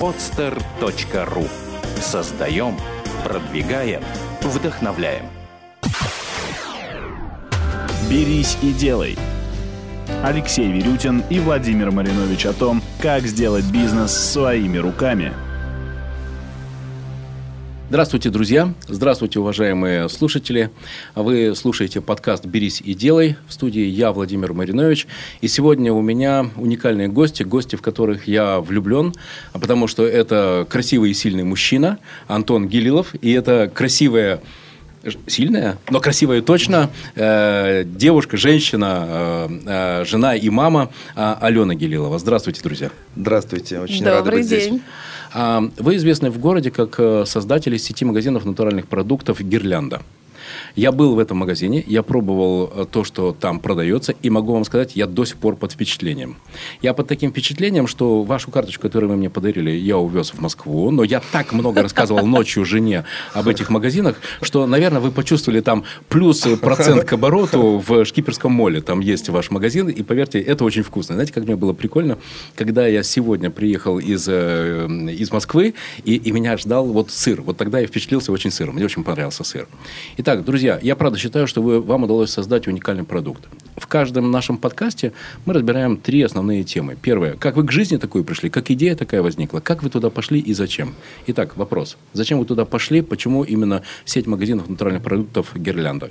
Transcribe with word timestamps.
podster.ru 0.00 1.48
Создаем, 2.00 2.76
продвигаем, 3.24 4.02
вдохновляем. 4.42 5.26
«Берись 8.10 8.58
и 8.62 8.72
делай». 8.72 9.16
Алексей 10.22 10.70
Верютин 10.70 11.22
и 11.30 11.40
Владимир 11.40 11.90
Маринович 11.90 12.46
о 12.46 12.52
том, 12.52 12.82
как 13.00 13.22
сделать 13.22 13.64
бизнес 13.66 14.12
своими 14.12 14.78
руками– 14.78 15.32
Здравствуйте, 17.90 18.30
друзья! 18.30 18.72
Здравствуйте, 18.88 19.38
уважаемые 19.40 20.08
слушатели! 20.08 20.70
Вы 21.14 21.54
слушаете 21.54 22.00
подкаст 22.00 22.46
«Берись 22.46 22.80
и 22.80 22.94
делай». 22.94 23.36
В 23.46 23.52
студии 23.52 23.84
я, 23.84 24.10
Владимир 24.10 24.54
Маринович. 24.54 25.06
И 25.42 25.48
сегодня 25.48 25.92
у 25.92 26.00
меня 26.00 26.46
уникальные 26.56 27.08
гости, 27.08 27.42
гости, 27.42 27.76
в 27.76 27.82
которых 27.82 28.26
я 28.26 28.60
влюблен, 28.60 29.12
потому 29.52 29.86
что 29.86 30.04
это 30.06 30.66
красивый 30.68 31.10
и 31.10 31.14
сильный 31.14 31.44
мужчина 31.44 31.98
Антон 32.26 32.68
Гилилов, 32.68 33.14
и 33.20 33.32
это 33.32 33.70
красивая 33.72 34.40
сильная, 35.26 35.76
но 35.90 36.00
красивая 36.00 36.40
точно 36.40 36.90
э, 37.14 37.84
девушка, 37.84 38.38
женщина, 38.38 39.06
э, 39.06 40.00
э, 40.00 40.04
жена 40.06 40.34
и 40.34 40.48
мама 40.48 40.90
э, 41.14 41.34
Алена 41.40 41.74
Гелилова. 41.74 42.18
Здравствуйте, 42.18 42.62
друзья. 42.62 42.90
Здравствуйте, 43.14 43.80
очень 43.80 43.98
Добрый 43.98 44.14
рада 44.14 44.30
быть 44.30 44.48
день. 44.48 44.60
здесь. 44.60 44.80
А, 45.34 45.68
Вы 45.78 45.96
известны 45.96 46.30
в 46.30 46.38
городе 46.38 46.70
как 46.70 46.94
э, 46.98 47.24
создатели 47.26 47.76
сети 47.76 48.04
магазинов 48.04 48.44
натуральных 48.44 48.86
продуктов 48.86 49.40
«Гирлянда». 49.40 50.00
Я 50.76 50.90
был 50.90 51.14
в 51.14 51.20
этом 51.20 51.38
магазине, 51.38 51.84
я 51.86 52.02
пробовал 52.02 52.72
э, 52.74 52.86
то, 52.90 53.04
что 53.04 53.32
там 53.38 53.60
продается, 53.60 54.12
и 54.22 54.30
могу 54.30 54.52
вам 54.52 54.64
сказать, 54.64 54.96
я 54.96 55.06
до 55.06 55.24
сих 55.24 55.36
пор 55.36 55.54
под 55.54 55.72
впечатлением. 55.72 56.36
Я 56.82 56.94
под 56.94 57.06
таким 57.06 57.30
впечатлением, 57.30 57.86
что 57.86 58.22
вашу 58.22 58.50
карточку, 58.50 58.82
которую 58.82 59.10
вы 59.10 59.16
мне 59.16 59.30
подарили, 59.30 59.70
я 59.70 59.98
увез 59.98 60.30
в 60.30 60.40
Москву, 60.40 60.90
но 60.90 61.04
я 61.04 61.22
так 61.32 61.52
много 61.52 61.80
рассказывал 61.82 62.26
ночью 62.26 62.64
жене 62.64 63.04
об 63.34 63.46
этих 63.46 63.70
магазинах, 63.70 64.16
что, 64.42 64.66
наверное, 64.66 65.00
вы 65.00 65.12
почувствовали 65.12 65.60
там 65.60 65.84
плюс 66.08 66.40
процент 66.60 67.04
к 67.04 67.12
обороту 67.12 67.82
в 67.86 68.04
Шкиперском 68.04 68.50
моле. 68.50 68.80
Там 68.80 68.98
есть 68.98 69.28
ваш 69.28 69.52
магазин, 69.52 69.88
и 69.88 70.02
поверьте, 70.02 70.40
это 70.40 70.64
очень 70.64 70.82
вкусно. 70.82 71.14
Знаете, 71.14 71.32
как 71.32 71.44
мне 71.44 71.54
было 71.54 71.72
прикольно, 71.72 72.18
когда 72.56 72.86
я 72.88 73.04
сегодня 73.04 73.48
приехал 73.50 74.00
из, 74.00 74.26
э, 74.28 74.88
из 75.12 75.30
Москвы, 75.30 75.74
и, 76.04 76.16
и 76.16 76.32
меня 76.32 76.56
ждал 76.56 76.86
вот 76.86 77.12
сыр. 77.12 77.42
Вот 77.42 77.56
тогда 77.56 77.78
я 77.78 77.86
впечатлился 77.86 78.32
очень 78.32 78.50
сыром. 78.50 78.74
Мне 78.74 78.84
очень 78.84 79.04
понравился 79.04 79.44
сыр. 79.44 79.68
Итак, 80.16 80.44
друзья, 80.44 80.63
я 80.82 80.96
правда 80.96 81.18
считаю, 81.18 81.46
что 81.46 81.62
вы, 81.62 81.80
вам 81.80 82.04
удалось 82.04 82.30
создать 82.30 82.66
уникальный 82.66 83.04
продукт. 83.04 83.44
В 83.76 83.86
каждом 83.86 84.30
нашем 84.30 84.56
подкасте 84.56 85.12
мы 85.44 85.52
разбираем 85.52 85.96
три 85.96 86.22
основные 86.22 86.64
темы. 86.64 86.96
Первое. 87.00 87.34
Как 87.34 87.56
вы 87.56 87.64
к 87.64 87.72
жизни 87.72 87.96
такой 87.96 88.24
пришли? 88.24 88.48
Как 88.48 88.70
идея 88.70 88.96
такая 88.96 89.22
возникла? 89.22 89.60
Как 89.60 89.82
вы 89.82 89.90
туда 89.90 90.10
пошли 90.10 90.40
и 90.40 90.54
зачем? 90.54 90.94
Итак, 91.26 91.56
вопрос. 91.56 91.96
Зачем 92.12 92.38
вы 92.38 92.44
туда 92.44 92.64
пошли? 92.64 93.02
Почему 93.02 93.44
именно 93.44 93.82
сеть 94.04 94.26
магазинов 94.26 94.68
натуральных 94.68 95.02
продуктов 95.02 95.50
«Гирлянда»? 95.54 96.10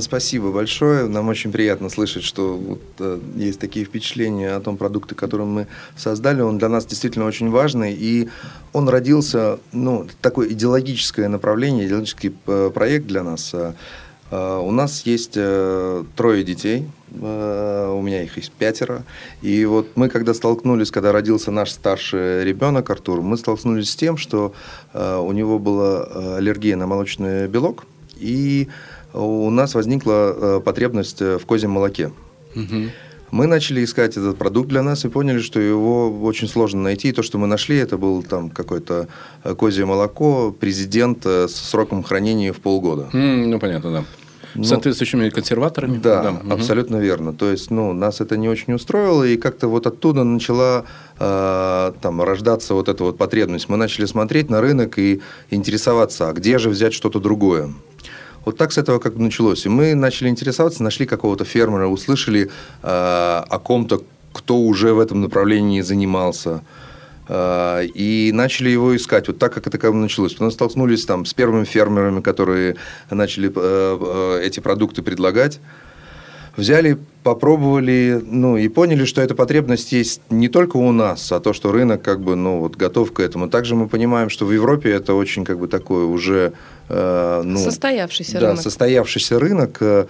Спасибо 0.00 0.50
большое. 0.52 1.08
Нам 1.08 1.28
очень 1.28 1.52
приятно 1.52 1.88
слышать, 1.88 2.22
что 2.22 2.56
вот, 2.56 2.80
э, 2.98 3.18
есть 3.36 3.58
такие 3.58 3.86
впечатления 3.86 4.50
о 4.50 4.60
том 4.60 4.76
продукте, 4.76 5.14
который 5.14 5.46
мы 5.46 5.66
создали. 5.96 6.42
Он 6.42 6.58
для 6.58 6.68
нас 6.68 6.84
действительно 6.84 7.24
очень 7.24 7.50
важный. 7.50 7.94
И 7.94 8.28
он 8.72 8.88
родился, 8.88 9.58
ну, 9.72 10.06
такое 10.20 10.48
идеологическое 10.48 11.28
направление, 11.28 11.86
идеологический 11.86 12.34
э, 12.46 12.70
проект 12.74 13.06
для 13.06 13.22
нас. 13.22 13.54
Э, 13.54 13.72
э, 14.30 14.58
У 14.58 14.70
нас 14.70 15.06
есть 15.06 15.32
э, 15.36 16.04
трое 16.14 16.44
детей. 16.44 16.86
Э, 17.12 17.90
У 17.90 18.02
меня 18.02 18.22
их 18.22 18.36
есть 18.36 18.52
пятеро. 18.52 19.02
И 19.40 19.64
вот 19.64 19.96
мы, 19.96 20.10
когда 20.10 20.34
столкнулись, 20.34 20.90
когда 20.90 21.10
родился 21.10 21.50
наш 21.50 21.70
старший 21.70 22.44
ребенок 22.44 22.90
Артур, 22.90 23.22
мы 23.22 23.38
столкнулись 23.38 23.90
с 23.90 23.96
тем, 23.96 24.18
что 24.18 24.52
э, 24.92 25.16
у 25.16 25.32
него 25.32 25.58
была 25.58 26.06
э, 26.06 26.36
аллергия 26.36 26.76
на 26.76 26.86
молочный 26.86 27.48
белок. 27.48 27.86
И 28.20 28.68
у 29.12 29.50
нас 29.50 29.74
возникла 29.74 30.34
э, 30.36 30.60
потребность 30.64 31.20
э, 31.22 31.38
в 31.38 31.46
козьем 31.46 31.70
молоке. 31.72 32.12
Мы 33.30 33.46
начали 33.46 33.84
искать 33.84 34.16
этот 34.16 34.38
продукт 34.38 34.70
для 34.70 34.82
нас 34.82 35.04
и 35.04 35.08
поняли, 35.08 35.40
что 35.40 35.60
его 35.60 36.10
очень 36.22 36.48
сложно 36.48 36.80
найти. 36.82 37.08
И 37.08 37.12
то, 37.12 37.22
что 37.22 37.36
мы 37.36 37.46
нашли, 37.46 37.76
это 37.76 37.98
было 37.98 38.22
там 38.22 38.48
какое-то 38.48 39.08
э, 39.44 39.54
козье 39.54 39.84
молоко, 39.84 40.50
президент 40.58 41.26
с 41.26 41.54
сроком 41.54 42.02
хранения 42.02 42.52
в 42.52 42.58
полгода. 42.60 43.10
М, 43.12 43.50
ну, 43.50 43.58
понятно, 43.58 43.92
да. 43.92 44.04
Ну, 44.54 44.64
С 44.64 44.68
соответствующими 44.68 45.28
консерваторами? 45.28 45.98
Да, 45.98 46.32
мгм. 46.32 46.52
абсолютно 46.52 46.96
верно. 46.96 47.34
То 47.34 47.50
есть, 47.50 47.70
ну, 47.70 47.92
нас 47.92 48.20
это 48.20 48.36
не 48.36 48.48
очень 48.48 48.72
устроило, 48.72 49.22
и 49.24 49.36
как-то 49.36 49.68
вот 49.68 49.86
оттуда 49.86 50.24
начала 50.24 50.84
э, 51.18 51.92
там 52.00 52.22
рождаться 52.22 52.72
вот 52.74 52.88
эта 52.88 53.04
вот 53.04 53.18
потребность. 53.18 53.68
Мы 53.68 53.76
начали 53.76 54.06
смотреть 54.06 54.48
на 54.48 54.60
рынок 54.60 54.98
и 54.98 55.20
интересоваться, 55.50 56.28
а 56.28 56.32
где 56.32 56.58
же 56.58 56.70
взять 56.70 56.94
что-то 56.94 57.20
другое. 57.20 57.74
Вот 58.44 58.56
так 58.56 58.72
с 58.72 58.78
этого 58.78 58.98
как 58.98 59.14
бы 59.14 59.22
началось. 59.22 59.66
И 59.66 59.68
мы 59.68 59.94
начали 59.94 60.28
интересоваться, 60.28 60.82
нашли 60.82 61.06
какого-то 61.06 61.44
фермера, 61.44 61.86
услышали 61.86 62.44
э, 62.44 62.48
о 62.82 63.58
ком-то, 63.58 64.02
кто 64.32 64.58
уже 64.58 64.92
в 64.92 65.00
этом 65.00 65.20
направлении 65.20 65.82
занимался. 65.82 66.62
Э, 67.28 67.84
И 67.84 68.30
начали 68.32 68.70
его 68.70 68.96
искать. 68.96 69.28
Вот 69.28 69.38
так, 69.38 69.52
как 69.52 69.66
это 69.66 69.78
как 69.78 69.92
бы 69.92 69.98
началось. 69.98 70.32
Потом 70.32 70.50
столкнулись 70.50 71.04
там 71.04 71.24
с 71.24 71.34
первыми 71.34 71.64
фермерами, 71.64 72.20
которые 72.20 72.76
начали 73.10 73.48
э, 73.48 73.52
э, 73.54 74.46
эти 74.46 74.60
продукты 74.60 75.02
предлагать. 75.02 75.60
Взяли, 76.58 76.98
попробовали, 77.22 78.20
ну, 78.26 78.56
и 78.56 78.68
поняли, 78.68 79.04
что 79.04 79.22
эта 79.22 79.34
потребность 79.34 79.92
есть 79.92 80.20
не 80.30 80.48
только 80.48 80.76
у 80.76 80.92
нас, 80.92 81.30
а 81.32 81.38
то, 81.40 81.52
что 81.52 81.72
рынок 81.72 82.02
как 82.02 82.20
бы, 82.20 82.34
ну, 82.34 82.58
вот 82.58 82.76
готов 82.76 83.12
к 83.12 83.20
этому. 83.20 83.48
Также 83.48 83.74
мы 83.76 83.86
понимаем, 83.88 84.28
что 84.28 84.44
в 84.44 84.52
Европе 84.52 84.90
это 84.90 85.14
очень 85.14 85.44
как 85.44 85.58
бы 85.58 85.68
такой 85.68 86.04
уже... 86.04 86.52
э, 86.88 87.42
ну, 87.44 87.58
Состоявшийся 87.58 88.40
да, 88.40 88.48
рынок. 88.48 88.62
состоявшийся 88.62 89.38
рынок. 89.38 89.76
э, 89.80 90.06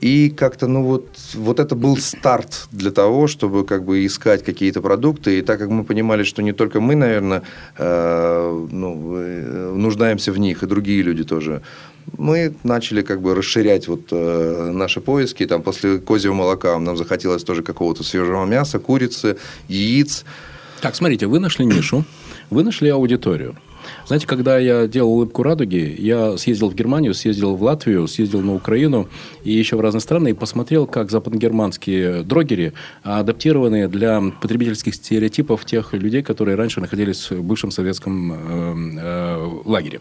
И 0.00 0.30
как-то, 0.30 0.66
ну 0.66 0.82
вот, 0.84 1.06
вот 1.34 1.60
это 1.60 1.74
был 1.74 1.96
старт 1.98 2.68
для 2.72 2.90
того, 2.90 3.26
чтобы 3.26 3.66
как 3.66 3.84
бы 3.84 4.06
искать 4.06 4.42
какие-то 4.44 4.80
продукты. 4.80 5.38
И 5.38 5.42
так 5.42 5.58
как 5.58 5.68
мы 5.68 5.84
понимали, 5.84 6.22
что 6.24 6.42
не 6.42 6.52
только 6.52 6.80
мы, 6.80 6.94
наверное, 6.94 7.42
э, 7.78 8.66
ну, 8.72 9.16
э, 9.16 9.72
нуждаемся 9.76 10.32
в 10.32 10.38
них, 10.38 10.62
и 10.62 10.66
другие 10.66 11.02
люди 11.02 11.24
тоже, 11.24 11.60
мы 12.18 12.54
начали 12.64 13.02
как 13.02 13.20
бы 13.20 13.34
расширять 13.34 13.88
вот 13.88 14.08
э, 14.10 14.70
наши 14.72 15.00
поиски. 15.00 15.46
Там 15.46 15.62
после 15.62 15.98
козьего 15.98 16.34
молока 16.34 16.78
нам 16.78 16.96
захотелось 16.96 17.44
тоже 17.44 17.62
какого-то 17.62 18.02
свежего 18.02 18.44
мяса, 18.44 18.78
курицы, 18.78 19.36
яиц. 19.68 20.24
Так, 20.80 20.94
смотрите, 20.94 21.26
вы 21.26 21.40
нашли 21.40 21.66
нишу, 21.66 22.04
вы 22.50 22.62
нашли 22.62 22.88
аудиторию. 22.88 23.56
Знаете, 24.06 24.26
когда 24.26 24.58
я 24.58 24.86
делал 24.86 25.12
улыбку 25.12 25.42
радуги, 25.42 25.94
я 25.98 26.36
съездил 26.36 26.68
в 26.70 26.74
Германию, 26.74 27.14
съездил 27.14 27.54
в 27.54 27.62
Латвию, 27.62 28.08
съездил 28.08 28.40
на 28.40 28.54
Украину 28.54 29.08
и 29.44 29.52
еще 29.52 29.76
в 29.76 29.80
разные 29.80 30.00
страны 30.00 30.30
и 30.30 30.32
посмотрел, 30.32 30.86
как 30.86 31.10
западногерманские 31.10 32.22
дрогери 32.22 32.72
адаптированы 33.02 33.88
для 33.88 34.20
потребительских 34.40 34.94
стереотипов 34.94 35.64
тех 35.64 35.92
людей, 35.92 36.22
которые 36.22 36.56
раньше 36.56 36.80
находились 36.80 37.30
в 37.30 37.42
бывшем 37.42 37.70
советском 37.70 38.32
э, 38.32 38.36
э, 39.00 39.60
лагере. 39.64 40.00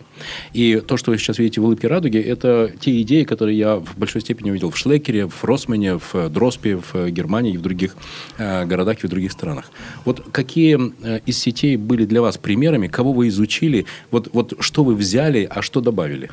И 0.54 0.82
то, 0.86 0.98
что 0.98 1.12
вы 1.12 1.18
сейчас 1.18 1.38
видите 1.38 1.62
в 1.62 1.66
улыбке 1.66 1.88
радуги, 1.88 2.18
это 2.18 2.72
те 2.80 3.02
идеи, 3.02 3.24
которые 3.24 3.58
я 3.58 3.76
в 3.76 3.98
большой 3.98 4.22
степени 4.22 4.50
увидел 4.50 4.72
в 4.72 4.78
Шлекере, 4.78 5.28
в 5.28 5.44
Росмане, 5.44 6.00
в 6.00 6.30
Дроспе, 6.30 6.78
в 6.78 7.10
Германии 7.12 7.54
и 7.54 7.58
в 7.58 7.62
других 7.62 7.96
э, 8.38 8.66
городах 8.66 9.04
и 9.04 9.08
в 9.08 9.10
других 9.10 9.32
странах. 9.32 9.72
Вот 10.06 10.24
какие 10.32 10.80
из 11.26 11.38
сетей 11.38 11.78
были 11.78 12.06
для 12.06 12.22
вас 12.22 12.38
примерами, 12.38 12.88
кого 12.88 13.14
вы 13.14 13.28
изучили, 13.28 13.79
вот, 14.12 14.30
вот 14.34 14.54
что 14.60 14.84
вы 14.84 14.96
взяли, 14.96 15.48
а 15.50 15.62
что 15.62 15.82
добавили? 15.82 16.30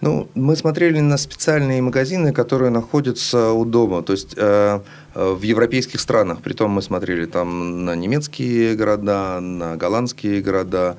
Ну, 0.00 0.28
мы 0.34 0.56
смотрели 0.56 1.00
на 1.00 1.18
специальные 1.18 1.82
магазины, 1.82 2.32
которые 2.32 2.70
находятся 2.70 3.52
у 3.52 3.66
дома, 3.66 4.02
то 4.02 4.12
есть 4.12 4.32
э, 4.34 4.80
э, 5.14 5.32
в 5.34 5.42
европейских 5.42 6.00
странах. 6.00 6.40
Притом 6.42 6.70
мы 6.70 6.80
смотрели 6.80 7.26
там 7.26 7.84
на 7.84 7.94
немецкие 7.94 8.76
города, 8.76 9.40
на 9.40 9.76
голландские 9.76 10.40
города. 10.40 10.96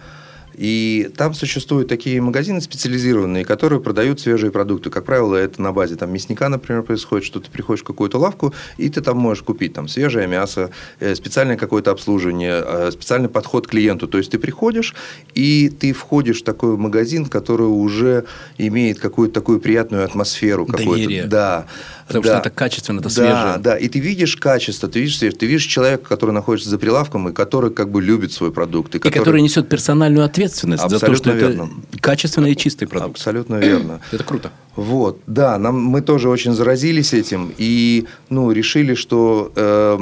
И 0.53 1.09
там 1.15 1.33
существуют 1.33 1.87
такие 1.87 2.21
магазины 2.21 2.61
специализированные, 2.61 3.45
которые 3.45 3.79
продают 3.79 4.19
свежие 4.19 4.51
продукты. 4.51 4.89
Как 4.89 5.05
правило, 5.05 5.35
это 5.35 5.61
на 5.61 5.71
базе 5.71 5.95
там, 5.95 6.11
мясника, 6.13 6.49
например, 6.49 6.83
происходит, 6.83 7.25
что 7.25 7.39
ты 7.39 7.49
приходишь 7.49 7.81
в 7.81 7.85
какую-то 7.85 8.17
лавку, 8.17 8.53
и 8.77 8.89
ты 8.89 9.01
там 9.01 9.17
можешь 9.17 9.43
купить 9.43 9.73
там, 9.73 9.87
свежее 9.87 10.27
мясо, 10.27 10.71
э, 10.99 11.15
специальное 11.15 11.57
какое-то 11.57 11.91
обслуживание, 11.91 12.63
э, 12.65 12.91
специальный 12.91 13.29
подход 13.29 13.67
к 13.67 13.71
клиенту. 13.71 14.07
То 14.07 14.17
есть 14.17 14.31
ты 14.31 14.39
приходишь, 14.39 14.95
и 15.33 15.69
ты 15.69 15.93
входишь 15.93 16.41
в 16.41 16.43
такой 16.43 16.77
магазин, 16.77 17.25
который 17.25 17.67
уже 17.67 18.25
имеет 18.57 18.99
какую-то 18.99 19.33
такую 19.33 19.59
приятную 19.59 20.03
атмосферу. 20.03 20.65
Доверие. 20.65 21.25
Да. 21.25 21.67
Потому 22.13 22.23
да. 22.23 22.39
что 22.39 22.49
это 22.49 22.49
качественно, 22.49 22.99
это 22.99 23.09
да, 23.09 23.15
свежее. 23.15 23.57
Да, 23.59 23.77
и 23.77 23.87
ты 23.87 23.99
видишь 23.99 24.35
качество, 24.35 24.89
ты 24.89 24.99
видишь, 24.99 25.17
ты 25.17 25.45
видишь 25.45 25.65
человека, 25.65 26.05
который 26.07 26.31
находится 26.31 26.69
за 26.69 26.77
прилавком 26.77 27.29
и 27.29 27.33
который 27.33 27.71
как 27.71 27.89
бы 27.89 28.01
любит 28.01 28.31
свой 28.31 28.51
продукт. 28.51 28.95
И 28.95 28.99
который 28.99 29.41
несет 29.41 29.69
персональную 29.69 30.25
ответственность 30.25 30.83
за 30.83 30.89
то, 30.89 30.97
что 30.97 31.11
Абсолютно 31.11 31.31
верно. 31.31 31.69
это 31.91 32.01
качественный 32.01 32.51
и 32.51 32.57
чистый 32.57 32.87
продукт. 32.87 33.15
Абсолютно 33.15 33.55
верно. 33.55 34.01
Это 34.11 34.23
круто. 34.23 34.51
Вот, 34.75 35.19
да, 35.27 35.57
нам, 35.57 35.83
мы 35.83 36.01
тоже 36.01 36.29
очень 36.29 36.53
заразились 36.53 37.13
этим 37.13 37.53
и 37.57 38.07
ну, 38.29 38.51
решили, 38.51 38.93
что 38.95 39.51
э, 39.53 39.99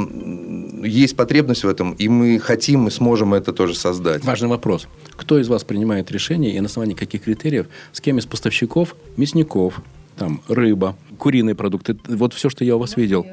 есть 0.84 1.16
потребность 1.16 1.64
в 1.64 1.68
этом, 1.68 1.94
и 1.94 2.08
мы 2.08 2.38
хотим 2.38 2.88
и 2.88 2.92
сможем 2.92 3.34
это 3.34 3.52
тоже 3.52 3.74
создать. 3.74 4.24
Важный 4.24 4.48
вопрос. 4.48 4.88
Кто 5.16 5.40
из 5.40 5.48
вас 5.48 5.64
принимает 5.64 6.12
решение 6.12 6.56
и 6.56 6.60
на 6.60 6.68
основании 6.68 6.94
каких 6.94 7.24
критериев, 7.24 7.66
с 7.94 8.00
кем 8.00 8.20
из 8.20 8.28
поставщиков, 8.28 8.96
мясников, 9.18 9.82
там, 10.20 10.42
рыба, 10.48 10.96
куриные 11.18 11.56
продукты, 11.56 11.98
вот 12.08 12.34
все, 12.34 12.50
что 12.50 12.64
я 12.64 12.76
у 12.76 12.80
вас 12.80 12.98
видел, 12.98 13.26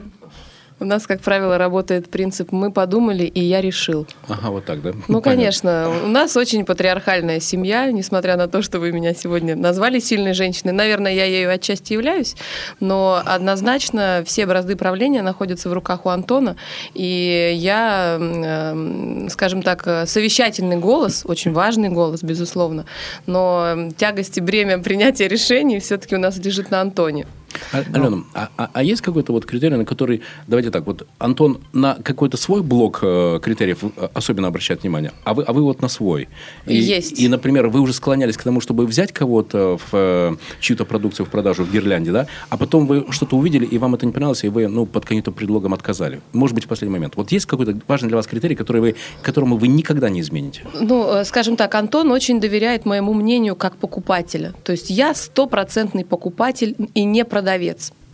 У 0.78 0.84
нас, 0.84 1.06
как 1.06 1.22
правило, 1.22 1.56
работает 1.56 2.10
принцип 2.10 2.52
«мы 2.52 2.70
подумали, 2.70 3.24
и 3.24 3.40
я 3.40 3.62
решил». 3.62 4.06
Ага, 4.28 4.50
вот 4.50 4.66
так, 4.66 4.82
да? 4.82 4.92
Ну, 5.08 5.22
Понятно. 5.22 5.22
конечно, 5.22 5.90
у 6.04 6.08
нас 6.08 6.36
очень 6.36 6.66
патриархальная 6.66 7.40
семья, 7.40 7.90
несмотря 7.90 8.36
на 8.36 8.46
то, 8.46 8.60
что 8.60 8.78
вы 8.78 8.92
меня 8.92 9.14
сегодня 9.14 9.56
назвали 9.56 10.00
сильной 10.00 10.34
женщиной. 10.34 10.72
Наверное, 10.72 11.14
я 11.14 11.24
ею 11.24 11.50
отчасти 11.50 11.94
являюсь, 11.94 12.36
но 12.78 13.22
однозначно 13.24 14.22
все 14.26 14.44
бразды 14.44 14.76
правления 14.76 15.22
находятся 15.22 15.70
в 15.70 15.72
руках 15.72 16.04
у 16.04 16.10
Антона, 16.10 16.56
и 16.92 17.54
я, 17.56 18.18
э, 18.20 19.28
скажем 19.30 19.62
так, 19.62 20.06
совещательный 20.06 20.76
голос, 20.76 21.22
очень 21.24 21.52
важный 21.52 21.88
голос, 21.88 22.22
безусловно, 22.22 22.84
но 23.24 23.88
тягость 23.96 24.36
и 24.36 24.42
бремя 24.42 24.78
принятия 24.78 25.26
решений 25.26 25.80
все-таки 25.80 26.14
у 26.16 26.18
нас 26.18 26.36
лежит 26.36 26.70
на 26.70 26.82
Антоне. 26.82 27.26
А- 27.72 27.84
Алена, 27.92 28.24
а, 28.34 28.48
а- 28.56 28.70
а 28.72 28.82
есть 28.82 29.02
какой-то 29.02 29.32
вот 29.32 29.46
критерий, 29.46 29.76
на 29.76 29.84
который, 29.84 30.22
давайте 30.46 30.70
так, 30.70 30.86
вот 30.86 31.06
Антон 31.18 31.58
на 31.72 31.94
какой-то 31.94 32.36
свой 32.36 32.62
блок 32.62 33.00
э, 33.02 33.40
критериев 33.42 33.84
э, 33.84 34.08
особенно 34.14 34.48
обращает 34.48 34.82
внимание, 34.82 35.12
а 35.24 35.34
вы, 35.34 35.42
а 35.42 35.52
вы 35.52 35.62
вот 35.62 35.82
на 35.82 35.88
свой. 35.88 36.28
И, 36.66 36.76
Есть. 36.76 37.20
И, 37.20 37.28
например, 37.28 37.68
вы 37.68 37.80
уже 37.80 37.92
склонялись 37.92 38.36
к 38.36 38.42
тому, 38.42 38.60
чтобы 38.60 38.86
взять 38.86 39.12
кого-то 39.12 39.78
в 39.78 39.88
э, 39.92 40.36
чью-то 40.60 40.84
продукцию 40.84 41.26
в 41.26 41.30
продажу 41.30 41.64
в 41.64 41.72
Гирлянде, 41.72 42.12
да, 42.12 42.26
а 42.48 42.56
потом 42.56 42.86
вы 42.86 43.06
что-то 43.10 43.36
увидели, 43.36 43.64
и 43.64 43.78
вам 43.78 43.94
это 43.94 44.06
не 44.06 44.12
понравилось, 44.12 44.44
и 44.44 44.48
вы, 44.48 44.68
ну, 44.68 44.86
под 44.86 45.04
каким-то 45.04 45.32
предлогом 45.32 45.74
отказали. 45.74 46.20
Может 46.32 46.54
быть, 46.54 46.64
в 46.64 46.68
последний 46.68 46.92
момент. 46.92 47.16
Вот 47.16 47.32
есть 47.32 47.46
какой-то 47.46 47.78
важный 47.88 48.08
для 48.08 48.16
вас 48.16 48.26
критерий, 48.26 48.54
который 48.54 48.80
вы, 48.80 48.96
которому 49.22 49.56
вы 49.56 49.68
никогда 49.68 50.08
не 50.08 50.20
измените? 50.20 50.62
Ну, 50.80 51.16
э, 51.16 51.24
скажем 51.24 51.56
так, 51.56 51.74
Антон 51.74 52.10
очень 52.10 52.40
доверяет 52.40 52.84
моему 52.84 53.14
мнению 53.14 53.56
как 53.56 53.76
покупателя. 53.76 54.54
То 54.64 54.72
есть 54.72 54.90
я 54.90 55.14
стопроцентный 55.14 56.04
покупатель 56.04 56.76
и 56.94 57.04
не 57.04 57.24
продавец. 57.24 57.45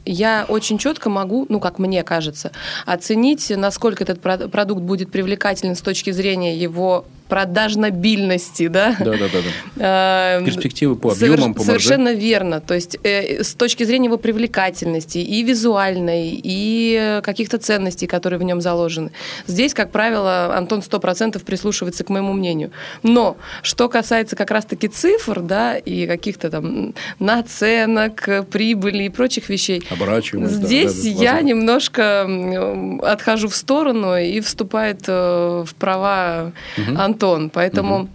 Я 0.05 0.47
очень 0.49 0.79
четко 0.79 1.11
могу, 1.11 1.47
ну, 1.49 1.61
как 1.61 1.79
мне 1.79 2.03
кажется, 2.03 2.51
оценить, 2.87 3.53
насколько 3.57 4.03
этот 4.03 4.19
прод- 4.19 4.49
продукт 4.49 4.83
будет 4.83 5.13
привлекателен 5.13 5.77
с 5.77 5.81
точки 5.81 6.11
зрения 6.11 6.57
его 6.57 7.05
продажнобильности, 7.33 8.69
да? 8.69 8.95
Да, 8.99 9.13
да, 9.13 9.17
да. 9.17 9.39
да. 9.77 10.39
Э, 10.39 10.45
Перспективы 10.45 10.97
по 10.97 11.13
объемам, 11.13 11.55
по 11.55 11.65
марже. 11.65 11.65
Совершенно 11.65 12.13
верно. 12.13 12.61
То 12.61 12.75
есть 12.75 12.99
э, 13.03 13.43
с 13.43 13.55
точки 13.55 13.85
зрения 13.85 14.09
его 14.09 14.19
привлекательности 14.19 15.17
и 15.17 15.43
визуальной, 15.43 16.39
и 16.45 17.21
каких-то 17.23 17.57
ценностей, 17.57 18.07
которые 18.07 18.39
в 18.39 18.43
нем 18.43 18.61
заложены. 18.61 19.13
Здесь, 19.47 19.73
как 19.73 19.91
правило, 19.93 20.55
Антон 20.55 20.81
100% 20.81 21.43
прислушивается 21.43 22.05
к 22.05 22.11
моему 22.11 22.35
мнению. 22.35 22.71
Но 23.03 23.39
что 23.63 23.89
касается 23.89 24.37
как 24.37 24.51
раз-таки 24.51 24.89
цифр, 24.89 25.41
да, 25.41 25.79
и 25.79 26.07
каких-то 26.07 26.51
там 26.51 26.93
наценок, 27.19 28.29
прибыли 28.51 29.05
и 29.05 29.09
прочих 29.09 29.49
вещей, 29.49 29.83
Оборачиваемость, 29.89 30.57
здесь 30.57 30.97
да, 30.97 31.03
да, 31.03 31.09
я 31.09 31.33
возможно. 31.33 31.49
немножко 31.49 33.11
отхожу 33.11 33.49
в 33.49 33.57
сторону 33.57 34.19
и 34.19 34.41
вступает 34.41 35.05
э, 35.07 35.65
в 35.67 35.75
права 35.77 36.53
Антон. 36.95 37.22
Поэтому 37.51 38.09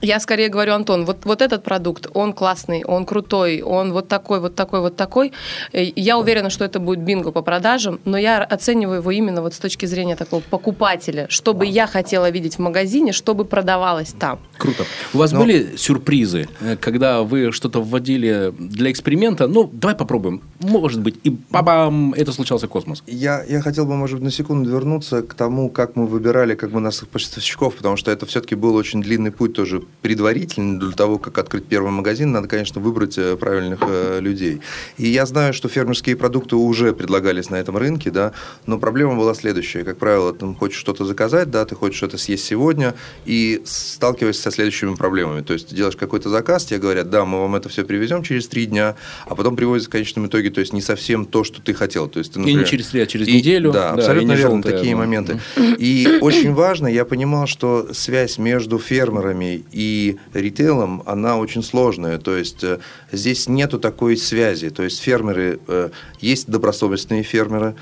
я 0.00 0.20
скорее 0.20 0.48
говорю, 0.48 0.74
Антон, 0.74 1.04
вот, 1.04 1.24
вот 1.24 1.42
этот 1.42 1.64
продукт, 1.64 2.06
он 2.14 2.32
классный, 2.32 2.84
он 2.84 3.04
крутой, 3.04 3.60
он 3.62 3.92
вот 3.92 4.08
такой, 4.08 4.40
вот 4.40 4.54
такой, 4.54 4.80
вот 4.80 4.96
такой. 4.96 5.32
Э, 5.72 5.82
Я 5.96 6.18
уверена, 6.18 6.48
что 6.50 6.64
это 6.64 6.78
будет 6.78 7.00
бинго 7.00 7.32
по 7.32 7.42
продажам, 7.42 8.00
но 8.04 8.16
я 8.16 8.42
оцениваю 8.44 9.00
его 9.00 9.10
именно 9.10 9.42
вот 9.42 9.52
с 9.54 9.58
точки 9.58 9.86
зрения 9.86 10.16
такого 10.16 10.40
покупателя, 10.40 11.26
что 11.28 11.54
бы 11.54 11.66
я 11.66 11.86
хотела 11.86 12.30
видеть 12.30 12.56
в 12.56 12.58
магазине, 12.60 13.12
чтобы 13.12 13.44
продавалось 13.44 14.12
там. 14.18 14.38
Круто. 14.58 14.84
У 15.12 15.18
вас 15.18 15.32
Но- 15.32 15.40
были 15.40 15.76
сюрпризы, 15.76 16.48
э, 16.60 16.76
когда 16.76 17.22
вы 17.22 17.52
что-то 17.52 17.82
вводили 17.82 18.54
для 18.58 18.90
эксперимента? 18.90 19.48
Ну, 19.48 19.68
давай 19.72 19.96
попробуем. 19.96 20.40
Может 20.60 21.00
быть, 21.00 21.16
и 21.24 21.30
бабам, 21.50 22.14
это 22.14 22.32
случался 22.32 22.68
космос. 22.68 23.02
Я, 23.06 23.42
я 23.48 23.60
хотел 23.60 23.86
бы, 23.86 23.96
может 23.96 24.16
быть, 24.18 24.24
на 24.24 24.30
секунду 24.30 24.70
вернуться 24.70 25.22
к 25.22 25.34
тому, 25.34 25.68
как 25.68 25.96
мы 25.96 26.06
выбирали 26.06 26.54
как 26.54 26.70
бы 26.70 26.80
наших 26.80 27.08
поставщиков, 27.08 27.74
потому 27.74 27.96
что 27.96 28.10
это 28.10 28.24
все-таки 28.26 28.54
был 28.54 28.76
очень 28.76 29.02
длинный 29.02 29.32
путь 29.32 29.52
тоже 29.54 29.79
предварительный 30.02 30.78
для 30.78 30.92
того, 30.92 31.18
как 31.18 31.38
открыть 31.38 31.64
первый 31.66 31.90
магазин. 31.92 32.32
Надо, 32.32 32.48
конечно, 32.48 32.80
выбрать 32.80 33.16
э, 33.18 33.36
правильных 33.36 33.80
э, 33.82 34.18
людей. 34.20 34.60
И 34.98 35.08
я 35.08 35.26
знаю, 35.26 35.52
что 35.52 35.68
фермерские 35.68 36.16
продукты 36.16 36.56
уже 36.56 36.92
предлагались 36.92 37.50
на 37.50 37.56
этом 37.56 37.76
рынке, 37.76 38.10
да, 38.10 38.32
но 38.66 38.78
проблема 38.78 39.16
была 39.16 39.34
следующая. 39.34 39.84
Как 39.84 39.98
правило, 39.98 40.32
ты 40.32 40.46
хочешь 40.54 40.78
что-то 40.78 41.04
заказать, 41.04 41.50
да, 41.50 41.64
ты 41.64 41.74
хочешь 41.74 41.96
что-то 41.98 42.18
съесть 42.18 42.44
сегодня, 42.44 42.94
и 43.26 43.62
сталкиваешься 43.64 44.42
со 44.42 44.50
следующими 44.50 44.94
проблемами. 44.94 45.42
То 45.42 45.52
есть 45.52 45.68
ты 45.68 45.74
делаешь 45.76 45.96
какой-то 45.96 46.28
заказ, 46.30 46.64
тебе 46.64 46.80
говорят, 46.80 47.10
да, 47.10 47.24
мы 47.24 47.40
вам 47.40 47.54
это 47.56 47.68
все 47.68 47.84
привезем 47.84 48.22
через 48.22 48.48
три 48.48 48.66
дня, 48.66 48.96
а 49.26 49.34
потом 49.34 49.56
привозят 49.56 49.88
в 49.88 49.90
конечном 49.90 50.26
итоге, 50.26 50.50
то 50.50 50.60
есть 50.60 50.72
не 50.72 50.82
совсем 50.82 51.24
то, 51.26 51.44
что 51.44 51.60
ты 51.62 51.74
хотел. 51.74 52.08
То 52.08 52.18
есть 52.18 52.32
ты, 52.32 52.40
И 52.40 52.42
не 52.42 52.48
например, 52.52 52.68
через 52.68 52.86
три, 52.88 53.00
а 53.00 53.06
через 53.06 53.28
и- 53.28 53.32
неделю. 53.32 53.72
Да, 53.72 53.90
Да, 53.92 53.94
абсолютно 53.94 54.30
не 54.32 54.36
верно, 54.36 54.54
желтое, 54.56 54.74
такие 54.76 54.94
да. 54.94 54.98
моменты. 55.00 55.40
И 55.78 56.18
очень 56.20 56.52
важно, 56.54 56.86
я 56.86 57.04
понимал, 57.04 57.46
что 57.46 57.88
связь 57.92 58.38
между 58.38 58.78
фермерами 58.78 59.64
и 59.72 60.16
ритейлом, 60.34 61.02
она 61.06 61.36
очень 61.38 61.62
сложная. 61.62 62.18
То 62.18 62.36
есть 62.36 62.64
э, 62.64 62.78
здесь 63.12 63.48
нету 63.48 63.78
такой 63.78 64.16
связи. 64.16 64.70
То 64.70 64.82
есть 64.82 65.00
фермеры, 65.00 65.60
э, 65.66 65.90
есть 66.20 66.48
добросовестные 66.48 67.22
фермеры, 67.22 67.74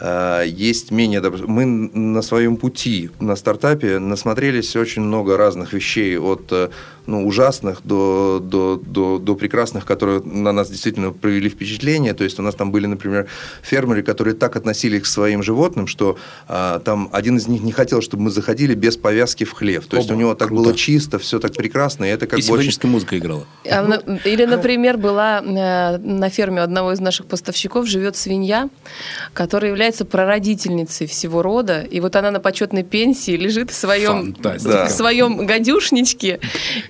э, 0.00 0.44
есть 0.46 0.90
менее 0.90 1.20
добро- 1.20 1.46
Мы 1.46 1.64
на 1.66 2.22
своем 2.22 2.56
пути 2.56 3.10
на 3.20 3.36
стартапе 3.36 3.98
насмотрелись 3.98 4.76
очень 4.76 5.02
много 5.02 5.36
разных 5.36 5.72
вещей 5.72 6.18
от 6.18 6.52
ну, 7.06 7.26
ужасных 7.26 7.80
до, 7.84 8.40
до, 8.42 8.76
до, 8.76 9.18
до 9.18 9.34
прекрасных, 9.34 9.84
которые 9.84 10.22
на 10.22 10.52
нас 10.52 10.70
действительно 10.70 11.10
провели 11.10 11.48
впечатление. 11.48 12.14
То 12.14 12.24
есть 12.24 12.38
у 12.38 12.42
нас 12.42 12.54
там 12.54 12.70
были, 12.72 12.86
например, 12.86 13.28
фермеры, 13.62 14.02
которые 14.02 14.34
так 14.34 14.56
относились 14.56 15.02
к 15.02 15.06
своим 15.06 15.42
животным, 15.42 15.86
что 15.86 16.16
а, 16.48 16.78
там 16.80 17.08
один 17.12 17.36
из 17.36 17.48
них 17.48 17.62
не 17.62 17.72
хотел, 17.72 18.02
чтобы 18.02 18.24
мы 18.24 18.30
заходили 18.30 18.74
без 18.74 18.96
повязки 18.96 19.44
в 19.44 19.52
хлев. 19.52 19.86
То 19.86 19.96
есть 19.96 20.08
Оба, 20.10 20.16
у 20.16 20.20
него 20.20 20.34
так 20.34 20.48
круто. 20.48 20.62
было 20.62 20.74
чисто, 20.74 21.18
все 21.18 21.38
так 21.38 21.54
прекрасно, 21.54 22.04
и 22.04 22.08
это 22.08 22.26
как 22.26 22.38
и 22.38 22.48
бы 22.48 22.58
очень... 22.58 22.72
музыка 22.88 23.18
играла. 23.18 23.46
А 23.70 23.82
на- 23.82 24.18
Или, 24.24 24.44
например, 24.44 24.96
была 24.96 25.40
э, 25.40 25.98
на 25.98 26.28
ферме 26.30 26.60
одного 26.60 26.92
из 26.92 27.00
наших 27.00 27.26
поставщиков 27.26 27.86
живет 27.86 28.16
свинья, 28.16 28.68
которая 29.32 29.70
является 29.70 30.04
прародительницей 30.04 31.06
всего 31.06 31.42
рода, 31.42 31.80
и 31.82 32.00
вот 32.00 32.16
она 32.16 32.30
на 32.30 32.40
почетной 32.40 32.82
пенсии 32.82 33.36
лежит 33.36 33.70
в 33.70 33.74
своем, 33.74 34.34
Фантастика. 34.34 34.86
В 34.86 34.90
своем 34.90 35.46
гадюшничке, 35.46 36.40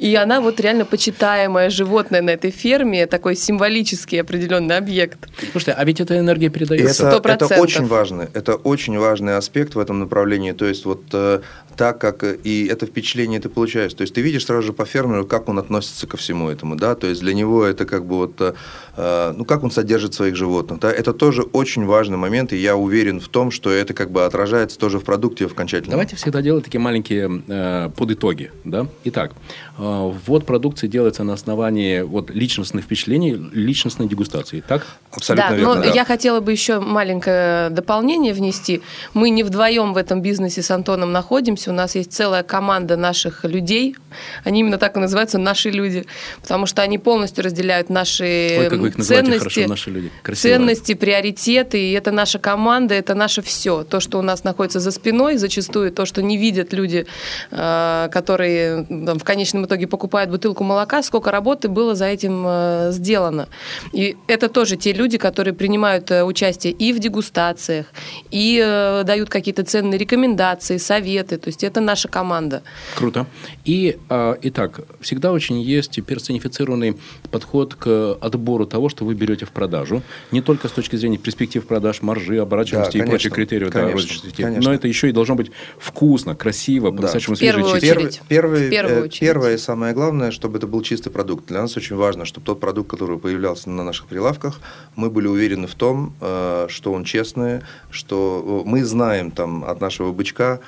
и 0.03 0.17
она 0.17 0.41
вот 0.41 0.59
реально 0.59 0.85
почитаемое 0.85 1.71
животное 1.71 2.23
на 2.23 2.31
этой 2.31 2.51
ферме, 2.51 3.07
такой 3.07 3.37
символический 3.37 4.21
определенный 4.21 4.77
объект. 4.77 5.29
Слушайте, 5.53 5.75
а 5.79 5.85
ведь 5.85 6.01
эта 6.01 6.19
энергия 6.19 6.49
передается. 6.49 6.87
это, 6.87 6.95
Сто 6.95 7.09
это 7.09 7.21
процентов. 7.21 7.59
очень 7.61 7.87
важно. 7.87 8.29
Это 8.35 8.57
очень 8.57 8.99
важный 8.99 9.37
аспект 9.37 9.77
в 9.77 9.79
этом 9.79 10.01
направлении. 10.01 10.51
То 10.51 10.67
есть 10.67 10.87
вот 10.87 11.05
э, 11.13 11.43
так 11.77 12.01
как 12.01 12.25
и 12.25 12.67
это 12.67 12.87
впечатление 12.87 13.41
ты 13.41 13.49
получаешь. 13.49 13.95
То 13.95 14.03
есть 14.03 14.15
ты 14.15 14.21
видишь 14.21 14.47
сразу 14.47 14.63
же 14.63 14.73
по 14.73 14.85
фермеру, 14.85 15.27
как 15.27 15.49
он 15.49 15.59
относится 15.59 16.07
ко 16.07 16.17
всему 16.17 16.49
этому, 16.49 16.77
да. 16.77 16.95
То 16.95 17.07
есть 17.07 17.21
для 17.21 17.35
него 17.35 17.65
это 17.65 17.85
как 17.85 18.05
бы 18.05 18.17
вот, 18.17 18.41
э, 18.41 18.55
э, 18.97 19.35
ну 19.37 19.45
как 19.45 19.65
он 19.65 19.71
содержит 19.71 20.15
своих 20.15 20.37
животных, 20.37 20.81
да. 20.81 20.93
Это 20.93 21.13
тоже 21.13 21.43
очень 21.43 21.85
важный 21.85 22.17
момент, 22.17 22.53
и 22.53 22.57
я 22.57 22.77
уверен 22.77 23.21
в 23.21 23.29
том, 23.29 23.51
что 23.51 23.71
это 23.71 23.95
как 23.95 24.11
бы 24.11 24.25
отражается 24.25 24.79
тоже 24.79 24.99
в 24.99 25.05
продукте 25.05 25.47
в 25.47 25.53
окончательном. 25.53 25.93
Давайте 25.93 26.17
всегда 26.17 26.43
делать 26.43 26.65
такие 26.65 26.81
маленькие 26.81 27.43
э, 27.49 27.91
подытоги. 27.97 28.51
Да? 28.65 28.87
Итак, 29.05 29.33
э, 29.79 29.92
ввод 30.01 30.47
продукции 30.47 30.87
делается 30.87 31.25
на 31.25 31.33
основании 31.33 32.03
вот, 32.03 32.31
личностных 32.31 32.85
впечатлений, 32.85 33.33
личностной 33.53 34.07
дегустации. 34.07 34.63
Так? 34.67 34.87
Абсолютно 35.11 35.51
да, 35.51 35.57
верно. 35.57 35.75
но 35.75 35.83
да. 35.83 35.91
я 35.91 36.05
хотела 36.05 36.41
бы 36.41 36.53
еще 36.53 36.81
маленькое 36.81 37.71
дополнение 37.71 38.33
внести. 38.33 38.83
Мы 39.15 39.31
не 39.31 39.43
вдвоем 39.43 39.93
в 39.93 39.97
этом 39.97 40.23
бизнесе 40.23 40.63
с 40.63 40.71
Антоном 40.71 41.13
находимся. 41.13 41.71
У 41.71 41.75
нас 41.75 41.95
есть 41.95 42.13
целая 42.13 42.43
команда 42.43 42.97
наших 42.97 43.45
людей. 43.45 43.97
Они 44.45 44.61
именно 44.61 44.79
так 44.79 44.97
и 44.97 45.01
называются 45.01 45.39
«наши 45.39 45.71
люди», 45.71 46.07
потому 46.41 46.67
что 46.67 46.83
они 46.83 46.99
полностью 46.99 47.45
разделяют 47.45 47.91
наши 47.91 48.57
Ой, 48.59 48.69
как 48.69 48.79
вы 48.79 48.89
их 48.89 48.97
ценности, 48.97 49.39
хорошо, 49.39 49.69
наши 49.69 49.91
люди. 49.91 50.11
Красиво. 50.23 50.55
ценности, 50.55 50.95
приоритеты. 50.95 51.79
И 51.79 51.93
это 51.93 52.11
наша 52.11 52.39
команда, 52.39 52.95
это 52.95 53.15
наше 53.15 53.43
все. 53.43 53.85
То, 53.85 54.01
что 54.01 54.19
у 54.19 54.23
нас 54.23 54.45
находится 54.45 54.81
за 54.81 54.91
спиной, 54.91 55.37
зачастую 55.37 55.93
то, 55.93 56.07
что 56.07 56.23
не 56.23 56.37
видят 56.37 56.73
люди, 56.73 57.07
э, 57.51 58.09
которые 58.13 58.85
там, 58.85 59.19
в 59.19 59.25
конечном 59.25 59.65
итоге 59.67 59.82
итоге 59.83 59.87
покупают 59.89 60.31
бутылку 60.31 60.65
молока, 60.65 61.03
сколько 61.03 61.31
работы 61.31 61.69
было 61.69 61.95
за 61.95 62.07
этим 62.07 62.45
э, 62.47 62.93
сделано. 62.93 63.49
И 63.93 64.17
это 64.29 64.49
тоже 64.49 64.77
те 64.77 64.93
люди, 64.93 65.19
которые 65.19 65.55
принимают 65.55 66.11
э, 66.11 66.23
участие 66.25 66.73
и 66.73 66.93
в 66.93 66.99
дегустациях, 66.99 67.87
и 68.31 68.61
э, 68.65 69.03
дают 69.05 69.29
какие-то 69.29 69.65
ценные 69.65 69.99
рекомендации, 69.99 70.79
советы. 70.79 71.37
То 71.39 71.49
есть 71.49 71.65
это 71.65 71.81
наша 71.81 72.09
команда. 72.09 72.63
Круто. 72.97 73.27
И, 73.65 73.97
э, 74.09 74.35
итак, 74.43 74.81
всегда 75.01 75.33
очень 75.33 75.61
есть 75.61 76.03
персонифицированный 76.05 76.97
подход 77.31 77.75
к 77.75 78.17
отбору 78.21 78.67
того, 78.67 78.89
что 78.89 79.05
вы 79.05 79.15
берете 79.15 79.47
в 79.47 79.51
продажу. 79.51 80.03
Не 80.31 80.41
только 80.43 80.69
с 80.69 80.73
точки 80.73 80.97
зрения 80.97 81.19
перспектив 81.19 81.67
продаж, 81.67 82.03
маржи, 82.03 82.39
оборачиваемости 82.39 82.99
Да, 82.99 83.05
и 83.05 83.09
прочих 83.09 83.33
конечно. 83.33 83.55
критериев, 83.57 83.71
да, 83.73 83.81
Конечно, 83.81 84.01
розничности. 84.01 84.43
конечно. 84.43 84.71
но 84.71 84.75
это 84.75 84.89
еще 84.89 85.09
и 85.09 85.13
должно 85.13 85.35
быть 85.35 85.51
вкусно, 85.79 86.35
красиво, 86.35 86.91
Да. 86.91 86.97
по-настоящему 86.97 87.37
свежее, 87.37 87.65
чистое. 87.65 87.93
очередь. 87.93 88.21
Первый, 88.29 88.67
В 88.69 88.71
первую 88.71 88.97
э, 88.99 89.03
очередь. 89.05 89.21
первое 89.21 89.59
самое 89.73 89.95
главное, 89.95 90.31
чтобы 90.31 90.59
это 90.59 90.67
был 90.67 90.83
чистый 90.83 91.09
продукт. 91.09 91.47
Для 91.47 91.63
нас 91.63 91.77
очень 91.79 91.97
важно, 91.97 92.27
чтобы 92.27 92.45
тот 92.45 92.61
продукт, 92.61 92.91
который 92.91 93.19
появлялся 93.19 93.71
на 93.71 93.83
наших 93.83 94.07
прилавках, 94.07 94.61
мы 94.97 95.09
были 95.09 95.29
уверены 95.29 95.67
в 95.67 95.75
том, 95.75 96.13
э, 96.21 96.67
что 96.69 96.93
он 96.93 97.05
честный, 97.05 97.61
что 97.91 98.63
э, 98.67 98.69
мы 98.69 98.85
знаем 98.85 99.31
там 99.31 99.65
от 99.65 99.81
нашего 99.81 100.13
бычка, 100.13 100.61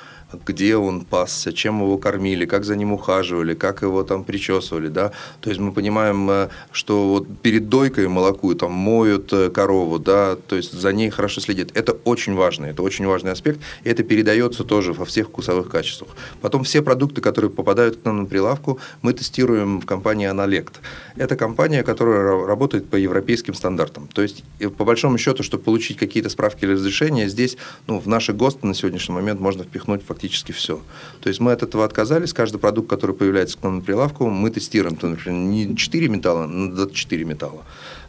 где 0.45 0.75
он 0.75 1.05
пасся, 1.05 1.53
чем 1.53 1.81
его 1.81 1.97
кормили, 1.97 2.45
как 2.45 2.65
за 2.65 2.75
ним 2.75 2.93
ухаживали, 2.93 3.53
как 3.53 3.81
его 3.81 4.03
там 4.03 4.23
причесывали, 4.23 4.87
да. 4.87 5.11
То 5.41 5.49
есть 5.49 5.61
мы 5.61 5.71
понимаем, 5.71 6.29
э, 6.29 6.49
что 6.71 7.09
вот 7.09 7.27
перед 7.41 7.69
дойкой 7.69 8.07
молоку 8.07 8.53
там 8.55 8.71
моют 8.71 9.31
э, 9.33 9.49
корову, 9.49 9.99
да, 9.99 10.35
то 10.35 10.55
есть 10.55 10.73
за 10.73 10.91
ней 10.93 11.09
хорошо 11.09 11.41
следят. 11.41 11.69
Это 11.73 11.93
очень 11.93 12.35
важно, 12.35 12.65
это 12.65 12.81
очень 12.81 13.05
важный 13.05 13.31
аспект, 13.31 13.59
и 13.83 13.89
это 13.89 14.03
передается 14.03 14.63
тоже 14.63 14.93
во 14.93 15.05
всех 15.05 15.27
вкусовых 15.27 15.69
качествах. 15.69 16.11
Потом 16.41 16.63
все 16.63 16.81
продукты, 16.81 17.21
которые 17.21 17.51
попадают 17.51 17.97
к 17.97 18.05
нам 18.05 18.21
на 18.21 18.25
прилавку, 18.25 18.79
мы 19.01 19.13
тестируем 19.13 19.79
в 19.79 19.85
компании 19.85 20.27
Аналект. 20.27 20.81
Это 21.15 21.35
компания, 21.35 21.83
которая 21.83 22.21
ра- 22.21 22.45
работает 22.45 22.89
по 22.89 22.95
европейским 22.95 23.53
стандартам. 23.53 24.07
То 24.07 24.21
есть, 24.21 24.43
э, 24.59 24.69
по 24.69 24.85
большому 24.85 25.17
счету, 25.17 25.43
чтобы 25.43 25.63
получить 25.63 25.97
какие-то 25.97 26.29
справки 26.29 26.65
или 26.65 26.73
разрешения, 26.73 27.29
здесь, 27.29 27.57
ну, 27.87 27.99
в 27.99 28.07
наши 28.07 28.33
ГОСТы 28.33 28.67
на 28.67 28.73
сегодняшний 28.73 29.15
момент 29.15 29.39
можно 29.39 29.63
впихнуть 29.63 30.03
фактически 30.15 30.53
все. 30.53 30.81
То 31.21 31.29
есть, 31.29 31.39
мы 31.41 31.51
от 31.51 31.61
этого 31.61 31.83
отказались. 31.83 32.33
Каждый 32.33 32.57
продукт, 32.57 32.89
который 32.89 33.15
появляется 33.15 33.57
к 33.57 33.63
нам 33.63 33.75
на 33.75 33.81
прилавку, 33.81 34.29
мы 34.29 34.49
тестируем. 34.49 34.95
То, 34.95 35.07
например, 35.07 35.37
не 35.39 35.75
4 35.75 36.07
металла, 36.07 36.47
но 36.47 36.73
24 36.73 37.25
металла. 37.25 37.63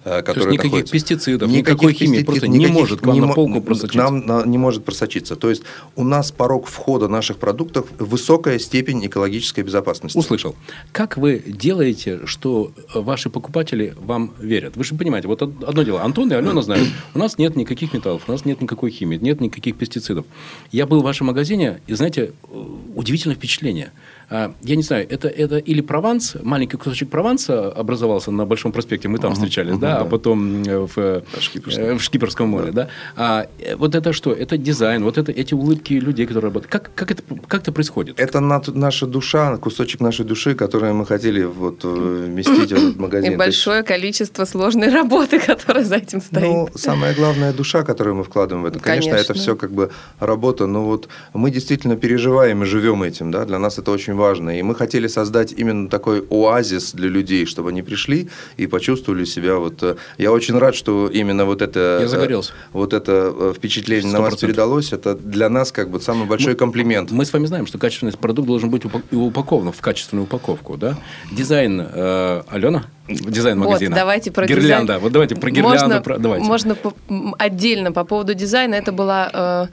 Э, 0.07 0.09
То 0.09 0.15
есть 0.15 0.27
которые 0.27 0.53
никаких 0.53 0.71
находятся. 0.73 0.93
пестицидов, 0.93 1.51
никакой 1.51 1.93
химии 1.93 2.23
просто 2.23 2.47
не 2.49 2.67
может 2.69 3.01
к 3.01 3.07
вам 3.07 3.15
не 3.15 3.21
на 3.21 3.33
полку 3.35 3.61
к 3.61 3.65
просочиться. 3.65 3.99
нам 3.99 4.25
на- 4.27 4.45
не 4.47 4.57
может 4.59 4.85
просочиться. 4.85 5.35
То 5.37 5.51
есть 5.51 5.63
у 5.97 6.05
нас 6.05 6.31
порог 6.33 6.67
входа 6.69 7.09
наших 7.09 7.37
продуктов 7.39 7.87
высокая 7.99 8.59
степень 8.59 9.05
экологической 9.07 9.63
безопасности. 9.63 10.17
Услышал. 10.17 10.55
Как 10.93 11.17
вы 11.17 11.43
делаете, 11.47 12.21
что 12.27 12.73
ваши 12.95 13.31
покупатели 13.31 13.95
вам 14.01 14.33
верят? 14.41 14.77
Вы 14.77 14.85
же 14.85 14.95
понимаете, 14.95 15.29
вот 15.29 15.43
од- 15.43 15.65
одно 15.65 15.83
дело. 15.83 16.03
Антон 16.03 16.31
и 16.31 16.35
Алена 16.35 16.63
знают, 16.63 16.89
у 17.15 17.19
нас 17.19 17.37
нет 17.39 17.57
никаких 17.57 17.93
металлов, 17.93 18.23
у 18.29 18.33
нас 18.33 18.45
нет 18.45 18.61
никакой 18.61 18.91
химии, 18.91 19.17
нет 19.21 19.41
никаких 19.41 19.77
пестицидов. 19.77 20.25
Я 20.73 20.87
был 20.87 21.01
в 21.01 21.05
вашем 21.05 21.27
магазине, 21.27 21.81
и, 21.89 21.95
знаете, 21.95 22.33
удивительное 22.95 23.37
впечатление. 23.37 23.91
А, 24.29 24.53
Я 24.63 24.77
не 24.77 24.83
знаю, 24.83 25.07
это, 25.09 25.29
это 25.29 25.59
или 25.59 25.81
Прованс, 25.81 26.37
маленький 26.43 26.77
кусочек 26.77 27.11
Прованса 27.11 27.71
образовался 27.71 28.33
на 28.33 28.45
Большом 28.45 28.73
проспекте, 28.73 29.09
мы 29.09 29.19
там 29.19 29.35
встречались, 29.35 29.79
да, 29.79 29.99
а 29.99 30.05
потом 30.05 30.63
э, 30.65 30.79
в, 30.79 30.99
э, 30.99 31.23
э, 31.69 31.95
в 31.95 32.03
Шкиперском 32.03 32.49
море, 32.49 32.73
да. 32.73 32.89
А 33.17 33.47
э, 33.61 33.77
вот 33.77 33.95
это 33.95 34.13
что? 34.13 34.33
Это 34.33 34.59
дизайн, 34.59 35.05
вот 35.05 35.17
это 35.17 35.31
эти 35.31 35.55
улыбки 35.55 35.95
людей, 35.95 36.27
которые 36.27 36.49
работают. 36.51 36.73
Как, 36.73 36.91
как, 36.95 37.13
это, 37.13 37.23
как 37.47 37.63
это 37.63 37.73
происходит? 37.73 38.19
Это 38.19 38.41
наша 38.41 39.07
душа, 39.07 39.57
кусочек 39.59 40.01
нашей 40.01 40.25
души, 40.25 40.55
который 40.57 40.93
мы 40.93 41.07
хотели 41.07 41.45
вот 41.45 41.85
вместить 41.85 42.73
в 42.73 42.77
этот 42.77 42.97
магазин. 42.97 43.33
И 43.33 43.37
То 43.37 43.45
есть, 43.45 43.65
большое 43.65 43.83
количество 43.85 44.45
сложной 44.45 44.89
работы, 44.89 45.39
которая 45.47 45.85
за 45.85 45.97
этим 45.97 46.21
стоит. 46.21 46.43
Ну, 46.43 46.69
самая 46.75 47.15
главная 47.15 47.53
душа, 47.53 47.85
которую 47.85 48.17
мы 48.17 48.25
вкладываем 48.25 48.65
в 48.65 48.67
это. 48.67 48.81
Конечно, 48.81 49.13
Конечно. 49.13 49.33
это 49.33 49.41
все 49.41 49.55
как 49.55 49.71
бы 49.71 49.91
работа, 50.19 50.67
но 50.67 50.85
вот 50.85 51.09
мы 51.33 51.53
действительно 51.53 51.97
переживаем 51.97 52.65
и 52.65 52.67
живем 52.67 53.05
этим, 53.05 53.31
да, 53.31 53.45
для 53.45 53.59
нас 53.61 53.79
это 53.79 53.93
очень 53.93 54.16
важно. 54.17 54.59
И 54.59 54.63
мы 54.63 54.75
хотели 54.75 55.07
создать 55.09 55.53
именно 55.53 55.89
такой 55.89 56.25
оазис 56.31 56.93
для 56.93 57.09
людей, 57.09 57.47
чтобы 57.47 57.71
они 57.71 57.83
пришли 57.83 58.29
и 58.57 58.67
почувствовали 58.67 59.25
себя 59.25 59.57
вот... 59.57 59.83
э, 59.83 59.97
Я 60.19 60.33
очень 60.33 60.59
рад, 60.59 60.75
что 60.75 61.09
именно 61.09 61.45
вот 61.45 61.63
это... 61.63 61.99
Я 62.03 62.09
загорелся. 62.09 62.53
э, 62.53 62.69
Вот 62.73 62.93
это 62.93 63.33
э, 63.37 63.53
впечатление 63.57 64.13
на 64.13 64.21
вас 64.21 64.35
100%. 64.35 64.41
передалось. 64.41 64.93
Это 64.93 65.15
для 65.15 65.49
нас 65.49 65.73
как 65.73 65.91
бы 65.91 66.01
самый 66.01 66.27
большой 66.27 66.55
комплимент. 66.55 67.11
Мы 67.11 67.25
с 67.25 67.33
вами 67.33 67.47
знаем, 67.47 67.67
что 67.67 67.79
качественный 67.79 68.13
продукт 68.13 68.49
должен 68.49 68.71
быть 68.71 68.85
упак- 68.85 69.15
упакован 69.15 69.73
в 69.73 69.81
качественную 69.81 70.25
упаковку, 70.25 70.77
да? 70.77 70.97
Дизайн, 71.33 71.81
э, 71.93 72.43
Алена? 72.49 72.85
Дизайн 73.09 73.59
Вот, 73.59 73.67
магазина. 73.67 73.95
давайте 73.95 74.33
про 74.33 74.47
гирлянда. 74.47 74.83
дизайн. 74.95 75.01
Вот 75.01 75.13
давайте 75.13 75.37
про 75.37 75.51
гирлянду. 75.51 75.79
Можно, 75.85 76.01
про- 76.01 76.19
давайте. 76.19 76.45
можно 76.47 76.75
по- 76.75 76.95
отдельно 77.39 77.93
по 77.93 78.05
поводу 78.05 78.35
дизайна. 78.35 78.75
Это 78.75 78.91
была... 78.93 79.31
э, 79.33 79.67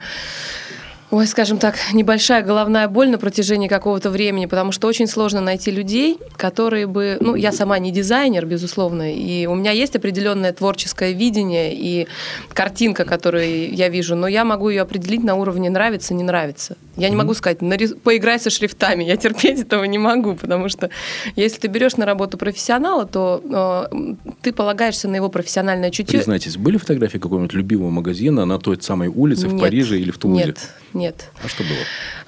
Ой, 1.14 1.28
скажем 1.28 1.58
так, 1.58 1.76
небольшая 1.92 2.42
головная 2.42 2.88
боль 2.88 3.08
на 3.08 3.18
протяжении 3.18 3.68
какого-то 3.68 4.10
времени, 4.10 4.46
потому 4.46 4.72
что 4.72 4.88
очень 4.88 5.06
сложно 5.06 5.40
найти 5.40 5.70
людей, 5.70 6.18
которые 6.36 6.88
бы... 6.88 7.18
Ну, 7.20 7.36
я 7.36 7.52
сама 7.52 7.78
не 7.78 7.92
дизайнер, 7.92 8.44
безусловно, 8.46 9.14
и 9.14 9.46
у 9.46 9.54
меня 9.54 9.70
есть 9.70 9.94
определенное 9.94 10.52
творческое 10.52 11.12
видение 11.12 11.72
и 11.72 12.08
картинка, 12.52 13.04
которую 13.04 13.72
я 13.72 13.88
вижу, 13.90 14.16
но 14.16 14.26
я 14.26 14.44
могу 14.44 14.70
ее 14.70 14.82
определить 14.82 15.22
на 15.22 15.36
уровне 15.36 15.70
нравится, 15.70 16.14
не 16.14 16.24
нравится. 16.24 16.76
Я 16.96 17.08
не 17.10 17.16
могу 17.16 17.34
сказать, 17.34 17.60
«Нарис- 17.60 17.94
поиграй 17.94 18.40
со 18.40 18.50
шрифтами, 18.50 19.04
я 19.04 19.16
терпеть 19.16 19.60
этого 19.60 19.84
не 19.84 19.98
могу, 19.98 20.34
потому 20.34 20.68
что 20.68 20.90
если 21.36 21.60
ты 21.60 21.68
берешь 21.68 21.96
на 21.96 22.06
работу 22.06 22.38
профессионала, 22.38 23.06
то 23.06 23.88
э, 23.92 24.14
ты 24.42 24.52
полагаешься 24.52 25.08
на 25.08 25.14
его 25.14 25.28
профессиональное 25.28 25.92
чутье. 25.92 26.18
Признайтесь, 26.18 26.56
были 26.56 26.76
фотографии 26.76 27.18
какого-нибудь 27.18 27.54
любимого 27.54 27.90
магазина 27.90 28.46
на 28.46 28.58
той 28.58 28.78
самой 28.80 29.06
улице 29.06 29.46
в 29.46 29.52
Нет. 29.52 29.62
Париже 29.62 30.00
или 30.00 30.10
в 30.10 30.18
Тулузе? 30.18 30.46
Нет, 30.46 30.70
нет. 30.92 31.03
А 31.42 31.48
что 31.48 31.62
было? 31.62 31.78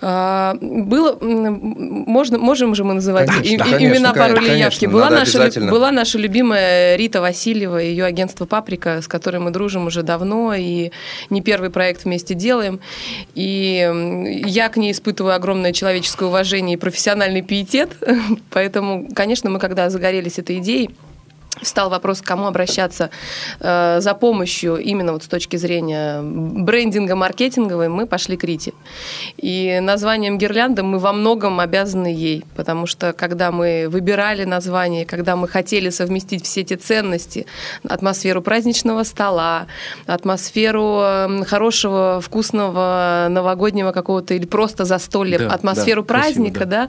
А, 0.00 0.54
было, 0.61 1.16
можно, 1.21 2.38
можем 2.38 2.75
же 2.75 2.85
мы 2.85 2.95
называть 2.95 3.28
Конечно, 3.28 3.52
им- 3.54 3.61
конечно, 3.61 3.87
имена, 3.87 4.12
пароли 4.12 4.45
и 4.45 4.49
конечно, 4.49 4.56
явки. 4.56 4.87
Была 4.87 5.11
наша, 5.11 5.50
была 5.61 5.90
наша 5.90 6.18
любимая 6.18 6.97
Рита 6.97 7.21
Васильева, 7.21 7.78
ее 7.78 8.04
агентство 8.04 8.45
«Паприка», 8.45 9.00
с 9.00 9.09
которой 9.09 9.38
мы 9.38 9.50
дружим 9.50 9.87
уже 9.87 10.02
давно, 10.02 10.54
и 10.54 10.90
не 11.30 11.40
первый 11.40 11.71
проект 11.71 12.04
вместе 12.04 12.35
делаем. 12.35 12.80
И 13.35 14.42
я 14.47 14.68
к 14.68 14.76
ней 14.76 14.92
испытываю 14.92 15.35
огромное 15.35 15.73
человеческое 15.73 16.26
уважение 16.26 16.76
и 16.76 16.80
профессиональный 16.80 17.42
пиетет, 17.42 17.97
поэтому, 18.50 19.09
конечно, 19.14 19.50
мы 19.50 19.59
когда 19.59 19.88
загорелись 19.90 20.38
этой 20.38 20.59
идеей, 20.59 20.90
Встал 21.62 21.88
вопрос, 21.88 22.20
к 22.20 22.25
кому 22.25 22.46
обращаться 22.46 23.10
э, 23.60 24.00
за 24.00 24.14
помощью 24.14 24.76
именно 24.76 25.12
вот 25.12 25.22
с 25.22 25.26
точки 25.26 25.56
зрения 25.56 26.20
брендинга 26.22 27.16
маркетинговой, 27.16 27.88
мы 27.88 28.06
пошли 28.06 28.36
к 28.36 28.44
Рите. 28.44 28.75
И 29.38 29.78
названием 29.80 30.36
гирлянда 30.36 30.82
мы 30.82 30.98
во 30.98 31.12
многом 31.12 31.60
обязаны 31.60 32.08
ей, 32.08 32.44
потому 32.56 32.86
что 32.86 33.14
когда 33.14 33.52
мы 33.52 33.88
выбирали 33.88 34.44
название, 34.44 35.06
когда 35.06 35.34
мы 35.34 35.48
хотели 35.48 35.88
совместить 35.88 36.44
все 36.44 36.60
эти 36.60 36.75
ценности, 36.75 37.46
атмосферу 37.88 38.42
праздничного 38.42 39.02
стола, 39.04 39.66
атмосферу 40.06 41.44
хорошего, 41.46 42.20
вкусного 42.20 43.28
новогоднего 43.30 43.92
какого-то 43.92 44.34
или 44.34 44.44
просто 44.44 44.84
застолья, 44.84 45.38
Да, 45.38 45.54
атмосферу 45.54 46.02
да, 46.02 46.06
праздника, 46.06 46.66
да, 46.66 46.88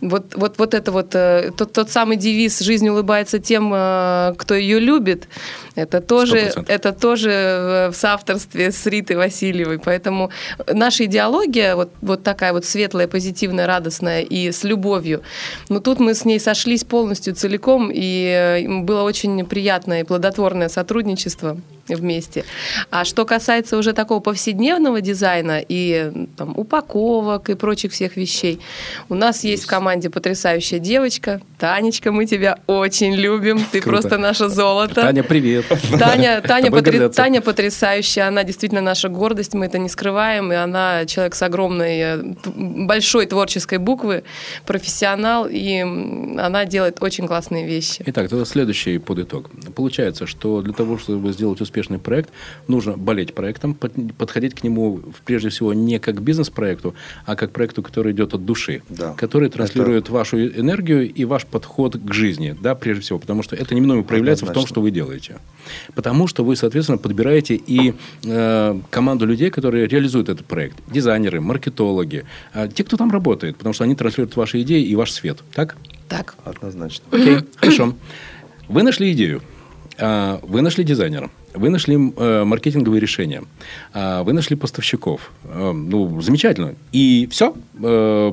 вот, 0.00 0.34
вот, 0.36 0.58
вот 0.58 0.74
это 0.74 0.92
вот, 0.92 1.14
э, 1.14 1.50
тот, 1.56 1.72
тот 1.72 1.90
самый 1.90 2.16
девиз 2.16 2.60
«Жизнь 2.60 2.88
улыбается 2.88 3.40
тем, 3.40 3.72
э, 3.74 4.03
кто 4.38 4.54
ее 4.54 4.78
любит», 4.78 5.28
это 5.74 6.00
тоже, 6.00 6.52
100%. 6.56 6.64
это 6.68 6.92
тоже 6.92 7.30
э, 7.30 7.88
в 7.90 7.94
соавторстве 7.94 8.70
с 8.70 8.86
Ритой 8.86 9.16
Васильевой. 9.16 9.78
Поэтому 9.78 10.30
наша 10.72 11.04
идеология, 11.06 11.74
вот, 11.74 11.90
вот 12.00 12.22
такая 12.22 12.52
вот 12.52 12.64
светлая, 12.64 13.08
позитивная, 13.08 13.66
радостная 13.66 14.22
и 14.22 14.52
с 14.52 14.64
любовью, 14.64 15.22
но 15.68 15.80
тут 15.80 15.98
мы 15.98 16.14
с 16.14 16.24
ней 16.24 16.38
сошлись 16.38 16.84
полностью 16.84 17.34
целиком, 17.34 17.90
и 17.92 18.58
э, 18.60 18.82
было 18.82 19.02
очень 19.02 19.44
приятное 19.44 20.00
и 20.00 20.04
плодотворное 20.04 20.68
сотрудничество 20.68 21.58
вместе. 21.88 22.44
А 22.90 23.04
что 23.04 23.24
касается 23.24 23.76
уже 23.76 23.92
такого 23.92 24.20
повседневного 24.20 25.00
дизайна 25.00 25.60
и 25.66 26.10
там, 26.36 26.54
упаковок 26.56 27.50
и 27.50 27.54
прочих 27.54 27.92
всех 27.92 28.16
вещей, 28.16 28.60
у 29.08 29.14
нас 29.14 29.44
есть 29.44 29.64
в 29.64 29.66
команде 29.66 30.10
потрясающая 30.10 30.78
девочка. 30.78 31.40
Танечка, 31.58 32.12
мы 32.12 32.26
тебя 32.26 32.58
очень 32.66 33.14
любим. 33.14 33.58
Ты 33.70 33.80
Круто. 33.80 34.00
просто 34.00 34.18
наше 34.18 34.48
золото. 34.48 35.02
Таня, 35.02 35.22
привет. 35.22 35.66
Таня, 35.98 36.40
Таня, 36.40 36.70
потр-. 36.70 37.10
Таня 37.10 37.40
потрясающая, 37.40 38.28
она 38.28 38.44
действительно 38.44 38.80
наша 38.80 39.08
гордость, 39.08 39.54
мы 39.54 39.66
это 39.66 39.78
не 39.78 39.88
скрываем, 39.88 40.52
и 40.52 40.54
она 40.54 41.04
человек 41.06 41.34
с 41.34 41.42
огромной, 41.42 41.98
э, 41.98 42.22
большой 42.44 43.26
творческой 43.26 43.78
буквы, 43.78 44.24
профессионал, 44.66 45.46
и 45.50 45.80
она 45.80 46.64
делает 46.64 47.02
очень 47.02 47.26
классные 47.26 47.66
вещи. 47.66 48.02
Итак, 48.06 48.28
тогда 48.28 48.44
следующий 48.44 48.98
подытог. 48.98 49.50
Получается, 49.74 50.26
что 50.26 50.62
для 50.62 50.72
того, 50.72 50.98
чтобы 50.98 51.32
сделать 51.32 51.60
успешный 51.60 51.73
успешный 51.74 51.98
проект, 51.98 52.30
нужно 52.68 52.96
болеть 52.96 53.34
проектом, 53.34 53.74
подходить 53.74 54.54
к 54.54 54.62
нему 54.62 55.00
прежде 55.24 55.48
всего 55.48 55.74
не 55.74 55.98
как 55.98 56.22
бизнес-проекту, 56.22 56.94
а 57.26 57.34
как 57.34 57.50
проекту, 57.50 57.82
который 57.82 58.12
идет 58.12 58.32
от 58.32 58.44
души, 58.44 58.82
Да. 58.88 59.14
который 59.14 59.48
транслирует 59.48 60.04
Это- 60.04 60.12
вашу 60.12 60.38
энергию 60.38 61.12
и 61.12 61.24
ваш 61.24 61.44
подход 61.46 61.96
к 61.96 62.14
жизни, 62.14 62.56
да, 62.60 62.76
прежде 62.76 63.02
всего, 63.02 63.18
потому 63.18 63.42
что 63.42 63.56
это 63.56 63.74
немного 63.74 64.04
проявляется 64.04 64.44
в 64.44 64.48
том, 64.48 64.52
Однозначно. 64.62 64.74
что 64.74 64.80
вы 64.82 64.90
делаете. 64.92 65.36
Потому 65.94 66.28
что 66.28 66.44
вы, 66.44 66.54
соответственно, 66.54 66.98
подбираете 66.98 67.56
и 67.56 67.94
э, 68.24 68.80
команду 68.90 69.26
людей, 69.26 69.50
которые 69.50 69.88
реализуют 69.88 70.28
этот 70.28 70.46
проект. 70.46 70.76
Дизайнеры, 70.92 71.40
маркетологи, 71.40 72.24
э, 72.52 72.68
те, 72.72 72.84
кто 72.84 72.96
там 72.96 73.10
работает, 73.10 73.56
потому 73.56 73.72
что 73.74 73.82
они 73.84 73.96
транслируют 73.96 74.36
ваши 74.36 74.62
идеи 74.62 74.84
и 74.84 74.94
ваш 74.94 75.10
свет. 75.10 75.38
Так? 75.54 75.76
Так. 76.08 76.34
Однозначно. 76.44 77.04
Окей, 77.10 77.38
хорошо. 77.56 77.94
Вы 78.68 78.82
нашли 78.82 79.12
идею, 79.12 79.42
а, 79.98 80.40
вы 80.42 80.62
нашли 80.62 80.84
дизайнера, 80.84 81.30
вы 81.54 81.70
нашли 81.70 81.94
э, 82.16 82.44
маркетинговые 82.44 83.00
решения, 83.00 83.42
а, 83.92 84.22
вы 84.22 84.32
нашли 84.32 84.56
поставщиков. 84.56 85.30
Э, 85.44 85.72
Ну, 85.72 86.20
замечательно. 86.20 86.74
И 86.92 87.28
все. 87.30 87.54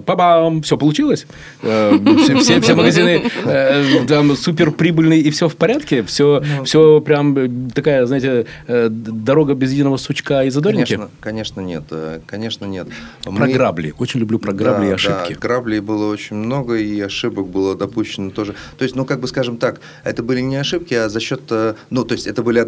Па-бам! 0.06 0.62
Все 0.62 0.78
получилось. 0.78 1.26
Э, 1.64 1.98
Все, 2.24 2.36
все- 2.38 2.62
все 2.62 2.76
магазины 2.76 3.24
э, 3.46 4.06
там 4.08 4.36
супер 4.36 4.72
прибыльные 4.72 5.20
и 5.22 5.30
все 5.30 5.48
в 5.48 5.56
порядке. 5.56 6.04
Все, 6.04 6.42
все 6.66 7.02
прям 7.02 7.38
э, 7.38 7.50
такая, 7.74 8.06
знаете, 8.06 8.46
э, 8.68 8.88
дорога 8.90 9.54
без 9.54 9.72
единого 9.72 9.98
сучка 9.98 10.44
и 10.44 10.50
задорники. 10.50 10.96
Конечно, 10.96 11.10
конечно 11.20 11.62
нет. 11.62 11.84
э, 11.92 12.20
Конечно 12.28 12.66
нет. 12.66 12.88
Про 13.24 13.32
Мы- 13.32 13.54
грабли. 13.54 13.94
Очень 14.00 14.20
люблю 14.20 14.40
про 14.40 14.54
грабли 14.54 14.86
Да, 14.86 14.92
и 14.92 14.94
ошибки. 14.96 15.34
Да, 15.34 15.40
граблей 15.40 15.80
было 15.80 16.12
очень 16.12 16.36
много, 16.38 16.76
и 16.76 17.00
ошибок 17.02 17.48
было 17.48 17.76
допущено 17.76 18.30
тоже. 18.32 18.54
То 18.78 18.84
есть, 18.84 18.96
ну, 18.96 19.06
как 19.06 19.20
бы 19.20 19.28
скажем 19.28 19.58
так, 19.58 19.80
это 20.04 20.24
были 20.24 20.42
не 20.42 20.56
ошибки, 20.58 20.94
а 20.94 21.10
за 21.10 21.20
счет... 21.20 21.42
э, 21.52 21.74
Ну, 21.90 22.04
то 22.06 22.14
есть, 22.14 22.28
это 22.28 22.44
были 22.44 22.60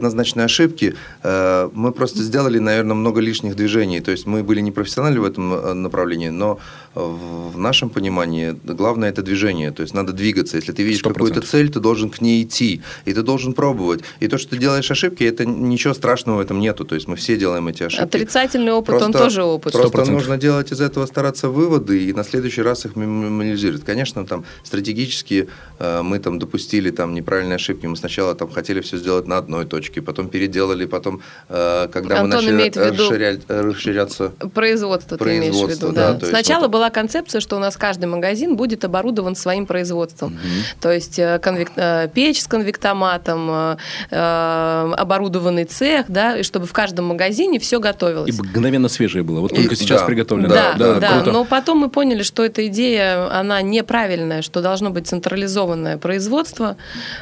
однозначные 0.43 0.45
ошибки. 0.45 0.95
Э, 1.23 1.69
Мы 1.73 1.91
просто 1.91 2.23
сделали, 2.23 2.59
наверное, 2.59 2.95
много 2.95 3.21
лишних 3.21 3.55
движений. 3.55 4.01
То 4.01 4.11
есть, 4.11 4.27
мы 4.27 4.43
были 4.43 4.61
не 4.61 4.71
профессионалы 4.71 5.19
в 5.19 5.25
этом 5.25 5.53
э, 5.53 5.73
направлении, 5.73 6.29
но 6.29 6.57
в 6.95 7.57
нашем 7.57 7.89
понимании 7.89 8.55
главное 8.63 9.09
это 9.09 9.21
движение. 9.21 9.71
То 9.71 9.81
есть, 9.81 9.93
надо 9.93 10.13
двигаться. 10.13 10.57
Если 10.57 10.71
ты 10.71 10.83
видишь 10.83 11.01
какую-то 11.01 11.41
цель, 11.41 11.69
ты 11.71 11.79
должен 11.79 12.09
к 12.09 12.21
ней 12.21 12.43
идти. 12.43 12.81
И 13.05 13.13
ты 13.13 13.21
должен 13.23 13.53
пробовать. 13.53 14.01
И 14.19 14.27
то, 14.27 14.37
что 14.37 14.51
ты 14.51 14.57
делаешь 14.57 14.89
ошибки, 14.91 15.23
это 15.23 15.45
ничего 15.45 15.93
страшного 15.93 16.37
в 16.37 16.39
этом 16.41 16.59
нету. 16.59 16.85
То 16.85 16.95
есть, 16.95 17.07
мы 17.07 17.15
все 17.15 17.37
делаем 17.37 17.67
эти 17.67 17.83
ошибки. 17.83 18.03
Отрицательный 18.03 18.71
опыт, 18.71 18.95
он 18.95 19.11
Просто- 19.11 19.19
тоже 19.19 19.43
опыт. 19.43 19.73
Сто 19.73 19.79
Просто 19.79 19.97
процентов. 19.97 20.21
нужно 20.21 20.37
делать 20.37 20.71
из 20.71 20.81
этого, 20.81 21.05
стараться 21.05 21.49
выводы, 21.49 22.03
и 22.03 22.13
на 22.13 22.23
следующий 22.23 22.61
раз 22.61 22.85
их 22.85 22.95
минимализировать. 22.95 23.83
Конечно, 23.83 24.25
там 24.25 24.43
стратегически 24.63 25.47
э, 25.79 26.01
мы 26.01 26.19
там 26.19 26.39
допустили 26.39 26.91
там 26.91 27.13
неправильные 27.13 27.55
ошибки. 27.55 27.85
Мы 27.87 27.95
сначала 27.95 28.35
там 28.35 28.49
хотели 28.51 28.81
все 28.81 28.97
сделать 28.97 29.27
на 29.27 29.37
одной 29.37 29.65
точке, 29.65 30.01
потом 30.01 30.29
переделали, 30.29 30.85
потом, 30.85 31.21
э, 31.49 31.87
когда 31.91 32.15
мы 32.15 32.21
Антон 32.25 32.39
начали 32.41 32.55
имеет 32.55 32.75
в 32.75 32.79
виду- 32.85 33.09
расширять- 33.09 33.41
расширяться... 33.47 34.31
Производство, 34.53 35.17
ты 35.17 35.23
имеешь 35.23 35.55
в 35.55 35.59
Производство, 35.59 35.85
виду, 35.87 35.95
да, 35.95 36.13
да. 36.13 36.27
Сначала 36.27 36.63
вот- 36.63 36.71
была 36.83 36.89
концепция, 36.89 37.39
что 37.39 37.55
у 37.55 37.59
нас 37.59 37.77
каждый 37.77 38.05
магазин 38.07 38.57
будет 38.57 38.83
оборудован 38.83 39.35
своим 39.35 39.65
производством. 39.65 40.37
То 40.81 40.91
есть 40.91 41.17
э, 41.17 41.39
конвек- 41.41 41.71
э, 41.77 42.09
печь 42.13 42.41
с 42.41 42.47
конвектоматом, 42.47 43.77
э, 44.11 44.93
оборудованный 44.97 45.63
цех, 45.63 46.07
да, 46.09 46.37
и 46.37 46.43
чтобы 46.43 46.65
в 46.65 46.73
каждом 46.73 47.05
магазине 47.05 47.57
все 47.59 47.79
готовилось. 47.79 48.29
И 48.29 48.41
мгновенно 48.41 48.89
свежее 48.89 49.23
было. 49.23 49.39
Вот 49.39 49.53
И- 49.53 49.55
только 49.55 49.75
сейчас 49.77 50.01
да, 50.01 50.07
приготовлено. 50.07 50.49
Да, 50.53 50.73
да, 50.99 51.11
круто. 51.13 51.31
но 51.31 51.45
потом 51.45 51.77
мы 51.77 51.89
поняли, 51.89 52.23
что 52.23 52.43
эта 52.43 52.67
идея, 52.67 53.33
она 53.33 53.61
неправильная, 53.61 54.41
что 54.41 54.61
должно 54.61 54.89
быть 54.89 55.07
централизованное 55.07 55.97
производство, 55.97 56.75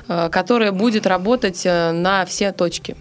которое 0.07 0.71
будет 0.71 1.05
работать 1.05 1.65
на 1.65 2.25
все 2.25 2.51
точки. 2.51 2.95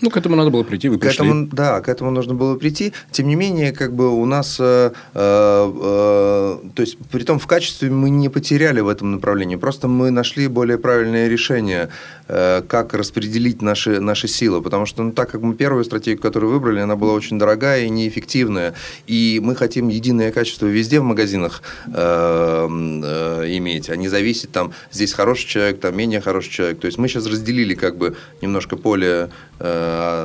Ну, 0.00 0.10
к 0.10 0.16
этому 0.16 0.34
надо 0.36 0.50
было 0.50 0.64
прийти, 0.64 0.88
вы 0.88 0.98
К 0.98 1.02
пришли. 1.02 1.24
этому, 1.24 1.48
да, 1.52 1.80
к 1.80 1.88
этому 1.88 2.10
нужно 2.10 2.34
было 2.34 2.56
прийти. 2.56 2.92
Тем 3.12 3.28
не 3.28 3.36
менее, 3.36 3.72
как 3.72 3.92
бы 3.94 4.10
у 4.10 4.26
нас, 4.26 4.56
э, 4.58 4.90
э, 5.14 5.72
э, 5.84 6.68
то 6.74 6.82
есть, 6.82 6.98
при 7.10 7.22
том 7.22 7.38
в 7.38 7.46
качестве 7.46 7.90
мы 7.90 8.10
не 8.10 8.28
потеряли 8.28 8.80
в 8.80 8.88
этом 8.88 9.12
направлении, 9.12 9.56
просто 9.56 9.86
мы 9.86 10.10
нашли 10.10 10.48
более 10.48 10.78
правильное 10.78 11.28
решение, 11.28 11.90
э, 12.28 12.62
как 12.66 12.92
распределить 12.94 13.62
наши, 13.62 14.00
наши 14.00 14.26
силы, 14.26 14.62
потому 14.62 14.84
что, 14.84 15.02
ну, 15.04 15.12
так 15.12 15.30
как 15.30 15.42
мы 15.42 15.54
первую 15.54 15.84
стратегию, 15.84 16.20
которую 16.20 16.52
выбрали, 16.52 16.80
она 16.80 16.96
была 16.96 17.12
очень 17.12 17.38
дорогая 17.38 17.84
и 17.84 17.88
неэффективная, 17.88 18.74
и 19.06 19.40
мы 19.42 19.54
хотим 19.54 19.88
единое 19.88 20.32
качество 20.32 20.66
везде 20.66 20.98
в 21.00 21.04
магазинах 21.04 21.62
э, 21.86 21.92
э, 21.94 23.44
иметь, 23.56 23.90
а 23.90 23.96
не 23.96 24.08
зависеть 24.08 24.50
там, 24.50 24.72
здесь 24.90 25.12
хороший 25.12 25.46
человек, 25.46 25.80
там 25.80 25.96
менее 25.96 26.20
хороший 26.20 26.50
человек. 26.50 26.80
То 26.80 26.86
есть 26.86 26.98
мы 26.98 27.08
сейчас 27.08 27.26
разделили 27.26 27.74
как 27.74 27.96
бы 27.96 28.16
немножко 28.42 28.76
поле 28.76 29.30
э, 29.60 29.83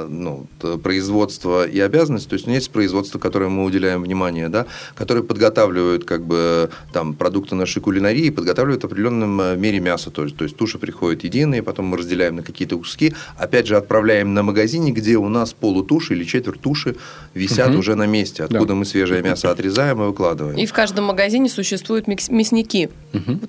ну, 0.09 0.45
т- 0.61 0.77
производства 0.77 1.67
и 1.67 1.79
обязанностей. 1.79 2.29
То 2.29 2.35
есть 2.35 2.47
у 2.47 2.49
нас 2.49 2.55
есть 2.57 2.71
производство, 2.71 3.19
которое 3.19 3.49
мы 3.49 3.63
уделяем 3.63 4.03
внимание, 4.03 4.49
да, 4.49 4.65
которые 4.95 5.23
подготавливают 5.23 6.05
как 6.05 6.25
бы 6.25 6.69
там 6.93 7.13
продукты 7.13 7.55
нашей 7.55 7.81
кулинарии, 7.81 8.29
подготавливают 8.29 8.83
в 8.83 8.85
определенном 8.85 9.41
э, 9.41 9.55
мере 9.55 9.79
мясо 9.79 10.11
тоже. 10.11 10.33
То 10.33 10.43
есть 10.43 10.55
туши 10.57 10.77
приходят 10.77 11.23
единые, 11.23 11.63
потом 11.63 11.85
мы 11.85 11.97
разделяем 11.97 12.35
на 12.37 12.43
какие-то 12.43 12.77
куски, 12.77 13.13
опять 13.37 13.67
же 13.67 13.77
отправляем 13.77 14.33
на 14.33 14.43
магазине, 14.43 14.91
где 14.91 15.17
у 15.17 15.29
нас 15.29 15.53
полутуши 15.53 16.13
или 16.13 16.23
четверть 16.23 16.61
туши 16.61 16.95
висят 17.33 17.75
уже 17.75 17.95
на 17.95 18.05
месте, 18.07 18.43
откуда 18.43 18.75
мы 18.75 18.85
свежее 18.85 19.21
мясо 19.21 19.51
отрезаем 19.51 20.01
и 20.01 20.05
выкладываем. 20.07 20.57
И 20.57 20.65
в 20.65 20.73
каждом 20.73 21.05
магазине 21.05 21.49
существуют 21.49 22.07
мясники, 22.07 22.89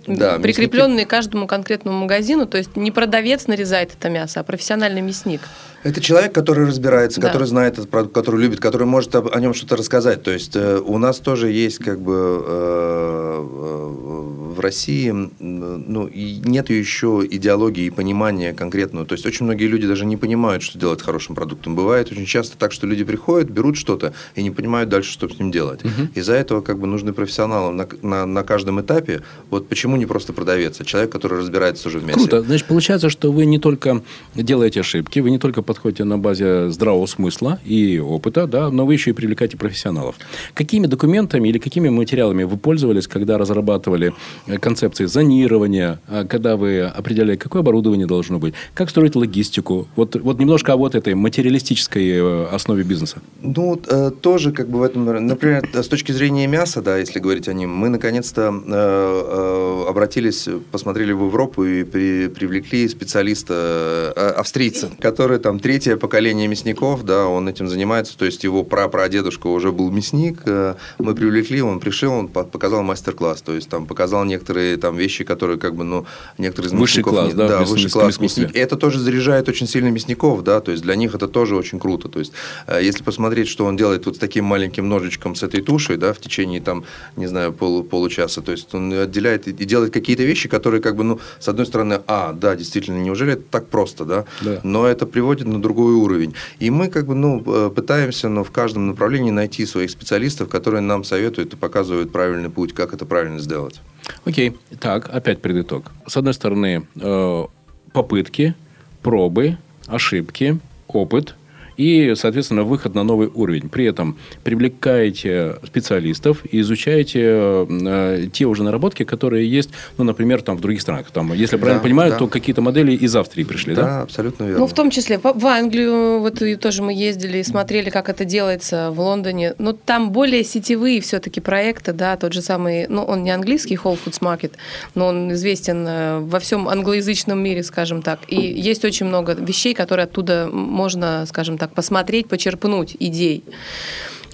Да, 0.07 0.39
прикрепленные 0.39 1.07
к 1.07 1.11
каждому 1.11 1.47
конкретному 1.47 1.99
магазину. 1.99 2.47
То 2.47 2.59
есть 2.59 2.77
не 2.77 2.91
продавец 2.91 3.47
нарезает 3.47 3.93
это 3.99 4.09
мясо, 4.09 4.41
а 4.41 4.43
профессиональный 4.43 5.01
мясник. 5.03 5.41
Это 5.83 6.01
человек, 6.01 6.33
который 6.35 6.67
разбирается, 6.67 7.21
Да. 7.21 7.29
который 7.29 7.47
знает 7.47 7.75
этот 7.75 7.89
продукт, 7.91 8.15
который 8.15 8.41
любит, 8.41 8.61
который 8.61 8.87
может 8.87 9.15
об- 9.15 9.35
о 9.35 9.41
нем 9.41 9.55
что-то 9.55 9.77
рассказать. 9.77 10.23
То 10.23 10.31
есть 10.31 10.55
э, 10.57 10.79
у 10.79 10.99
нас 10.99 11.19
тоже 11.19 11.51
есть 11.51 11.79
как 11.79 12.01
бы 12.01 12.13
э, 12.47 13.47
э, 13.47 14.55
в 14.57 14.61
России, 14.61 15.09
м, 15.09 15.31
ну, 15.39 16.07
и 16.07 16.35
нет 16.45 16.71
еще 16.71 17.27
идеологии 17.31 17.85
и 17.87 17.91
понимания 17.91 18.53
конкретного. 18.53 19.07
То 19.07 19.15
есть 19.15 19.25
очень 19.25 19.47
многие 19.47 19.67
люди 19.67 19.87
даже 19.87 20.05
не 20.05 20.17
понимают, 20.17 20.63
что 20.63 20.79
делать 20.79 21.01
хорошим 21.03 21.35
продуктом. 21.35 21.75
Бывает 21.77 22.11
очень 22.13 22.27
часто 22.27 22.59
так, 22.59 22.73
что 22.73 22.87
люди 22.87 23.05
приходят, 23.05 23.49
берут 23.51 23.77
что-то 23.77 24.13
и 24.35 24.43
не 24.43 24.51
понимают 24.51 24.91
дальше, 24.91 25.11
что 25.13 25.29
с 25.29 25.39
ним 25.39 25.51
делать. 25.51 25.81
Из-за 26.15 26.35
этого 26.35 26.61
как 26.61 26.79
бы 26.79 26.87
нужны 26.87 27.13
профессионалы 27.13 27.73
на, 27.73 27.89
на, 28.03 28.27
на 28.27 28.43
каждом 28.43 28.81
этапе. 28.81 29.23
Вот 29.51 29.69
почему 29.69 29.97
не 29.97 30.07
просто 30.07 30.33
продавец, 30.33 30.81
а 30.81 30.85
человек, 30.85 31.11
который 31.13 31.39
разбирается 31.39 31.89
уже 31.89 31.99
в 31.99 32.05
мясе. 32.05 32.19
Круто. 32.19 32.43
Значит, 32.43 32.67
получается, 32.67 33.09
что 33.09 33.33
вы 33.33 33.47
не 33.47 33.59
только 33.59 34.03
делаете 34.35 34.81
ошибки, 34.81 35.21
вы 35.21 35.31
не 35.31 35.39
только 35.39 35.63
подходите 35.71 36.03
на 36.03 36.19
базе 36.19 36.69
здравого 36.71 37.07
смысла 37.07 37.61
и 37.65 38.01
опыта, 38.01 38.49
да, 38.49 38.71
но 38.71 38.85
вы 38.85 38.95
еще 38.95 39.11
и 39.11 39.13
привлекаете 39.13 39.57
профессионалов. 39.57 40.17
Какими 40.53 40.87
документами 40.87 41.49
или 41.49 41.59
какими 41.59 41.91
материалами 41.91 42.43
вы 42.43 42.57
пользовались, 42.57 43.07
когда 43.07 43.39
разрабатывали 43.39 44.13
э, 44.49 44.59
концепции 44.59 45.05
зонирования, 45.05 46.01
а, 46.09 46.25
когда 46.25 46.57
вы 46.57 46.81
определяли, 46.81 47.37
какое 47.37 47.63
оборудование 47.63 48.09
должно 48.09 48.41
быть, 48.41 48.55
как 48.75 48.91
строить 48.91 49.15
логистику? 49.15 49.87
Вот, 49.95 50.17
вот 50.17 50.41
немножко 50.41 50.73
о 50.73 50.77
вот 50.77 50.97
этой 50.97 51.15
материалистической 51.15 52.09
э, 52.09 52.47
основе 52.47 52.83
бизнеса. 52.83 53.19
Ну, 53.41 53.81
э, 53.87 54.11
тоже 54.21 54.51
как 54.51 54.69
бы 54.69 54.81
в 54.81 54.83
этом, 54.83 55.05
например, 55.05 55.69
с 55.73 55.87
точки 55.87 56.11
зрения 56.11 56.49
мяса, 56.49 56.83
да, 56.83 56.99
если 56.99 57.21
говорить 57.21 57.47
о 57.47 57.53
нем, 57.53 57.71
мы 57.71 57.91
наконец-то 57.91 58.53
э, 58.67 58.73
э, 58.73 59.89
обратились, 59.89 60.49
посмотрели 60.73 61.13
в 61.13 61.27
Европу 61.27 61.65
и 61.65 61.85
при- 61.85 62.27
привлекли 62.27 62.89
специалиста 62.89 64.13
э, 64.17 64.31
австрийца, 64.31 64.91
который 64.99 65.39
там 65.39 65.60
третье 65.61 65.97
поколение 65.97 66.49
мясников, 66.49 67.05
да, 67.05 67.27
он 67.27 67.49
этим 67.49 67.69
занимается, 67.69 68.17
то 68.19 68.25
есть 68.25 68.45
его 68.45 68.65
прапрадедушка 68.65 69.47
уже 69.49 69.73
был 69.73 69.91
мясник, 69.91 70.43
э, 70.47 70.75
мы 70.99 71.15
привлекли, 71.15 71.63
он 71.63 71.81
пришел, 71.81 72.13
он 72.13 72.29
по- 72.29 72.45
показал 72.45 72.83
мастер-класс, 72.83 73.43
то 73.43 73.55
есть 73.55 73.69
там 73.69 73.87
показал 73.87 74.25
некоторые 74.25 74.77
там 74.77 74.97
вещи, 74.97 75.25
которые 75.25 75.59
как 75.59 75.75
бы, 75.75 75.85
ну, 75.85 76.07
некоторые 76.39 76.69
из 76.69 76.73
Высший 76.73 76.99
мясников 76.99 77.13
класс, 77.15 77.29
не- 77.29 77.35
да, 77.35 77.49
да, 77.49 77.65
высший 77.65 77.91
класс 77.91 78.21
мясник. 78.21 78.55
Это 78.57 78.77
тоже 78.77 78.99
заряжает 78.99 79.49
очень 79.49 79.67
сильно 79.67 79.89
мясников, 79.89 80.43
да, 80.45 80.61
то 80.61 80.71
есть 80.73 80.83
для 80.83 80.95
них 80.97 81.15
это 81.15 81.29
тоже 81.29 81.57
очень 81.57 81.79
круто. 81.79 82.09
То 82.09 82.19
есть 82.19 82.33
э, 82.67 82.81
если 82.83 83.03
посмотреть, 83.03 83.49
что 83.49 83.65
он 83.67 83.77
делает 83.77 84.07
вот 84.07 84.17
с 84.17 84.19
таким 84.19 84.45
маленьким 84.45 84.89
ножичком 84.89 85.35
с 85.35 85.43
этой 85.43 85.61
тушей, 85.63 85.97
да, 85.97 86.13
в 86.13 86.19
течение 86.19 86.61
там, 86.61 86.85
не 87.17 87.27
знаю, 87.27 87.53
полу- 87.53 87.83
получаса, 87.85 88.41
то 88.43 88.53
есть 88.53 88.75
он 88.75 88.93
отделяет 88.93 89.49
и 89.49 89.53
делает 89.53 89.93
какие-то 89.93 90.23
вещи, 90.23 90.49
которые 90.49 90.81
как 90.81 90.97
бы, 90.97 91.05
ну, 91.05 91.21
с 91.39 91.49
одной 91.49 91.67
стороны, 91.67 92.01
а, 92.07 92.33
да, 92.33 92.57
действительно, 92.57 92.99
неужели 93.01 93.33
это 93.35 93.43
так 93.51 93.67
просто, 93.69 94.05
да, 94.05 94.25
Да. 94.41 94.61
но 94.63 94.87
это 94.87 95.07
приводит 95.07 95.47
на 95.51 95.61
другой 95.61 95.95
уровень. 95.95 96.35
И 96.59 96.71
мы 96.71 96.89
как 96.89 97.07
бы, 97.07 97.15
ну, 97.15 97.43
э, 97.47 97.71
пытаемся, 97.75 98.29
но 98.29 98.45
в 98.45 98.51
каждом 98.51 98.87
направлении 98.87 99.31
найти 99.31 99.67
своих 99.67 99.91
специалистов, 99.91 100.49
которые 100.49 100.81
нам 100.81 101.05
советуют 101.05 101.55
и 101.55 101.57
показывают 101.57 102.13
правильный 102.13 102.51
путь, 102.51 102.73
как 102.73 102.95
это 102.95 103.07
правильно 103.07 103.39
сделать. 103.39 103.81
Окей. 104.25 104.57
Так, 104.81 105.09
опять 105.13 105.41
предытог. 105.41 105.93
С 106.07 106.17
одной 106.17 106.35
стороны, 106.35 106.87
э, 106.97 107.45
попытки, 107.93 108.55
пробы, 109.03 109.57
ошибки, 109.87 110.59
опыт 110.89 111.35
и, 111.81 112.15
соответственно, 112.15 112.63
выход 112.65 112.95
на 112.95 113.05
новый 113.05 113.29
уровень. 113.35 113.71
При 113.71 113.87
этом 113.87 114.19
привлекаете 114.45 115.57
специалистов 115.65 116.43
и 116.51 116.61
изучаете 116.61 117.21
э, 117.23 118.27
те 118.33 118.45
уже 118.45 118.63
наработки, 118.63 119.05
которые 119.05 119.51
есть, 119.51 119.71
ну, 119.97 120.05
например, 120.05 120.43
там 120.43 120.57
в 120.59 120.61
других 120.61 120.83
странах. 120.83 121.11
Там, 121.11 121.33
если 121.33 121.57
я 121.57 121.59
правильно 121.61 121.81
Да, 121.81 121.85
понимаю, 121.85 122.11
да. 122.11 122.19
то 122.19 122.27
какие-то 122.27 122.61
модели 122.61 122.93
из 122.93 123.17
Австрии 123.17 123.45
пришли, 123.45 123.75
да? 123.75 123.83
Да, 123.83 124.03
абсолютно 124.03 124.45
верно. 124.45 124.59
Ну, 124.61 124.67
в 124.67 124.75
том 124.75 124.91
числе 124.91 125.19
в 125.19 125.31
в 125.41 125.47
Англию, 125.47 126.21
вот 126.21 126.43
и 126.43 126.57
тоже 126.57 126.83
мы 126.83 126.93
ездили 126.93 127.39
и 127.39 127.43
смотрели, 127.43 127.89
как 127.89 128.09
это 128.11 128.25
делается 128.27 128.91
в 128.91 129.01
Лондоне. 129.01 129.55
Но 129.59 129.73
там 129.73 130.11
более 130.11 130.45
сетевые 130.45 131.01
все-таки 131.01 131.41
проекты, 131.41 131.93
да, 131.95 132.17
тот 132.17 132.35
же 132.35 132.43
самый, 132.43 132.87
ну, 132.89 133.03
он 133.05 133.23
не 133.23 133.31
английский 133.31 133.77
Whole 133.77 133.99
Foods 134.05 134.21
Market, 134.21 134.53
но 134.95 135.07
он 135.07 135.33
известен 135.33 135.87
э, 135.89 136.19
во 136.21 136.41
всем 136.41 136.69
англоязычном 136.69 137.39
мире, 137.43 137.63
скажем 137.63 138.03
так. 138.03 138.19
И 138.29 138.37
есть 138.37 138.85
очень 138.85 139.07
много 139.07 139.33
вещей, 139.33 139.73
которые 139.73 140.05
оттуда 140.05 140.49
можно, 140.53 141.25
скажем 141.27 141.57
так, 141.57 141.70
посмотреть, 141.75 142.29
почерпнуть 142.29 142.97
идей. 142.99 143.45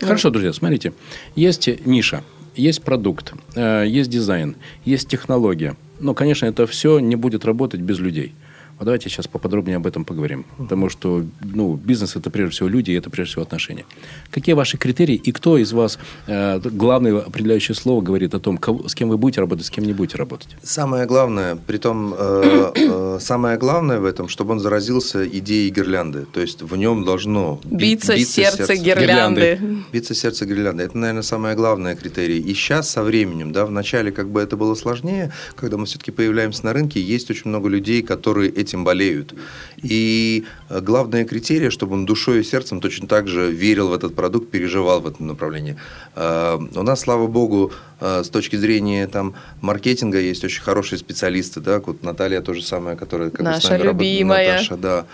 Хорошо, 0.01 0.31
друзья, 0.31 0.53
смотрите. 0.53 0.93
Есть 1.35 1.69
ниша, 1.87 2.23
есть 2.55 2.83
продукт, 2.83 3.33
э, 3.55 3.85
есть 3.87 4.11
дизайн, 4.11 4.57
есть 4.85 5.09
технология. 5.09 5.77
Но, 6.01 6.15
конечно, 6.15 6.47
это 6.47 6.67
все 6.67 6.99
не 6.99 7.17
будет 7.17 7.45
работать 7.45 7.81
без 7.81 7.99
людей. 7.99 8.35
Вот 8.79 8.85
давайте 8.85 9.09
сейчас 9.09 9.27
поподробнее 9.27 9.77
об 9.79 9.87
этом 9.87 10.05
поговорим. 10.05 10.45
Потому 10.59 10.91
что 10.91 11.25
ну, 11.43 11.77
бизнес– 11.77 12.15
это 12.17 12.31
прежде 12.31 12.51
всего 12.53 12.69
люди, 12.69 12.91
и 12.91 12.95
это 12.95 13.09
прежде 13.09 13.31
всего 13.33 13.43
отношения. 13.43 13.87
Какие 14.31 14.55
ваши 14.55 14.77
критерии, 14.77 15.15
и 15.15 15.33
кто 15.33 15.57
из 15.57 15.73
вас, 15.73 15.99
э, 16.27 16.61
главное 16.61 17.19
определяющее 17.21 17.75
слово 17.75 18.03
говорит 18.03 18.35
о 18.35 18.39
том, 18.41 18.59
кого- 18.59 18.87
с 18.89 18.95
кем 18.95 19.09
вы 19.09 19.17
будете 19.17 19.41
работать, 19.41 19.65
с 19.65 19.71
кем 19.71 19.85
не 19.85 19.95
будете 19.95 20.19
работать? 20.19 20.49
Самое 20.63 21.07
главное, 21.07 21.57
притом 21.57 22.15
э, 22.19 22.73
э, 22.75 23.19
самое 23.21 23.57
главное 23.57 23.99
в 23.99 24.05
этом, 24.05 24.29
чтобы 24.29 24.53
он 24.53 24.61
заразился 24.61 25.27
идеей 25.27 25.71
гирлянды. 25.71 26.27
То 26.33 26.41
есть 26.43 26.61
в 26.63 26.77
нем 26.77 27.05
должно 27.05 27.61
би- 27.65 27.93
Биться, 27.93 28.19
сердце, 28.19 28.75
гирлянды. 28.77 29.59
Биться 29.93 30.15
сердце 30.15 30.45
гирлянды. 30.45 30.83
Это, 30.85 30.99
наверное, 30.99 31.23
самое 31.23 31.57
главное 31.57 31.97
критерий. 31.97 32.41
И 32.41 32.53
сейчас 32.53 32.91
со 32.91 33.03
временем, 33.03 33.53
да, 33.53 33.65
вначале 33.65 34.13
как 34.13 34.29
бы 34.29 34.41
это 34.43 34.57
было 34.59 34.75
сложнее, 34.75 35.33
когда 35.55 35.79
мы 35.79 35.87
все-таки 35.87 36.11
появляемся 36.11 36.65
на 36.67 36.73
рынке, 36.75 37.01
есть 37.01 37.31
очень 37.31 37.49
много 37.49 37.69
людей, 37.71 38.03
которые 38.03 38.51
этим 38.67 38.85
болеют. 38.85 39.35
И 39.83 40.45
э, 40.69 40.81
главное 40.81 41.25
критерий, 41.25 41.71
чтобы 41.71 41.95
он 41.95 42.07
душой 42.07 42.41
и 42.41 42.45
сердцем 42.45 42.81
точно 42.81 43.09
так 43.09 43.29
же 43.29 43.51
верил 43.53 43.89
в 43.89 43.95
этот 43.95 44.15
продукт, 44.15 44.51
переживал 44.51 45.01
в 45.01 45.07
этом 45.07 45.27
направлении. 45.27 45.77
Э, 46.15 46.59
У 46.75 46.83
нас, 46.83 47.01
слава 47.01 47.27
богу, 47.27 47.73
э, 48.01 48.23
с 48.25 48.29
точки 48.29 48.57
зрения 48.57 49.07
там, 49.07 49.35
маркетинга 49.61 50.19
есть 50.19 50.45
очень 50.45 50.63
хорошие 50.63 50.99
специалисты, 50.99 51.61
да, 51.61 51.81
вот 51.81 52.03
Наталья 52.03 52.41
то 52.41 52.55
же 52.55 52.63
самое, 52.63 52.97
которая 52.97 53.31
как 53.31 53.41
бы 53.41 53.53
с 53.53 53.55
Наша 53.55 53.71
нами 53.71 53.83
работает, 53.83 54.11
любимая. 54.11 54.53
Наташа, 54.53 54.77
да. 54.77 55.07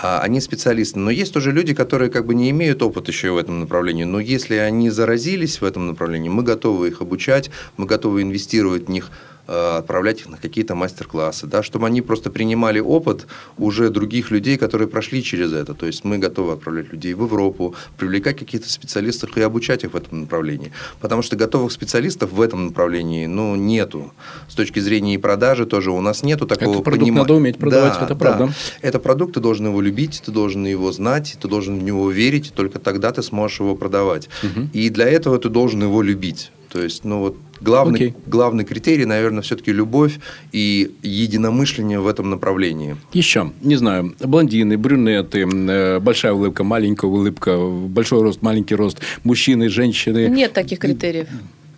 А, 0.00 0.20
Они 0.20 0.40
специалисты. 0.40 0.98
Но 0.98 1.10
есть 1.10 1.32
тоже 1.32 1.52
люди, 1.52 1.74
которые 1.74 2.10
как 2.10 2.24
бы 2.26 2.34
не 2.34 2.50
имеют 2.50 2.82
опыта 2.82 3.10
еще 3.10 3.30
в 3.30 3.36
этом 3.36 3.60
направлении. 3.60 4.04
Но 4.04 4.20
если 4.20 4.54
они 4.56 4.90
заразились 4.90 5.60
в 5.60 5.64
этом 5.64 5.88
направлении, 5.88 6.28
мы 6.28 6.42
готовы 6.42 6.88
их 6.88 7.00
обучать, 7.00 7.50
мы 7.76 7.86
готовы 7.86 8.22
инвестировать 8.22 8.86
в 8.86 8.90
них 8.90 9.10
отправлять 9.48 10.20
их 10.20 10.28
на 10.28 10.36
какие-то 10.36 10.74
мастер-классы, 10.74 11.46
да, 11.46 11.62
чтобы 11.62 11.86
они 11.86 12.02
просто 12.02 12.30
принимали 12.30 12.80
опыт 12.80 13.26
уже 13.56 13.88
других 13.88 14.30
людей, 14.30 14.58
которые 14.58 14.88
прошли 14.88 15.22
через 15.22 15.52
это. 15.52 15.74
То 15.74 15.86
есть 15.86 16.04
мы 16.04 16.18
готовы 16.18 16.52
отправлять 16.52 16.92
людей 16.92 17.14
в 17.14 17.22
Европу, 17.22 17.74
привлекать 17.96 18.38
каких-то 18.38 18.70
специалистов 18.70 19.36
и 19.36 19.40
обучать 19.40 19.84
их 19.84 19.94
в 19.94 19.96
этом 19.96 20.22
направлении. 20.22 20.72
Потому 21.00 21.22
что 21.22 21.36
готовых 21.36 21.72
специалистов 21.72 22.32
в 22.32 22.40
этом 22.40 22.66
направлении 22.66 23.26
ну, 23.26 23.56
нету. 23.56 24.12
С 24.48 24.54
точки 24.54 24.80
зрения 24.80 25.14
и 25.14 25.18
продажи 25.18 25.64
тоже 25.64 25.92
у 25.92 26.00
нас 26.00 26.22
нету 26.22 26.46
такого 26.46 26.72
Этот 26.72 26.84
продукт 26.84 27.10
понима- 27.10 27.18
надо 27.18 27.34
уметь 27.34 27.56
продавать, 27.56 28.02
это 28.02 28.14
правда. 28.14 28.52
это 28.82 28.98
продукт, 28.98 29.34
ты 29.34 29.40
должен 29.40 29.66
его 29.66 29.80
любить, 29.80 30.22
ты 30.24 30.30
должен 30.30 30.66
его 30.66 30.92
знать, 30.92 31.36
ты 31.40 31.48
должен 31.48 31.78
в 31.78 31.82
него 31.82 32.10
верить, 32.10 32.52
только 32.54 32.78
тогда 32.78 33.12
ты 33.12 33.22
сможешь 33.22 33.60
его 33.60 33.74
продавать. 33.74 34.28
И 34.72 34.90
для 34.90 35.08
этого 35.08 35.38
ты 35.38 35.48
должен 35.48 35.82
его 35.82 36.02
любить. 36.02 36.50
То 36.70 36.82
есть, 36.82 37.04
ну 37.04 37.20
вот 37.20 37.36
главный, 37.60 37.96
Окей. 37.96 38.14
главный 38.26 38.64
критерий, 38.64 39.04
наверное, 39.04 39.42
все-таки 39.42 39.72
любовь 39.72 40.18
и 40.52 40.90
единомышление 41.02 42.00
в 42.00 42.06
этом 42.06 42.30
направлении. 42.30 42.96
Еще, 43.12 43.52
не 43.62 43.76
знаю, 43.76 44.14
блондины, 44.20 44.76
брюнеты, 44.76 45.46
э, 45.48 45.98
большая 46.00 46.32
улыбка, 46.32 46.64
маленькая 46.64 47.06
улыбка, 47.06 47.56
большой 47.58 48.22
рост, 48.22 48.42
маленький 48.42 48.74
рост, 48.74 48.98
мужчины, 49.24 49.68
женщины. 49.68 50.28
Нет 50.28 50.52
таких 50.52 50.78
критериев. 50.78 51.28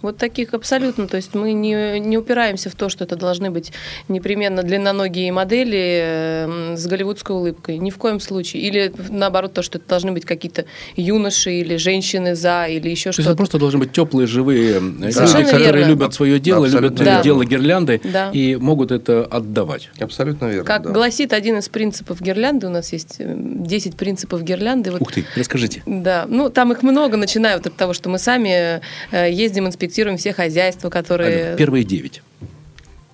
Вот 0.02 0.16
таких 0.16 0.54
абсолютно. 0.54 1.06
То 1.06 1.16
есть 1.16 1.34
мы 1.34 1.52
не, 1.52 1.98
не 2.00 2.18
упираемся 2.18 2.70
в 2.70 2.74
то, 2.74 2.88
что 2.88 3.04
это 3.04 3.16
должны 3.16 3.50
быть 3.50 3.72
непременно 4.08 4.62
длинноногие 4.62 5.32
модели 5.32 6.00
э, 6.02 6.76
с 6.76 6.86
голливудской 6.86 7.34
улыбкой. 7.36 7.78
Ни 7.78 7.90
в 7.90 7.98
коем 7.98 8.20
случае. 8.20 8.62
Или 8.62 8.92
наоборот, 9.10 9.52
то, 9.54 9.62
что 9.62 9.78
это 9.78 9.88
должны 9.88 10.12
быть 10.12 10.24
какие-то 10.24 10.64
юноши 10.96 11.52
или 11.52 11.76
женщины 11.76 12.34
за, 12.34 12.66
или 12.66 12.88
еще 12.88 13.04
То 13.04 13.08
есть 13.08 13.18
это 13.20 13.22
что-то. 13.28 13.36
просто 13.36 13.58
должны 13.58 13.78
быть 13.78 13.92
теплые, 13.92 14.26
живые 14.26 14.76
э, 14.76 14.80
люди, 14.80 15.10
Совершенно 15.12 15.44
которые 15.44 15.72
верно. 15.72 15.88
любят 15.88 16.14
свое 16.14 16.38
дело, 16.38 16.66
Абсолютно 16.66 16.86
любят 16.88 17.00
э, 17.00 17.04
верно. 17.04 17.22
дело 17.22 17.44
гирлянды 17.44 18.00
Да. 18.04 18.30
и 18.32 18.56
могут 18.56 18.90
это 18.92 19.24
отдавать. 19.24 19.90
Абсолютно 20.00 20.46
верно. 20.46 20.64
Как 20.64 20.82
да. 20.82 20.90
гласит 20.90 21.32
один 21.32 21.58
из 21.58 21.68
принципов 21.68 22.20
гирлянды, 22.20 22.66
у 22.66 22.70
нас 22.70 22.92
есть 22.92 23.16
э, 23.18 23.34
10 23.36 23.96
принципов 23.96 24.42
гирлянды. 24.42 24.90
Вот 24.92 25.02
Ух 25.02 25.12
ты, 25.12 25.24
расскажите. 25.36 25.82
Да, 25.86 26.26
ну 26.28 26.50
там 26.50 26.72
их 26.72 26.82
много, 26.82 27.16
начиная 27.16 27.56
вот 27.56 27.66
от 27.66 27.76
того, 27.76 27.92
что 27.92 28.08
мы 28.08 28.18
сами 28.18 28.80
э, 29.10 29.30
ездим, 29.32 29.66
инспектируем 29.90 30.16
все 30.18 30.32
хозяйства, 30.32 30.88
которые... 30.88 31.42
Алена, 31.44 31.56
первые 31.56 31.84
девять. 31.84 32.22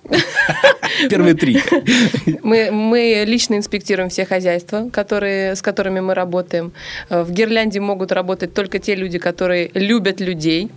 Первые 1.09 1.33
три. 1.33 1.61
Мы, 2.43 2.71
мы 2.71 3.23
лично 3.27 3.55
инспектируем 3.55 4.09
все 4.09 4.25
хозяйства, 4.25 4.89
которые, 4.91 5.55
с 5.55 5.61
которыми 5.61 5.99
мы 5.99 6.13
работаем. 6.13 6.71
Э, 7.09 7.23
В 7.23 7.31
Гирлянде 7.31 7.79
могут 7.81 8.11
работать 8.11 8.53
только 8.53 8.79
те 8.79 8.95
люди, 8.95 9.17
которые 9.19 9.69
любят 9.73 10.21
людей. 10.21 10.69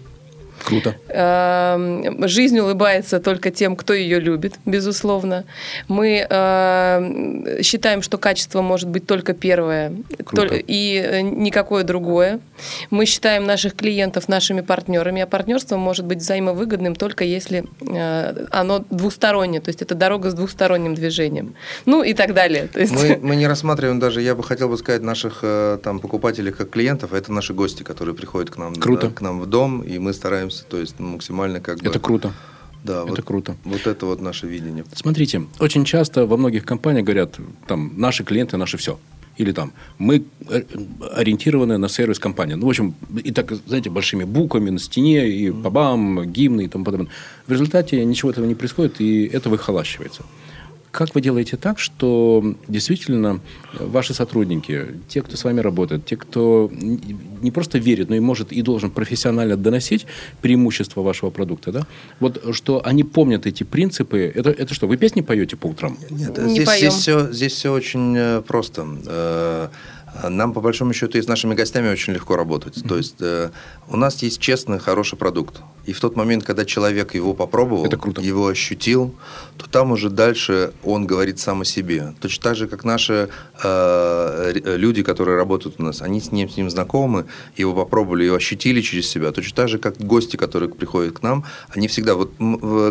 Круто. 0.64 0.94
Эм, 1.08 2.28
Жизнь 2.28 2.58
улыбается 2.58 3.20
только 3.20 3.50
тем, 3.50 3.76
кто 3.76 3.94
ее 3.94 4.20
любит, 4.20 4.54
безусловно. 4.66 5.44
Мы 5.88 6.26
э, 6.28 7.62
считаем, 7.62 8.02
что 8.02 8.18
качество 8.18 8.62
может 8.62 8.88
быть 8.88 9.06
только 9.06 9.32
первое 9.32 9.92
Круто. 10.24 10.54
и 10.54 10.96
э, 10.96 11.20
никакое 11.22 11.84
другое. 11.84 12.40
Мы 12.90 13.06
считаем 13.06 13.46
наших 13.46 13.74
клиентов 13.74 14.28
нашими 14.28 14.60
партнерами, 14.60 15.22
а 15.22 15.26
партнерство 15.26 15.76
может 15.76 16.04
быть 16.04 16.18
взаимовыгодным 16.18 16.94
только 16.94 17.24
если 17.24 17.64
э, 17.80 18.46
оно 18.50 18.84
двустороннее, 18.90 19.60
то 19.60 19.70
есть 19.70 19.82
это 19.82 19.94
дорога 19.94 20.30
с 20.30 20.34
двухсторонним 20.34 20.94
движением. 20.94 21.54
Ну 21.86 22.02
и 22.02 22.14
так 22.14 22.34
далее. 22.34 22.68
То 22.72 22.80
есть... 22.80 22.92
Мы, 22.92 23.18
мы 23.22 23.36
не 23.36 23.46
рассматриваем 23.46 23.98
даже, 23.98 24.20
я 24.22 24.34
бы 24.34 24.42
хотел 24.42 24.68
бы 24.68 24.76
сказать, 24.76 25.02
наших 25.02 25.40
э, 25.42 25.78
там 25.82 25.98
покупателей 26.00 26.52
как 26.52 26.70
клиентов, 26.70 27.12
это 27.12 27.32
наши 27.32 27.54
гости, 27.54 27.82
которые 27.82 28.14
приходят 28.14 28.50
к 28.50 28.56
нам, 28.56 28.74
Круто. 28.74 29.08
да, 29.08 29.14
к 29.14 29.20
нам 29.20 29.40
в 29.40 29.46
дом, 29.46 29.80
и 29.82 29.98
мы 29.98 30.12
стараемся, 30.12 30.49
то 30.68 30.78
есть 30.78 30.98
максимально 30.98 31.60
как 31.60 31.78
бы... 31.78 31.88
Это 31.88 31.98
круто. 31.98 32.32
Да, 32.84 33.02
Это 33.02 33.10
вот, 33.10 33.22
круто. 33.22 33.56
Вот 33.64 33.86
это 33.86 34.06
вот 34.06 34.20
наше 34.20 34.46
видение. 34.46 34.84
Смотрите, 34.94 35.42
очень 35.58 35.84
часто 35.84 36.26
во 36.26 36.36
многих 36.36 36.64
компаниях 36.64 37.04
говорят, 37.04 37.38
там, 37.66 37.92
наши 37.96 38.24
клиенты, 38.24 38.56
наше 38.56 38.78
все. 38.78 38.98
Или 39.36 39.52
там, 39.52 39.72
мы 39.98 40.24
э, 40.48 40.62
ориентированы 41.12 41.78
на 41.78 41.88
сервис 41.88 42.18
компании. 42.18 42.54
Ну, 42.54 42.66
в 42.66 42.68
общем, 42.68 42.94
и 43.24 43.32
так, 43.32 43.52
знаете, 43.66 43.90
большими 43.90 44.24
буквами 44.24 44.70
на 44.70 44.78
стене, 44.78 45.28
и 45.28 45.50
бабам, 45.50 46.30
гимны 46.30 46.64
и 46.64 46.68
тому 46.68 46.84
подобное. 46.84 47.10
В 47.46 47.52
результате 47.52 48.04
ничего 48.04 48.30
этого 48.30 48.44
не 48.46 48.54
происходит, 48.54 49.00
и 49.00 49.24
это 49.26 49.48
выхолащивается. 49.50 50.24
Как 50.90 51.14
вы 51.14 51.20
делаете 51.20 51.56
так, 51.56 51.78
что 51.78 52.54
действительно 52.66 53.40
ваши 53.78 54.12
сотрудники, 54.12 54.86
те, 55.08 55.22
кто 55.22 55.36
с 55.36 55.44
вами 55.44 55.60
работает, 55.60 56.04
те, 56.04 56.16
кто 56.16 56.68
не 56.72 57.50
просто 57.50 57.78
верит, 57.78 58.08
но 58.08 58.16
и 58.16 58.20
может 58.20 58.52
и 58.52 58.60
должен 58.62 58.90
профессионально 58.90 59.56
доносить 59.56 60.06
преимущества 60.42 61.02
вашего 61.02 61.30
продукта, 61.30 61.70
да? 61.72 61.86
Вот 62.18 62.42
что 62.54 62.84
они 62.84 63.04
помнят 63.04 63.46
эти 63.46 63.62
принципы. 63.62 64.32
Это, 64.34 64.50
это 64.50 64.74
что, 64.74 64.88
вы 64.88 64.96
песни 64.96 65.20
поете 65.20 65.56
по 65.56 65.68
утрам? 65.68 65.96
Нет, 66.10 66.36
Не 66.38 66.50
здесь, 66.54 66.66
поем. 66.66 66.78
здесь, 66.78 66.94
все, 66.94 67.32
здесь 67.32 67.52
все 67.52 67.72
очень 67.72 68.16
э, 68.16 68.42
просто. 68.42 68.86
Э, 69.06 69.68
Нам, 70.28 70.52
по 70.52 70.60
большому 70.60 70.92
счету, 70.92 71.18
и 71.18 71.22
с 71.22 71.28
нашими 71.28 71.54
гостями 71.54 71.88
очень 71.88 72.12
легко 72.14 72.34
работать. 72.36 72.82
То 72.88 72.96
есть 72.96 73.16
э, 73.20 73.50
у 73.88 73.96
нас 73.96 74.22
есть 74.22 74.40
честный, 74.40 74.80
хороший 74.80 75.16
продукт. 75.16 75.60
И 75.90 75.92
в 75.92 75.98
тот 75.98 76.14
момент, 76.14 76.44
когда 76.44 76.64
человек 76.64 77.14
его 77.16 77.34
попробовал, 77.34 77.84
Это 77.84 77.96
круто. 77.96 78.20
его 78.22 78.46
ощутил, 78.46 79.12
то 79.56 79.68
там 79.68 79.90
уже 79.90 80.08
дальше 80.08 80.72
он 80.84 81.04
говорит 81.04 81.40
сам 81.40 81.62
о 81.62 81.64
себе. 81.64 82.14
Точно 82.20 82.42
так 82.44 82.56
же, 82.56 82.68
как 82.68 82.84
наши 82.84 83.28
э, 83.64 84.52
р- 84.54 84.78
люди, 84.78 85.02
которые 85.02 85.36
работают 85.36 85.80
у 85.80 85.82
нас, 85.82 86.00
они 86.00 86.20
с 86.20 86.30
ним, 86.30 86.48
с 86.48 86.56
ним 86.56 86.70
знакомы, 86.70 87.24
его 87.56 87.74
попробовали, 87.74 88.22
его 88.22 88.36
ощутили 88.36 88.80
через 88.82 89.08
себя. 89.08 89.32
Точно 89.32 89.56
так 89.56 89.68
же, 89.68 89.78
как 89.78 89.98
гости, 89.98 90.36
которые 90.36 90.68
приходят 90.70 91.18
к 91.18 91.22
нам, 91.22 91.42
они 91.76 91.88
всегда... 91.88 92.14
Вот 92.14 92.30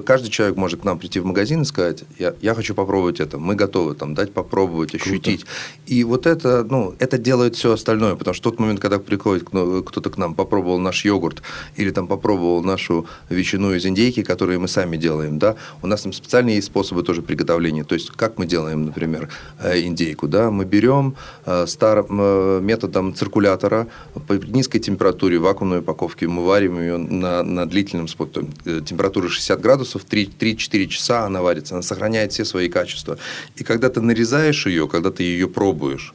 каждый 0.05 0.29
человек 0.29 0.57
может 0.57 0.81
к 0.81 0.83
нам 0.83 0.99
прийти 0.99 1.21
в 1.21 1.25
магазин 1.25 1.61
и 1.61 1.65
сказать, 1.65 2.03
я, 2.19 2.33
я 2.41 2.53
хочу 2.53 2.75
попробовать 2.75 3.21
это, 3.21 3.37
мы 3.37 3.55
готовы 3.55 3.95
там, 3.95 4.13
дать 4.13 4.33
попробовать, 4.33 4.93
ощутить. 4.93 5.45
И 5.87 6.03
вот 6.03 6.25
это, 6.27 6.65
ну, 6.69 6.95
это 6.99 7.17
делает 7.17 7.55
все 7.55 7.71
остальное, 7.71 8.15
потому 8.15 8.33
что 8.33 8.49
в 8.49 8.51
тот 8.51 8.59
момент, 8.59 8.81
когда 8.81 8.99
приходит 8.99 9.53
ну, 9.53 9.83
кто-то 9.83 10.09
к 10.09 10.17
нам, 10.17 10.35
попробовал 10.35 10.79
наш 10.79 11.05
йогурт 11.05 11.41
или 11.77 11.91
там 11.91 12.05
попробовал 12.07 12.61
нашу 12.61 12.88
нашу 12.89 13.05
ветчину 13.29 13.73
из 13.73 13.85
индейки, 13.85 14.23
которые 14.23 14.59
мы 14.59 14.67
сами 14.67 14.97
делаем, 14.97 15.39
да, 15.39 15.55
у 15.81 15.87
нас 15.87 16.01
там 16.01 16.13
специальные 16.13 16.55
есть 16.55 16.67
способы 16.67 17.03
тоже 17.03 17.21
приготовления. 17.21 17.83
То 17.83 17.95
есть, 17.95 18.11
как 18.11 18.37
мы 18.37 18.45
делаем, 18.45 18.85
например, 18.85 19.29
э, 19.59 19.81
индейку, 19.81 20.27
да, 20.27 20.51
мы 20.51 20.65
берем 20.65 21.15
э, 21.45 21.67
старым 21.67 22.19
э, 22.21 22.59
методом 22.61 23.13
циркулятора 23.13 23.87
по 24.27 24.33
низкой 24.33 24.79
температуре 24.79 25.37
вакуумной 25.37 25.79
упаковки, 25.79 26.25
мы 26.25 26.45
варим 26.45 26.79
ее 26.79 26.97
на, 26.97 27.43
на 27.43 27.65
длительном 27.65 28.07
способе, 28.07 28.47
температура 28.85 29.29
60 29.29 29.61
градусов, 29.61 30.05
3-4 30.09 30.87
часа 30.87 31.25
она 31.25 31.41
варится, 31.41 31.75
она 31.75 31.83
сохраняет 31.83 32.31
все 32.31 32.45
свои 32.45 32.69
качества. 32.69 33.17
И 33.55 33.63
когда 33.63 33.89
ты 33.89 34.01
нарезаешь 34.01 34.65
ее, 34.67 34.87
когда 34.87 35.11
ты 35.11 35.23
ее 35.23 35.47
пробуешь, 35.47 36.13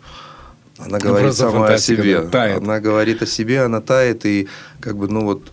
она 0.78 0.98
ну, 0.98 1.08
говорит 1.08 1.34
сама 1.34 1.68
о 1.68 1.78
себе. 1.78 2.22
Тает. 2.22 2.62
Она 2.62 2.80
говорит 2.80 3.22
о 3.22 3.26
себе, 3.26 3.62
она 3.62 3.80
тает, 3.80 4.26
и 4.26 4.48
как 4.80 4.96
бы, 4.96 5.08
ну 5.08 5.24
вот, 5.24 5.52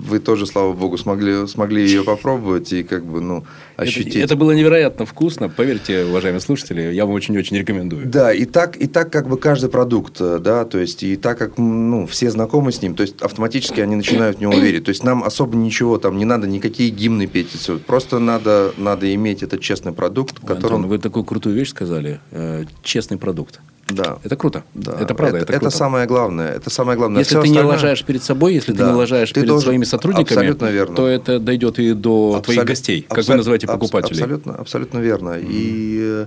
вы 0.00 0.18
тоже, 0.18 0.46
слава 0.46 0.72
богу, 0.72 0.96
смогли, 0.98 1.46
смогли 1.46 1.82
ее 1.82 2.02
попробовать 2.02 2.72
и 2.72 2.82
как 2.82 3.04
бы, 3.04 3.20
ну, 3.20 3.44
ощутить. 3.80 4.16
Это, 4.16 4.24
это 4.24 4.36
было 4.36 4.52
невероятно 4.52 5.06
вкусно, 5.06 5.48
поверьте, 5.48 6.04
уважаемые 6.04 6.40
слушатели, 6.40 6.92
я 6.92 7.06
вам 7.06 7.14
очень-очень 7.14 7.56
рекомендую. 7.56 8.06
Да, 8.06 8.32
и 8.32 8.44
так, 8.44 8.76
и 8.76 8.86
так 8.86 9.10
как 9.10 9.28
бы 9.28 9.36
каждый 9.36 9.70
продукт, 9.70 10.20
да, 10.20 10.64
то 10.64 10.78
есть 10.78 11.02
и 11.02 11.16
так 11.16 11.38
как, 11.38 11.58
ну, 11.58 12.06
все 12.06 12.30
знакомы 12.30 12.72
с 12.72 12.82
ним, 12.82 12.94
то 12.94 13.02
есть 13.02 13.20
автоматически 13.20 13.80
они 13.80 13.96
начинают 13.96 14.38
в 14.38 14.40
него 14.40 14.52
верить. 14.52 14.84
То 14.84 14.90
есть 14.90 15.04
нам 15.04 15.24
особо 15.24 15.56
ничего 15.56 15.98
там 15.98 16.18
не 16.18 16.24
надо, 16.24 16.46
никакие 16.46 16.90
гимны 16.90 17.26
петь, 17.26 17.48
просто 17.86 18.18
надо, 18.18 18.72
надо 18.76 19.12
иметь 19.14 19.42
этот 19.42 19.60
честный 19.60 19.92
продукт, 19.92 20.38
который... 20.40 20.76
Антон, 20.76 20.86
вы 20.86 20.98
такую 20.98 21.24
крутую 21.24 21.54
вещь 21.54 21.70
сказали, 21.70 22.20
э, 22.30 22.64
честный 22.82 23.18
продукт. 23.18 23.60
Да. 23.92 24.18
Это 24.22 24.36
круто. 24.36 24.64
Да. 24.74 24.96
Это 25.00 25.14
правда. 25.14 25.38
Это, 25.38 25.52
это, 25.52 25.66
это 25.66 25.70
самое 25.70 26.06
главное. 26.06 26.52
Это 26.52 26.70
самое 26.70 26.96
главное. 26.96 27.20
Если 27.20 27.34
Все 27.34 27.42
ты 27.42 27.48
остальное... 27.48 27.64
не 27.64 27.70
лажаешь 27.70 28.04
перед 28.04 28.22
собой, 28.22 28.54
если 28.54 28.72
да. 28.72 28.84
ты 28.84 28.90
не 28.90 28.96
лажаешь 28.96 29.32
перед 29.32 29.48
должен... 29.48 29.64
своими 29.64 29.84
сотрудниками, 29.84 30.52
то 30.52 31.06
это 31.06 31.38
дойдет 31.38 31.78
и 31.78 31.92
до 31.92 32.36
Абсолют... 32.36 32.44
твоих 32.44 32.64
гостей, 32.64 33.02
как 33.02 33.18
Абсолют... 33.18 33.28
вы 33.28 33.36
называете 33.38 33.66
покупателей. 33.72 34.22
Абсолютно, 34.22 34.54
абсолютно 34.54 34.98
верно. 34.98 35.30
Mm. 35.30 35.46
И 35.48 35.98
э, 36.00 36.26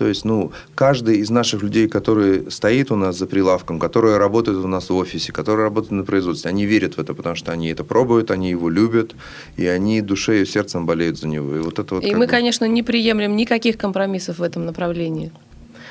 то 0.00 0.06
есть, 0.06 0.24
ну, 0.24 0.50
каждый 0.74 1.18
из 1.18 1.28
наших 1.28 1.62
людей, 1.62 1.86
который 1.86 2.50
стоит 2.50 2.90
у 2.90 2.96
нас 2.96 3.18
за 3.18 3.26
прилавком, 3.26 3.78
которые 3.78 4.16
работают 4.16 4.64
у 4.64 4.68
нас 4.68 4.88
в 4.88 4.94
офисе, 4.94 5.30
которые 5.30 5.64
работают 5.64 5.92
на 5.92 6.04
производстве, 6.04 6.48
они 6.48 6.64
верят 6.64 6.94
в 6.94 7.00
это, 7.00 7.12
потому 7.12 7.36
что 7.36 7.52
они 7.52 7.68
это 7.68 7.84
пробуют, 7.84 8.30
они 8.30 8.48
его 8.48 8.70
любят, 8.70 9.14
и 9.58 9.66
они 9.66 10.00
душой 10.00 10.40
и 10.40 10.46
сердцем 10.46 10.86
болеют 10.86 11.18
за 11.18 11.28
него. 11.28 11.54
И, 11.54 11.58
вот 11.58 11.78
это 11.78 11.96
вот 11.96 12.04
и 12.04 12.14
мы, 12.14 12.24
бы... 12.24 12.26
конечно, 12.28 12.64
не 12.64 12.82
приемлем 12.82 13.36
никаких 13.36 13.76
компромиссов 13.76 14.38
в 14.38 14.42
этом 14.42 14.64
направлении. 14.64 15.32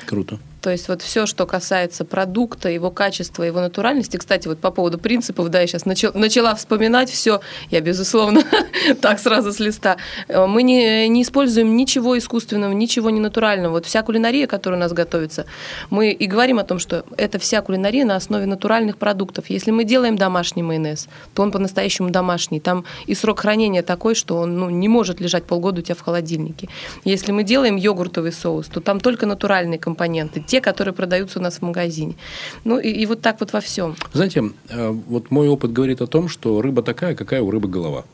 Круто. 0.06 0.40
То 0.60 0.70
есть 0.70 0.88
вот 0.88 1.02
все, 1.02 1.26
что 1.26 1.46
касается 1.46 2.04
продукта, 2.04 2.68
его 2.68 2.90
качества, 2.90 3.42
его 3.42 3.60
натуральности. 3.60 4.16
Кстати, 4.16 4.48
вот 4.48 4.58
по 4.58 4.70
поводу 4.70 4.98
принципов, 4.98 5.48
да, 5.48 5.60
я 5.60 5.66
сейчас 5.66 5.86
начала, 5.86 6.12
начала 6.12 6.54
вспоминать 6.54 7.10
все, 7.10 7.40
я, 7.70 7.80
безусловно, 7.80 8.42
так 9.00 9.18
сразу 9.18 9.52
с 9.52 9.60
листа. 9.60 9.96
Э, 10.28 10.46
мы 10.46 10.62
не, 10.62 11.08
не 11.08 11.22
используем 11.22 11.76
ничего 11.76 12.18
искусственного, 12.18 12.72
ничего 12.72 13.10
не 13.10 13.20
натурального. 13.20 13.72
Вот 13.72 13.86
вся 13.86 14.02
кулинария, 14.02 14.46
которая 14.46 14.78
у 14.78 14.82
нас 14.82 14.92
готовится, 14.92 15.46
мы 15.88 16.10
и 16.10 16.26
говорим 16.26 16.58
о 16.58 16.64
том, 16.64 16.78
что 16.78 17.04
это 17.16 17.38
вся 17.38 17.62
кулинария 17.62 18.04
на 18.04 18.16
основе 18.16 18.46
натуральных 18.46 18.98
продуктов. 18.98 19.48
Если 19.48 19.70
мы 19.70 19.84
делаем 19.84 20.16
домашний 20.16 20.62
майонез, 20.62 21.08
то 21.34 21.42
он 21.42 21.52
по-настоящему 21.52 22.10
домашний. 22.10 22.60
Там 22.60 22.84
и 23.06 23.14
срок 23.14 23.40
хранения 23.40 23.82
такой, 23.82 24.14
что 24.14 24.36
он 24.36 24.58
ну, 24.58 24.70
не 24.70 24.88
может 24.88 25.20
лежать 25.20 25.44
полгода 25.44 25.80
у 25.80 25.82
тебя 25.82 25.94
в 25.94 26.00
холодильнике. 26.00 26.68
Если 27.04 27.32
мы 27.32 27.44
делаем 27.44 27.76
йогуртовый 27.76 28.32
соус, 28.32 28.66
то 28.66 28.80
там 28.80 29.00
только 29.00 29.26
натуральные 29.26 29.78
компоненты 29.78 30.44
те, 30.50 30.60
которые 30.60 30.92
продаются 30.92 31.38
у 31.38 31.42
нас 31.42 31.58
в 31.58 31.62
магазине. 31.62 32.16
Ну 32.64 32.78
и, 32.78 32.88
и 32.88 33.06
вот 33.06 33.20
так 33.20 33.38
вот 33.38 33.52
во 33.52 33.60
всем. 33.60 33.94
Знаете, 34.12 34.50
э, 34.68 34.88
вот 34.88 35.30
мой 35.30 35.48
опыт 35.48 35.72
говорит 35.72 36.00
о 36.00 36.08
том, 36.08 36.28
что 36.28 36.60
рыба 36.60 36.82
такая, 36.82 37.14
какая 37.14 37.40
у 37.40 37.50
рыбы 37.50 37.68
голова. 37.68 38.04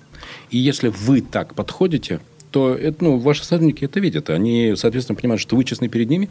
И 0.51 0.59
если 0.59 0.89
вы 0.89 1.23
так 1.23 1.55
подходите, 1.55 2.21
то 2.51 2.75
это, 2.75 3.03
ну, 3.05 3.19
ваши 3.19 3.43
сотрудники 3.43 3.85
это 3.87 4.01
видят. 4.01 4.29
Они, 4.29 4.75
соответственно, 4.77 5.17
понимают, 5.17 5.41
что 5.41 5.57
вы 5.57 5.65
честны 5.65 5.89
перед 5.89 6.11
ними, 6.11 6.29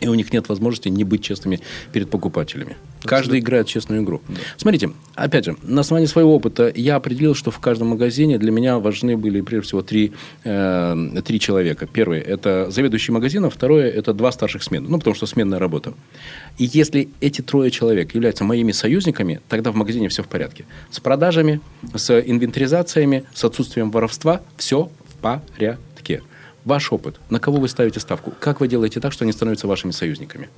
и 0.00 0.08
у 0.08 0.14
них 0.14 0.32
нет 0.32 0.48
возможности 0.48 0.88
не 0.88 1.04
быть 1.04 1.22
честными 1.22 1.60
перед 1.92 2.10
покупателями. 2.10 2.76
Каждый 3.04 3.40
играет 3.40 3.66
честную 3.66 4.02
игру. 4.02 4.22
Да. 4.28 4.36
Смотрите, 4.56 4.90
опять 5.14 5.44
же, 5.44 5.56
на 5.62 5.82
основании 5.82 6.06
своего 6.06 6.34
опыта 6.34 6.72
я 6.74 6.96
определил, 6.96 7.34
что 7.34 7.50
в 7.50 7.58
каждом 7.58 7.88
магазине 7.88 8.38
для 8.38 8.50
меня 8.50 8.78
важны 8.78 9.16
были, 9.16 9.40
прежде 9.42 9.66
всего, 9.66 9.82
три, 9.82 10.12
э, 10.44 11.22
три 11.24 11.38
человека. 11.38 11.86
Первый– 11.86 12.20
это 12.20 12.70
заведующий 12.70 13.12
магазином, 13.12 13.50
второе– 13.50 13.90
это 13.90 14.14
два 14.14 14.32
старших 14.32 14.62
смен. 14.62 14.86
Ну, 14.88 14.98
потому 14.98 15.14
что 15.14 15.26
сменная 15.26 15.58
работа. 15.58 15.92
И 16.58 16.64
если 16.64 17.08
эти 17.20 17.42
трое 17.42 17.70
человек 17.70 18.14
являются 18.14 18.44
моими 18.44 18.72
союзниками, 18.72 19.40
тогда 19.48 19.70
в 19.70 19.74
магазине 19.74 20.08
все 20.08 20.22
в 20.22 20.28
порядке. 20.28 20.64
С 20.90 21.00
продажами, 21.00 21.60
с 21.94 22.20
инвентаризациями, 22.20 23.24
с 23.34 23.44
отсутствием 23.44 23.90
воровства– 23.90 24.40
все 24.56 24.90
в 25.08 25.14
порядке. 25.20 25.78
Ваш 26.64 26.92
опыт. 26.92 27.20
На 27.30 27.40
кого 27.40 27.58
вы 27.58 27.68
ставите 27.68 28.00
ставку? 28.00 28.32
Как 28.40 28.60
вы 28.60 28.68
делаете 28.68 29.00
так, 29.00 29.12
что 29.12 29.24
они 29.24 29.32
становятся 29.32 29.66
вашими 29.66 29.90
союзниками? 29.90 30.48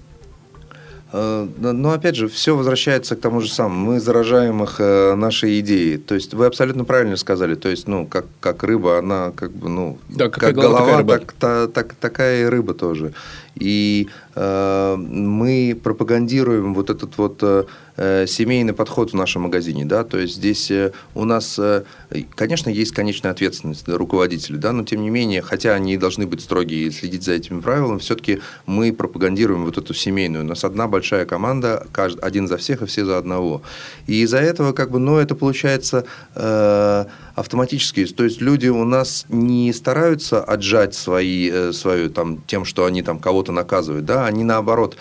Э, 1.13 1.49
но 1.59 1.93
опять 1.93 2.17
же, 2.17 2.29
все 2.29 2.57
возвращается 2.57 3.17
к 3.17 3.21
тому 3.21 3.41
же 3.41 3.53
самому. 3.53 3.93
Мы 3.93 4.01
заражаем 4.01 4.63
их 4.63 4.77
э, 4.79 5.15
нашей 5.15 5.61
идеей. 5.61 5.99
То 5.99 6.15
есть 6.15 6.35
вы 6.35 6.47
абсолютно 6.47 6.85
правильно 6.85 7.17
сказали. 7.17 7.55
То 7.55 7.69
есть, 7.69 7.89
ну, 7.89 8.07
как, 8.07 8.27
как 8.41 8.63
рыба, 8.63 8.99
она 8.99 9.33
как 9.35 9.53
бы, 9.53 9.69
ну, 9.69 9.99
да, 10.09 10.29
как 10.29 10.55
голова, 10.55 10.87
голова 10.87 11.19
так, 11.19 11.33
так, 11.33 11.73
так, 11.73 11.95
такая 11.95 12.43
и 12.43 12.45
рыба 12.45 12.75
тоже. 12.75 13.13
И 13.57 14.09
э, 14.35 14.97
мы 14.97 15.79
пропагандируем 15.83 16.75
вот 16.75 16.91
этот 16.91 17.17
вот 17.17 17.39
э, 17.43 17.65
э, 17.97 18.27
семейный 18.27 18.75
подход 18.75 19.13
в 19.13 19.15
нашем 19.15 19.43
магазине, 19.43 19.85
да, 19.85 20.05
то 20.05 20.19
есть 20.19 20.35
здесь 20.35 20.71
э, 20.71 20.93
у 21.15 21.25
нас, 21.25 21.59
э, 21.59 21.85
конечно, 22.35 22.69
есть 22.69 22.93
конечная 22.93 23.33
ответственность 23.33 23.89
руководителей, 23.89 24.59
да, 24.59 24.73
но 24.73 24.85
тем 24.85 25.03
не 25.03 25.11
менее, 25.11 25.41
хотя 25.41 25.75
они 25.75 25.97
должны 25.97 26.27
быть 26.27 26.43
строгие 26.43 26.89
и 26.89 26.91
следить 26.91 27.25
за 27.25 27.33
этими 27.33 27.61
правилами, 27.61 27.99
все-таки 27.99 28.41
мы 28.67 28.93
пропагандируем 28.93 29.65
вот 29.65 29.79
эту 29.79 29.95
семейную. 29.95 30.45
У 30.45 30.49
нас 30.49 30.65
одна 30.65 30.87
большая 30.87 31.25
команда, 31.25 31.87
каждый, 31.93 32.21
один 32.21 32.49
за 32.49 32.59
всех 32.59 32.83
и 32.83 32.87
все 32.87 33.05
за 33.05 33.17
одного. 33.17 33.63
И 34.07 34.21
из-за 34.23 34.39
этого, 34.39 34.73
как 34.73 34.91
бы, 34.91 34.99
ну, 34.99 35.17
это 35.17 35.35
получается... 35.35 36.05
Э, 36.35 37.07
автоматически. 37.37 38.05
То 38.07 38.25
есть 38.25 38.41
люди 38.41 38.69
у 38.69 38.85
нас 38.85 39.27
не 39.29 39.73
стараются 39.73 40.43
отжать 40.43 40.95
свои, 40.95 41.51
э, 41.53 41.73
свою, 41.73 42.11
там, 42.11 42.43
тем, 42.47 42.65
что 42.65 42.87
они 42.87 43.03
там 43.03 43.19
кого-то 43.19 43.46
наказывают. 43.53 44.05
Да? 44.05 44.27
Они 44.27 44.45
наоборот 44.45 44.97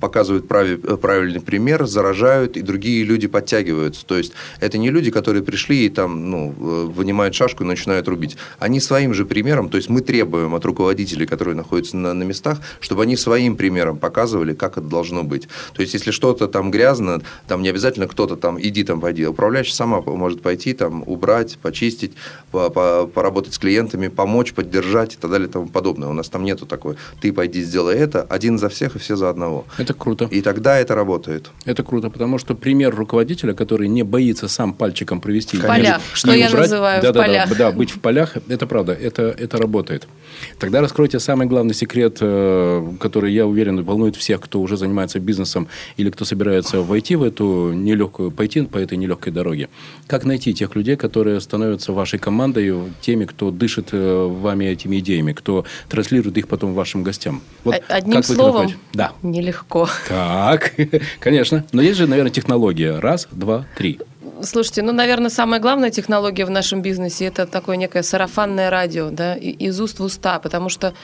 показывают 0.00 0.46
э, 0.50 0.96
правильный 0.96 1.40
пример, 1.40 1.86
заражают, 1.86 2.56
и 2.56 2.62
другие 2.62 3.04
люди 3.04 3.28
подтягиваются. 3.28 4.04
То 4.06 4.16
есть 4.16 4.32
это 4.58 4.78
не 4.78 4.90
люди, 4.90 5.10
которые 5.10 5.42
пришли 5.42 5.86
и 5.86 5.88
там, 5.88 6.30
ну, 6.30 6.54
э, 6.58 6.86
вынимают 6.86 7.34
шашку 7.34 7.64
и 7.64 7.66
начинают 7.66 8.08
рубить. 8.08 8.36
Они 8.58 8.80
своим 8.80 9.14
же 9.14 9.24
примером, 9.24 9.68
то 9.68 9.76
есть 9.76 9.88
мы 9.88 10.00
требуем 10.00 10.54
от 10.54 10.64
руководителей, 10.64 11.26
которые 11.26 11.54
находятся 11.54 11.96
на, 11.96 12.14
на 12.14 12.22
местах, 12.22 12.58
чтобы 12.80 13.02
они 13.02 13.16
своим 13.16 13.56
примером 13.56 13.98
показывали, 13.98 14.54
как 14.54 14.78
это 14.78 14.86
должно 14.86 15.22
быть. 15.22 15.48
То 15.74 15.82
есть 15.82 15.94
если 15.94 16.10
что-то 16.10 16.48
там 16.48 16.70
грязно, 16.70 17.22
там 17.46 17.62
не 17.62 17.68
обязательно 17.68 18.08
кто-то 18.08 18.36
там, 18.36 18.60
иди 18.60 18.84
там 18.84 19.00
пойди. 19.00 19.26
Управляющий 19.26 19.74
сама 19.74 20.00
может 20.00 20.42
пойти 20.42 20.72
там 20.72 21.04
убрать, 21.06 21.58
почистить, 21.62 22.12
по, 22.50 22.70
по, 22.70 23.06
поработать 23.06 23.54
с 23.54 23.58
клиентами, 23.58 24.08
помочь, 24.08 24.52
поддержать 24.54 25.14
и 25.14 25.16
так 25.16 25.30
далее 25.30 25.48
и 25.48 25.50
тому 25.50 25.68
подобное. 25.68 26.08
У 26.08 26.12
нас 26.12 26.28
там 26.28 26.44
нету 26.44 26.66
такой, 26.66 26.96
ты 27.20 27.32
пойди 27.32 27.62
сделай 27.62 27.96
это, 27.96 28.22
один 28.22 28.58
за 28.58 28.68
всех 28.68 28.96
и 28.96 28.98
все 28.98 29.16
за 29.16 29.28
одного. 29.28 29.66
Это 29.78 29.89
это 29.90 29.98
круто. 29.98 30.28
И 30.30 30.40
тогда 30.40 30.78
это 30.78 30.94
работает. 30.94 31.50
Это 31.64 31.82
круто, 31.82 32.10
потому 32.10 32.38
что 32.38 32.54
пример 32.54 32.94
руководителя, 32.94 33.54
который 33.54 33.88
не 33.88 34.02
боится 34.02 34.48
сам 34.48 34.72
пальчиком 34.72 35.20
провести... 35.20 35.56
В 35.56 35.66
полях, 35.66 36.00
что 36.12 36.32
я 36.32 36.46
убрать, 36.46 36.62
называю 36.62 37.02
да, 37.02 37.10
в 37.10 37.14
да, 37.14 37.20
полях. 37.20 37.48
Да, 37.48 37.54
да, 37.56 37.72
быть 37.72 37.90
в 37.90 38.00
полях, 38.00 38.36
это 38.48 38.66
правда, 38.66 38.92
это, 38.92 39.22
это 39.22 39.58
работает. 39.58 40.06
Тогда 40.58 40.80
раскройте 40.80 41.20
самый 41.20 41.46
главный 41.46 41.74
секрет, 41.74 42.18
э, 42.20 42.86
который, 42.98 43.32
я 43.32 43.46
уверен, 43.46 43.82
волнует 43.84 44.16
всех, 44.16 44.40
кто 44.40 44.60
уже 44.60 44.76
занимается 44.76 45.20
бизнесом 45.20 45.68
или 45.96 46.10
кто 46.10 46.24
собирается 46.24 46.80
войти 46.80 47.16
в 47.16 47.22
эту 47.22 47.72
нелегкую, 47.72 48.30
пойти 48.30 48.62
по 48.62 48.78
этой 48.78 48.98
нелегкой 48.98 49.32
дороге. 49.32 49.68
Как 50.06 50.24
найти 50.24 50.52
тех 50.52 50.74
людей, 50.76 50.96
которые 50.96 51.40
становятся 51.40 51.92
вашей 51.92 52.18
командой, 52.18 52.74
теми, 53.00 53.24
кто 53.24 53.50
дышит 53.50 53.90
э, 53.92 54.26
вами 54.26 54.64
этими 54.64 54.98
идеями, 54.98 55.32
кто 55.32 55.64
транслирует 55.88 56.36
их 56.38 56.48
потом 56.48 56.74
вашим 56.74 57.02
гостям? 57.02 57.40
Вот 57.64 57.82
Одним 57.88 58.22
словом, 58.22 58.72
да. 58.92 59.12
нелегко 59.22 59.60
легко. 59.60 59.88
Так, 60.08 60.72
конечно. 61.20 61.64
Но 61.72 61.82
есть 61.82 61.98
же, 61.98 62.06
наверное, 62.06 62.32
технология. 62.32 62.98
Раз, 62.98 63.28
два, 63.30 63.66
три. 63.76 63.98
Слушайте, 64.42 64.82
ну, 64.82 64.92
наверное, 64.92 65.30
самая 65.30 65.60
главная 65.60 65.90
технология 65.90 66.44
в 66.44 66.50
нашем 66.50 66.82
бизнесе 66.82 67.26
это 67.26 67.46
такое 67.46 67.76
некое 67.76 68.02
сарафанное 68.02 68.70
радио, 68.70 69.10
да, 69.10 69.34
из 69.34 69.80
уст 69.80 69.98
в 69.98 70.02
уста, 70.02 70.38
потому 70.38 70.68
что 70.68 70.94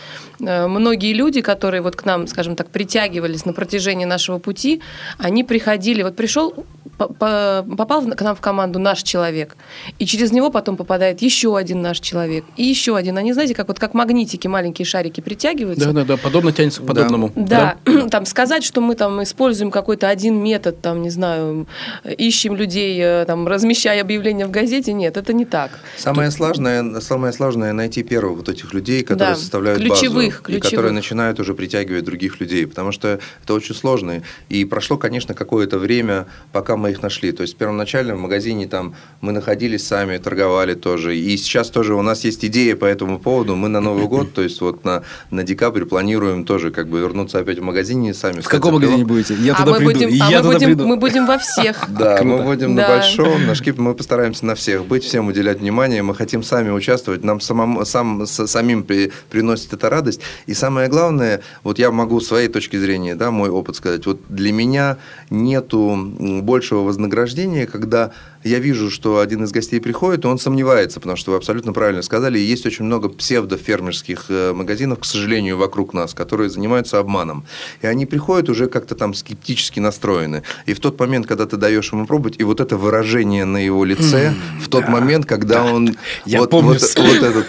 э, 0.41 0.67
многие 0.67 1.13
люди, 1.13 1.41
которые 1.41 1.83
вот 1.83 1.97
к 1.97 2.05
нам, 2.05 2.27
скажем 2.27 2.57
так, 2.57 2.71
притягивались 2.71 3.45
на 3.45 3.53
протяжении 3.53 4.05
нашего 4.05 4.39
пути, 4.39 4.81
они 5.19 5.45
приходили, 5.45 6.03
вот 6.03 6.17
пришел 6.17 6.67
попал 6.97 8.03
к 8.03 8.23
нам 8.23 8.35
в 8.35 8.41
команду 8.41 8.79
наш 8.79 9.03
человек, 9.03 9.57
и 9.99 10.07
через 10.07 10.33
него 10.33 10.51
потом 10.51 10.77
попадает 10.77 11.23
еще 11.23 11.57
один 11.57 11.83
наш 11.83 12.01
человек, 12.01 12.45
и 12.57 12.65
еще 12.65 12.97
один. 12.97 13.19
Они, 13.19 13.33
знаете, 13.33 13.55
как 13.55 13.69
вот 13.69 13.79
как 13.79 13.95
магнитики, 13.95 14.47
маленькие 14.47 14.87
шарики 14.87 15.21
притягиваются. 15.21 15.87
Да, 15.87 15.93
да, 15.93 16.05
да, 16.05 16.17
подобно 16.17 16.53
тянется 16.53 16.83
к 16.83 16.87
подобному. 16.87 17.33
Да, 17.35 17.77
да. 17.85 18.09
там 18.11 18.25
сказать, 18.25 18.65
что 18.65 18.81
мы 18.81 18.95
там 18.95 19.23
используем 19.23 19.71
какой-то 19.71 20.09
один 20.09 20.37
метод, 20.43 20.81
там, 20.81 21.03
не 21.03 21.11
знаю, 21.11 21.67
ищем 22.05 22.57
людей 22.57 23.25
там, 23.27 23.47
размещая 23.47 24.01
объявление 24.01 24.47
в 24.47 24.51
газете. 24.51 24.93
Нет, 24.93 25.17
это 25.17 25.33
не 25.33 25.45
так. 25.45 25.71
Самое 25.97 26.31
сложное, 26.31 27.01
самое 27.01 27.33
сложное 27.33 27.73
найти 27.73 28.03
первых 28.03 28.39
вот 28.39 28.49
этих 28.49 28.73
людей, 28.73 29.03
которые 29.03 29.35
Да, 29.35 29.35
составляют 29.35 29.81
ключевых, 29.81 30.35
базу, 30.35 30.43
ключевых. 30.43 30.65
и 30.65 30.71
которые 30.71 30.93
начинают 30.93 31.41
уже 31.41 31.55
притягивать 31.55 32.05
других 32.05 32.41
людей, 32.41 32.67
потому 32.67 32.93
что 32.93 33.19
это 33.43 33.55
очень 33.55 33.75
сложно. 33.75 34.23
И 34.49 34.65
прошло, 34.65 34.97
конечно, 34.97 35.35
какое-то 35.35 35.79
время, 35.79 36.27
пока 36.53 36.77
мы 36.77 36.91
их 36.91 37.03
нашли. 37.03 37.33
То 37.33 37.43
есть 37.43 37.57
первоначально 37.57 38.15
в 38.15 38.19
магазине 38.19 38.67
там 38.67 38.95
мы 39.21 39.33
находились 39.33 39.87
сами, 39.87 40.19
торговали 40.19 40.75
тоже. 40.75 41.17
И 41.17 41.37
сейчас 41.37 41.71
тоже 41.71 41.95
у 41.95 42.03
нас 42.03 42.25
есть 42.25 42.45
идея 42.45 42.77
по 42.77 42.85
этому 42.85 43.19
поводу. 43.19 43.57
Мы 43.57 43.69
на 43.69 43.81
Новый 43.81 44.07
год, 44.07 44.33
то 44.33 44.43
есть 44.43 44.61
вот 44.61 44.85
на, 44.85 45.03
на 45.31 45.43
декабрь 45.43 45.85
планируем 45.85 46.45
тоже 46.45 46.71
как 46.71 46.89
бы 46.89 47.01
вернуться 47.01 47.39
опять 47.41 47.59
в 47.59 47.63
магазине 47.63 48.15
сами. 48.15 48.41
В 48.41 48.49
каком 48.49 48.75
магазине 48.75 49.05
будете? 49.05 49.35
Я 49.35 49.55
а 49.55 49.57
туда 49.65 49.73
мы 49.73 49.79
приду. 49.79 49.93
будем, 49.93 50.09
и 50.09 50.21
а 50.21 50.31
я 50.31 50.43
мы 50.43 50.53
будем, 50.53 50.67
приду. 50.69 50.87
мы 50.87 50.97
будем 50.97 51.27
во 51.27 51.39
всех. 51.39 51.85
Да, 51.89 52.23
мы 52.23 52.43
будем 52.43 52.75
на 52.75 52.87
Да. 52.87 52.97
Большом, 53.17 53.47
на 53.47 53.55
шкип, 53.55 53.79
мы 53.79 53.95
постараемся 53.95 54.47
на 54.47 54.55
всех 54.55 54.87
быть, 54.87 55.05
всем 55.05 55.29
уделять 55.29 55.61
внимание, 55.61 56.03
мы 56.03 56.15
хотим 56.15 56.43
сами 56.43 56.71
участвовать, 56.71 57.25
нам 57.25 57.41
самому, 57.41 57.85
сам, 57.85 58.27
самим 58.27 58.85
при- 58.85 59.13
приносит 59.31 59.73
это 59.73 59.91
радость. 59.91 60.21
И 60.47 60.55
самое 60.55 60.89
главное, 60.89 61.43
вот 61.63 61.79
я 61.79 61.91
могу 61.91 62.21
с 62.21 62.29
своей 62.29 62.49
точки 62.49 62.77
зрения, 62.77 63.15
да, 63.15 63.31
мой 63.31 63.51
опыт 63.51 63.77
сказать, 63.77 64.07
вот 64.07 64.21
для 64.29 64.53
меня 64.53 64.99
нету 65.31 65.97
большего 66.43 66.81
вознаграждения, 66.81 67.67
когда 67.67 68.13
я 68.47 68.59
вижу, 68.59 68.91
что 68.91 69.19
один 69.19 69.45
из 69.45 69.51
гостей 69.53 69.81
приходит, 69.81 70.25
и 70.25 70.29
он 70.29 70.39
сомневается, 70.39 71.01
потому 71.01 71.17
что 71.17 71.33
вы 71.33 71.37
абсолютно 71.37 71.73
правильно 71.73 72.03
сказали, 72.03 72.39
есть 72.39 72.65
очень 72.67 72.85
много 72.85 73.09
псевдофермерских 73.09 74.27
э, 74.29 74.53
магазинов, 74.53 75.01
к 75.01 75.05
сожалению, 75.05 75.57
вокруг 75.57 75.95
нас, 75.95 76.15
которые 76.15 76.51
занимаются 76.51 76.99
обманом. 76.99 77.45
И 77.83 77.87
они 77.87 78.07
приходят 78.07 78.49
уже 78.49 78.69
как-то 78.69 78.95
там 78.95 79.15
скептически 79.15 79.81
настроены. 79.81 80.43
И 80.67 80.75
в 80.75 80.81
тот 80.81 80.99
момент, 81.01 81.27
когда 81.27 81.47
ты 81.47 81.57
даешь 81.57 81.93
ему 81.93 82.07
пробовать, 82.07 82.37
и 82.39 82.45
вот 82.45 82.61
это 82.61 82.77
выражение 82.77 83.45
на 83.45 83.59
его 83.59 83.85
лице, 83.85 84.33
в 84.61 84.69
тот 84.69 84.89
момент, 84.89 85.27
когда 85.27 85.65
он 85.65 85.97
Я 86.25 86.41
вот, 86.41 86.51
помню 86.51 86.73
вот, 86.73 86.95
вот 86.97 87.23
этот 87.23 87.47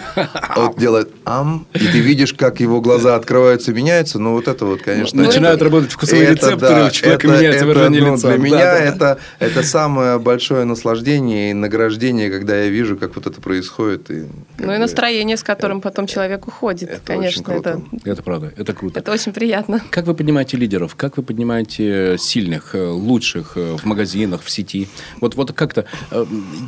вот 0.55 0.77
делает 0.77 1.11
ам, 1.25 1.67
и 1.73 1.79
ты 1.79 1.99
видишь, 1.99 2.33
как 2.33 2.59
его 2.59 2.81
глаза 2.81 3.15
открываются, 3.15 3.73
меняются, 3.73 4.19
ну 4.19 4.33
вот 4.33 4.47
это 4.47 4.65
вот, 4.65 4.81
конечно... 4.81 5.21
Начинают 5.21 5.57
это- 5.57 5.65
работать 5.65 5.91
вкусовые 5.91 6.25
это 6.25 6.33
рецепторы, 6.47 6.75
да, 6.75 6.85
у 6.87 6.89
человека 6.91 7.27
это- 7.27 7.37
меняется 7.37 7.57
это, 7.59 7.67
выражение 7.67 8.01
ну, 8.01 8.13
лица. 8.15 8.27
Для 8.27 8.37
Да, 8.37 8.43
меня 8.43 8.57
да. 8.57 8.77
это, 8.79 9.17
это 9.39 9.63
самое 9.63 10.19
большое 10.19 10.63
наслаждение 10.65 10.86
и 10.91 11.53
награждение, 11.53 12.29
когда 12.29 12.55
я 12.63 12.69
вижу, 12.69 12.97
как 12.97 13.15
вот 13.15 13.27
это 13.27 13.41
происходит. 13.41 14.09
И, 14.11 14.25
Ну 14.59 14.73
и 14.73 14.77
настроение, 14.77 15.37
с 15.37 15.43
которым 15.43 15.81
потом 15.81 16.07
человек 16.07 16.47
уходит. 16.47 16.89
это 16.89 17.01
Конечно, 17.05 17.41
очень 17.41 17.43
круто. 17.43 17.81
это, 17.97 18.09
Это 18.11 18.23
правда, 18.23 18.53
это 18.57 18.73
круто. 18.73 18.99
это 18.99 19.11
очень 19.11 19.33
приятно. 19.33 19.81
Как 19.89 20.05
вы 20.07 20.13
поднимаете 20.13 20.57
лидеров? 20.57 20.95
Как 20.95 21.17
вы 21.17 21.23
поднимаете 21.23 22.17
сильных, 22.19 22.75
э, 22.75 22.87
лучших 22.89 23.53
э, 23.55 23.77
в 23.77 23.85
магазинах, 23.85 24.41
в 24.43 24.49
сети? 24.49 24.87
Вот, 25.21 25.35
вот 25.35 25.51
как-то... 25.53 25.85
э, 26.11 26.25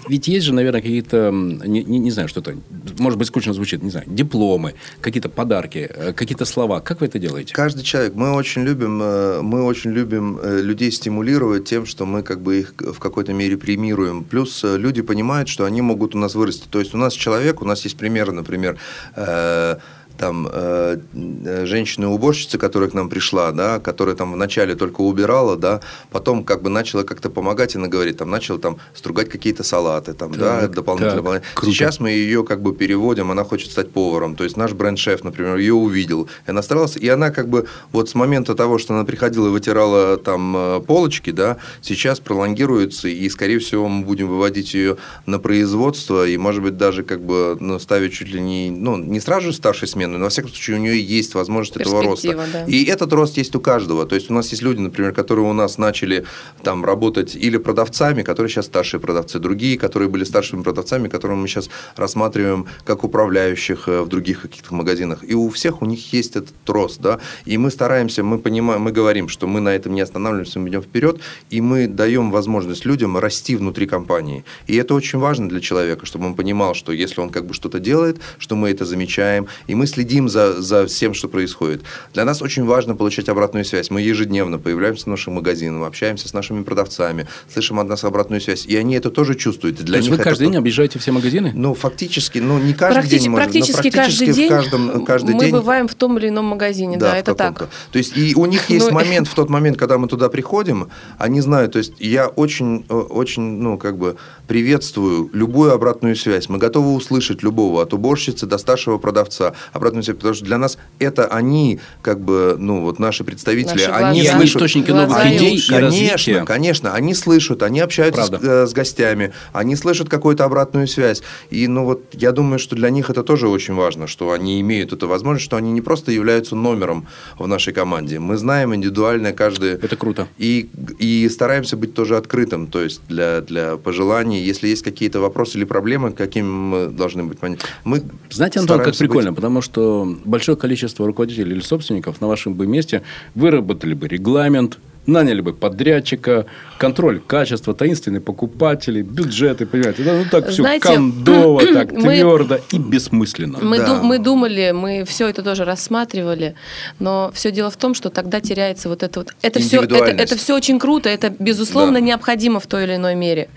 Ведь 0.08 0.27
есть 0.27 0.45
же, 0.45 0.53
наверное, 0.53 0.82
какие-то... 0.82 1.32
Не, 1.32 1.84
не- 1.84 1.99
не 1.99 2.12
знаю, 2.12 2.27
что 2.27 2.39
это... 2.41 2.55
Может 2.97 3.19
быть, 3.19 3.27
скучно 3.27 3.53
звучит. 3.53 3.84
Не 3.84 3.89
знаю. 3.91 4.05
Дипломы, 4.08 4.73
какие-то 5.01 5.29
подарки, 5.29 5.89
какие-то 6.15 6.45
слова. 6.45 6.79
Как 6.79 7.01
вы 7.01 7.08
это 7.08 7.19
делаете? 7.19 7.53
Каждый 7.53 7.84
человек, 7.84 8.15
мы 8.15 8.34
очень 8.34 8.63
любим, 8.63 8.97
мы 8.97 9.63
очень 9.63 9.91
любим 9.91 10.39
людей 10.43 10.91
стимулировать 10.91 11.65
тем, 11.65 11.86
что 11.86 12.05
мы 12.05 12.23
как 12.23 12.41
бы 12.41 12.60
их 12.60 12.73
в 12.77 12.99
какой-то 12.99 13.34
мере 13.34 13.58
премируем. 13.58 13.98
Плюс 14.29 14.63
э, 14.63 14.77
люди 14.77 15.01
понимают, 15.01 15.49
что 15.49 15.65
они 15.65 15.81
могут 15.81 16.15
у 16.15 16.17
нас 16.17 16.35
вырасти. 16.35 16.67
То 16.69 16.79
есть 16.79 16.93
у 16.93 16.97
нас 16.97 17.13
человек, 17.13 17.62
у 17.62 17.65
нас 17.65 17.83
есть 17.83 17.97
примеры, 17.97 18.31
например, 18.31 18.77
э, 19.15 19.77
там 20.19 20.47
э, 20.51 20.97
э, 21.13 21.65
женщина-уборщица, 21.65 22.58
которая 22.58 22.89
к 22.89 22.93
нам 22.93 23.10
пришла, 23.10 23.51
да, 23.51 23.79
которая 23.79 24.15
там 24.15 24.34
вначале 24.34 24.75
только 24.75 25.01
убирала, 25.01 25.55
да, 25.55 25.79
потом 26.12 26.43
как 26.43 26.62
бы 26.62 26.69
начала 26.69 27.03
как-то 27.03 27.29
помогать, 27.29 27.75
она 27.75 27.88
говорит, 27.88 28.17
там 28.17 28.29
начала 28.29 28.60
там 28.60 28.77
стругать 28.93 29.29
какие-то 29.29 29.63
салаты, 29.63 30.13
там, 30.13 30.32
да, 30.34 30.62
Так, 30.62 30.71
дополнительно. 30.75 31.12
так, 31.12 31.17
дополнительно. 31.23 31.55
круто. 31.55 31.71
Сейчас 31.71 31.99
мы 31.99 32.12
ее 32.12 32.43
как 32.43 32.62
бы 32.62 32.75
переводим, 32.75 33.32
она 33.32 33.43
хочет 33.43 33.71
стать 33.71 33.91
поваром. 33.91 34.36
То 34.36 34.43
есть 34.43 34.58
наш 34.58 34.73
бренд-шеф, 34.73 35.23
например, 35.23 35.55
ее 35.55 35.73
увидел, 35.73 36.27
и 36.45 36.51
она 36.51 36.62
старалась, 36.62 36.97
и 36.97 37.08
она 37.08 37.32
как 37.32 37.47
бы 37.47 37.67
вот 37.91 38.10
с 38.10 38.15
момента 38.15 38.55
того, 38.55 38.77
что 38.77 38.93
она 38.93 39.05
приходила 39.05 39.47
и 39.47 39.51
вытирала 39.51 40.17
там 40.17 40.55
э, 40.55 40.79
полочки, 40.82 41.32
да, 41.32 41.58
сейчас 41.82 42.19
пролонгируется, 42.19 43.08
и, 43.08 43.29
скорее 43.29 43.60
всего, 43.60 43.88
мы 43.88 44.05
будем 44.05 44.27
выводить 44.27 44.73
ее 44.73 44.97
на 45.25 45.39
производство, 45.39 46.27
и, 46.27 46.36
может 46.38 46.62
быть, 46.62 46.75
даже 46.75 47.03
как 47.03 47.21
бы 47.21 47.58
ну, 47.60 47.79
ставить 47.79 48.13
чуть 48.13 48.29
ли 48.29 48.41
не, 48.41 48.69
ну, 48.69 48.97
не 48.97 49.21
сразу 49.21 49.47
же 49.47 49.53
старшей 49.53 49.88
смены, 49.88 50.09
но, 50.17 50.26
во 50.26 50.30
всяком 50.30 50.50
случае, 50.52 50.78
у 50.78 50.80
нее 50.80 51.02
есть 51.02 51.36
возможность 51.36 51.78
этого 51.78 52.04
роста. 52.04 52.36
Да. 52.52 52.65
И 52.65 52.84
этот 52.86 53.13
рост 53.13 53.38
есть 53.38 53.56
у 53.56 53.60
каждого. 53.60 54.06
То 54.06 54.15
есть 54.15 54.30
у 54.30 54.34
нас 54.34 54.50
есть 54.50 54.62
люди, 54.62 54.80
например, 54.80 55.13
которые 55.13 55.45
у 55.45 55.54
нас 55.54 55.78
начали 55.78 56.26
там 56.63 56.84
работать 56.84 57.36
или 57.36 57.58
продавцами, 57.58 58.24
которые 58.24 58.50
сейчас 58.50 58.65
старшие 58.65 59.00
продавцы, 59.00 59.39
другие, 59.39 59.78
которые 59.78 60.10
были 60.10 60.24
старшими 60.24 60.63
продавцами, 60.63 61.08
которые 61.08 61.38
мы 61.38 61.48
сейчас 61.48 61.69
рассматриваем 61.95 62.65
как 62.86 63.04
управляющих 63.04 63.88
э, 63.88 64.02
в 64.02 64.08
других 64.08 64.41
каких-то 64.41 64.74
магазинах. 64.74 65.19
И 65.24 65.36
у 65.36 65.50
всех 65.50 65.82
у 65.82 65.86
них 65.86 66.13
есть 66.13 66.36
этот 66.36 66.56
рост, 66.67 67.02
да. 67.02 67.19
И 67.45 67.58
мы 67.58 67.72
стараемся, 67.72 68.24
мы 68.24 68.39
понимаем, 68.39 68.82
мы 68.82 68.91
говорим, 68.91 69.28
что 69.30 69.48
мы 69.48 69.60
на 69.60 69.69
этом 69.69 69.93
не 69.93 70.02
останавливаемся, 70.02 70.60
мы 70.60 70.69
идем 70.69 70.82
вперед, 70.82 71.19
и 71.50 71.62
мы 71.62 71.88
даем 71.88 72.32
возможность 72.32 72.86
людям 72.86 73.17
расти 73.17 73.56
внутри 73.56 73.88
компании. 73.88 74.43
И 74.67 74.76
это 74.76 74.93
очень 74.93 75.19
важно 75.19 75.50
для 75.50 75.60
человека, 75.60 76.06
чтобы 76.06 76.26
он 76.26 76.36
понимал, 76.36 76.74
что 76.74 76.91
если 76.91 77.22
он 77.22 77.30
как 77.30 77.45
бы 77.45 77.54
что-то 77.54 77.80
делает, 77.80 78.19
что 78.38 78.56
мы 78.56 78.69
это 78.69 78.86
замечаем, 78.86 79.48
и 79.67 79.76
мы 79.76 79.88
следим 79.88 79.98
за, 80.29 80.62
за 80.62 80.85
всем, 80.85 81.13
что 81.13 81.27
происходит. 81.27 81.81
Для 82.13 82.25
нас 82.25 82.41
очень 82.41 82.65
важно 82.65 82.95
получать 82.95 83.29
обратную 83.29 83.65
связь. 83.65 83.89
Мы 83.89 84.01
ежедневно 84.01 84.59
появляемся 84.59 85.05
в 85.05 85.07
наших 85.07 85.33
магазинах, 85.33 85.88
общаемся 85.88 86.27
с 86.27 86.33
нашими 86.33 86.63
продавцами, 86.63 87.27
слышим 87.51 87.79
от 87.79 87.88
нас 87.88 88.03
обратную 88.03 88.41
связь. 88.41 88.65
И 88.65 88.75
они 88.75 88.95
это 88.95 89.09
тоже 89.09 89.35
чувствуют. 89.35 89.77
Для 89.77 89.93
То 89.93 89.97
есть 89.97 90.09
вы 90.09 90.15
это 90.15 90.23
каждый 90.23 90.47
день 90.47 90.57
объезжаете 90.57 90.99
все 90.99 91.12
магазины? 91.12 91.51
Ну, 91.53 91.73
фактически, 91.73 92.39
ну, 92.39 92.57
не 92.59 92.73
каждый 92.73 92.95
Практически, 92.95 93.23
день, 93.23 93.31
может, 93.31 93.47
но 93.47 93.51
практически 93.51 93.89
каждый 93.89 93.93
практически 93.93 94.33
день 94.33 94.47
в 94.47 94.49
каждом, 94.49 95.05
каждый 95.05 95.35
мы 95.35 95.41
день 95.41 95.51
бываем 95.51 95.88
в 95.88 95.95
том 95.95 96.17
или 96.17 96.29
ином 96.29 96.45
магазине. 96.45 96.97
Да, 96.97 97.12
в 97.12 97.15
это 97.15 97.35
каком-то. 97.35 97.59
так. 97.62 97.69
То 97.91 97.97
есть 97.97 98.17
и 98.17 98.35
у 98.35 98.45
них 98.45 98.69
есть 98.69 98.88
Ну, 98.88 98.93
момент, 98.93 99.27
в 99.29 99.33
тот 99.33 99.49
момент, 99.49 99.77
когда 99.77 99.97
мы 99.97 100.07
туда 100.07 100.29
приходим, 100.29 100.89
они 101.17 101.41
знают, 101.41 101.73
то 101.73 101.79
есть 101.79 101.93
я 101.99 102.27
очень, 102.27 102.85
э, 102.89 102.93
очень, 102.93 103.41
ну, 103.41 103.77
как 103.77 103.97
бы 103.97 104.17
приветствую 104.49 105.29
любую 105.31 105.73
обратную 105.73 106.15
связь. 106.15 106.49
Мы 106.49 106.57
готовы 106.57 106.93
услышать 106.95 107.43
любого, 107.43 107.83
от 107.83 107.93
уборщицы 107.93 108.47
до 108.47 108.57
старшего 108.57 108.97
продавца, 108.97 109.53
обратную 109.73 110.03
связь, 110.03 110.17
потому 110.17 110.33
что 110.33 110.43
для 110.43 110.57
нас 110.57 110.79
это 110.97 111.27
они, 111.27 111.79
как 112.01 112.19
бы, 112.19 112.55
ну, 112.57 112.81
вот 112.81 112.97
наши 112.97 113.23
представители, 113.23 113.85
Наши 113.85 113.91
они 113.91 114.21
глаза. 114.21 114.38
Слышат... 114.38 114.55
источники 114.55 114.89
Глаза 114.89 115.05
новых 115.05 115.25
и 115.25 115.38
идей 115.38 115.57
и 115.57 115.71
развития. 115.71 116.09
Конечно, 116.09 116.45
конечно, 116.45 116.93
они 116.95 117.13
слышат, 117.13 117.62
они 117.62 117.79
общаются 117.79 118.25
с, 118.25 118.31
э, 118.31 118.65
с 118.65 118.73
гостями, 118.73 119.33
они 119.53 119.75
слышат 119.75 120.09
какую-то 120.09 120.45
обратную 120.45 120.88
связь. 120.88 121.21
И, 121.51 121.67
ну, 121.67 121.85
вот 121.85 122.01
я 122.13 122.31
думаю, 122.31 122.57
что 122.57 122.75
для 122.75 122.89
них 122.89 123.12
это 123.12 123.21
тоже 123.21 123.47
очень 123.47 123.75
важно, 123.75 124.07
что 124.07 124.31
они 124.31 124.59
имеют 124.62 124.93
эту 124.93 125.07
возможность, 125.07 125.45
что 125.45 125.57
они 125.57 125.71
не 125.71 125.81
просто 125.81 126.12
являются 126.12 126.55
номером 126.55 127.05
в 127.38 127.45
нашей 127.45 127.71
команде. 127.71 128.17
Мы 128.17 128.35
знаем 128.35 128.73
индивидуально 128.73 129.31
каждый... 129.31 129.73
Это 129.73 129.95
круто. 129.95 130.27
И, 130.39 130.71
и 130.97 131.29
стараемся 131.29 131.77
быть 131.77 131.93
тоже 131.93 132.17
открытым, 132.17 132.65
то 132.65 132.81
есть 132.81 133.01
для, 133.07 133.41
для 133.41 133.77
пожеланий. 133.77 134.38
Если 134.41 134.67
есть 134.67 134.84
какие-то 134.84 135.19
вопросы 135.19 135.58
или 135.58 135.65
проблемы, 135.65 136.12
какими 136.12 136.47
мы 136.47 136.88
должны 136.88 137.23
быть. 137.23 137.38
Мы 137.84 138.04
Знаете, 138.30 138.60
Антон, 138.60 138.78
как 138.78 138.93
стараемся 138.95 139.04
быть- 139.04 139.10
прикольно, 139.10 139.34
потому 139.34 139.62
что 139.62 140.17
большое 140.25 140.58
количество 140.58 141.06
руководителей 141.06 141.52
или 141.54 141.62
собственников 141.62 142.21
на 142.21 142.28
вашем 142.28 142.54
бы 142.54 142.67
месте 142.67 143.02
выработали 143.36 143.93
бы 143.93 144.08
регламент, 144.08 144.80
наняли 145.10 145.41
бы 145.41 145.54
подрядчика, 145.54 146.45
контроль 146.78 147.19
качества, 147.19 147.74
таинственные 147.74 148.22
покупатели, 148.22 149.02
бюджеты, 149.02 149.65
понимаете, 149.65 150.04
да, 150.04 150.13
ну 150.13 150.26
так 150.30 150.48
все 150.50 150.62
Знаете, 150.63 150.88
кондово, 150.88 151.62
так 151.74 151.91
мы- 151.91 152.02
твердо 152.15 152.60
и 152.72 152.78
бессмысленно. 152.78 153.60
Мы, 153.62 153.78
Да. 153.78 153.98
ду- 154.00 154.04
мы 154.04 154.19
думали, 154.19 154.72
мы 154.72 155.04
все 155.06 155.28
это 155.28 155.43
тоже 155.43 155.65
рассматривали, 155.65 156.56
но 157.00 157.32
все 157.34 157.52
дело 157.52 157.69
в 157.69 157.78
том, 157.78 157.93
что 157.93 158.10
тогда 158.10 158.39
теряется 158.41 158.89
вот 158.89 159.04
это 159.04 159.19
вот. 159.22 159.34
Это 159.41 159.60
все, 159.60 159.82
это, 159.82 159.95
это 159.95 160.36
все 160.38 160.56
очень 160.56 160.80
круто, 160.80 161.10
это 161.10 161.34
безусловно 161.39 161.95
Да. 162.00 162.06
необходимо 162.06 162.60
в 162.60 162.67
той 162.67 162.84
или 162.86 162.95
иной 162.95 163.15
мере, 163.15 163.50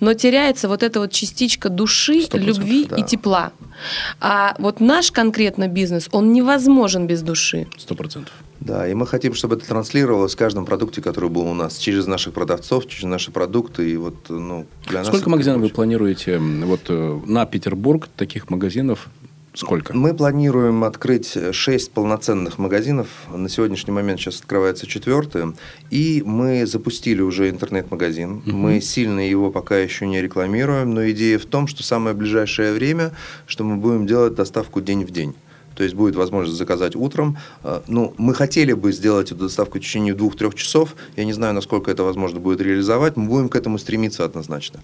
но 0.00 0.14
теряется 0.14 0.68
вот 0.68 0.82
эта 0.82 1.00
вот 1.00 1.12
частичка 1.12 1.68
души, 1.68 2.24
любви 2.32 2.86
да. 2.88 2.96
и 2.96 3.02
тепла. 3.02 3.52
А 4.20 4.54
вот 4.58 4.80
наш 4.80 5.10
конкретно 5.12 5.68
бизнес, 5.68 6.08
он 6.12 6.32
невозможен 6.32 7.06
без 7.06 7.22
души. 7.22 7.66
Сто 7.78 7.94
процентов. 7.94 8.34
Да, 8.60 8.88
и 8.88 8.94
мы 8.94 9.06
хотим, 9.06 9.34
чтобы 9.34 9.56
это 9.56 9.66
транслировалось 9.66 10.34
в 10.34 10.38
каждом 10.38 10.64
продукте, 10.64 11.00
который 11.00 11.30
был 11.30 11.46
у 11.46 11.54
нас, 11.54 11.76
через 11.78 12.06
наших 12.06 12.34
продавцов, 12.34 12.86
через 12.88 13.04
наши 13.04 13.30
продукты. 13.30 13.90
И 13.90 13.96
вот, 13.96 14.16
ну, 14.28 14.66
для 14.88 15.00
нас 15.00 15.08
Сколько 15.08 15.22
это 15.22 15.30
магазинов 15.30 15.60
вы 15.62 15.68
планируете 15.68 16.38
вот 16.38 16.80
э, 16.88 17.20
на 17.26 17.46
Петербург 17.46 18.08
таких 18.16 18.50
магазинов? 18.50 19.08
Сколько? 19.54 19.96
Мы 19.96 20.14
планируем 20.14 20.84
открыть 20.84 21.36
6 21.52 21.90
полноценных 21.90 22.58
магазинов. 22.58 23.08
На 23.32 23.48
сегодняшний 23.48 23.92
момент 23.92 24.20
сейчас 24.20 24.38
открывается 24.40 24.86
четвертый. 24.86 25.54
И 25.90 26.22
мы 26.24 26.64
запустили 26.66 27.22
уже 27.22 27.50
интернет-магазин. 27.50 28.42
Мы 28.46 28.80
сильно 28.80 29.28
его 29.28 29.50
пока 29.50 29.78
еще 29.78 30.06
не 30.06 30.20
рекламируем, 30.22 30.94
но 30.94 31.08
идея 31.10 31.38
в 31.38 31.46
том, 31.46 31.66
что 31.66 31.82
самое 31.82 32.14
ближайшее 32.14 32.72
время, 32.72 33.12
что 33.46 33.64
мы 33.64 33.76
будем 33.76 34.06
делать 34.06 34.34
доставку 34.34 34.80
день 34.80 35.04
в 35.04 35.10
день. 35.10 35.34
То 35.78 35.84
есть 35.84 35.94
будет 35.94 36.16
возможность 36.16 36.58
заказать 36.58 36.96
утром. 36.96 37.38
Э, 37.62 37.82
ну, 37.86 38.12
мы 38.18 38.34
хотели 38.34 38.72
бы 38.72 38.90
сделать 38.92 39.30
эту 39.30 39.42
доставку 39.42 39.78
в 39.78 39.80
течение 39.80 40.12
двух-трех 40.12 40.56
часов. 40.56 40.96
Я 41.16 41.24
не 41.24 41.32
знаю, 41.32 41.54
насколько 41.54 41.88
это 41.88 42.02
возможно 42.02 42.40
будет 42.40 42.60
реализовать. 42.60 43.16
Мы 43.16 43.28
будем 43.28 43.48
к 43.48 43.54
этому 43.54 43.78
стремиться 43.78 44.24
однозначно. 44.24 44.80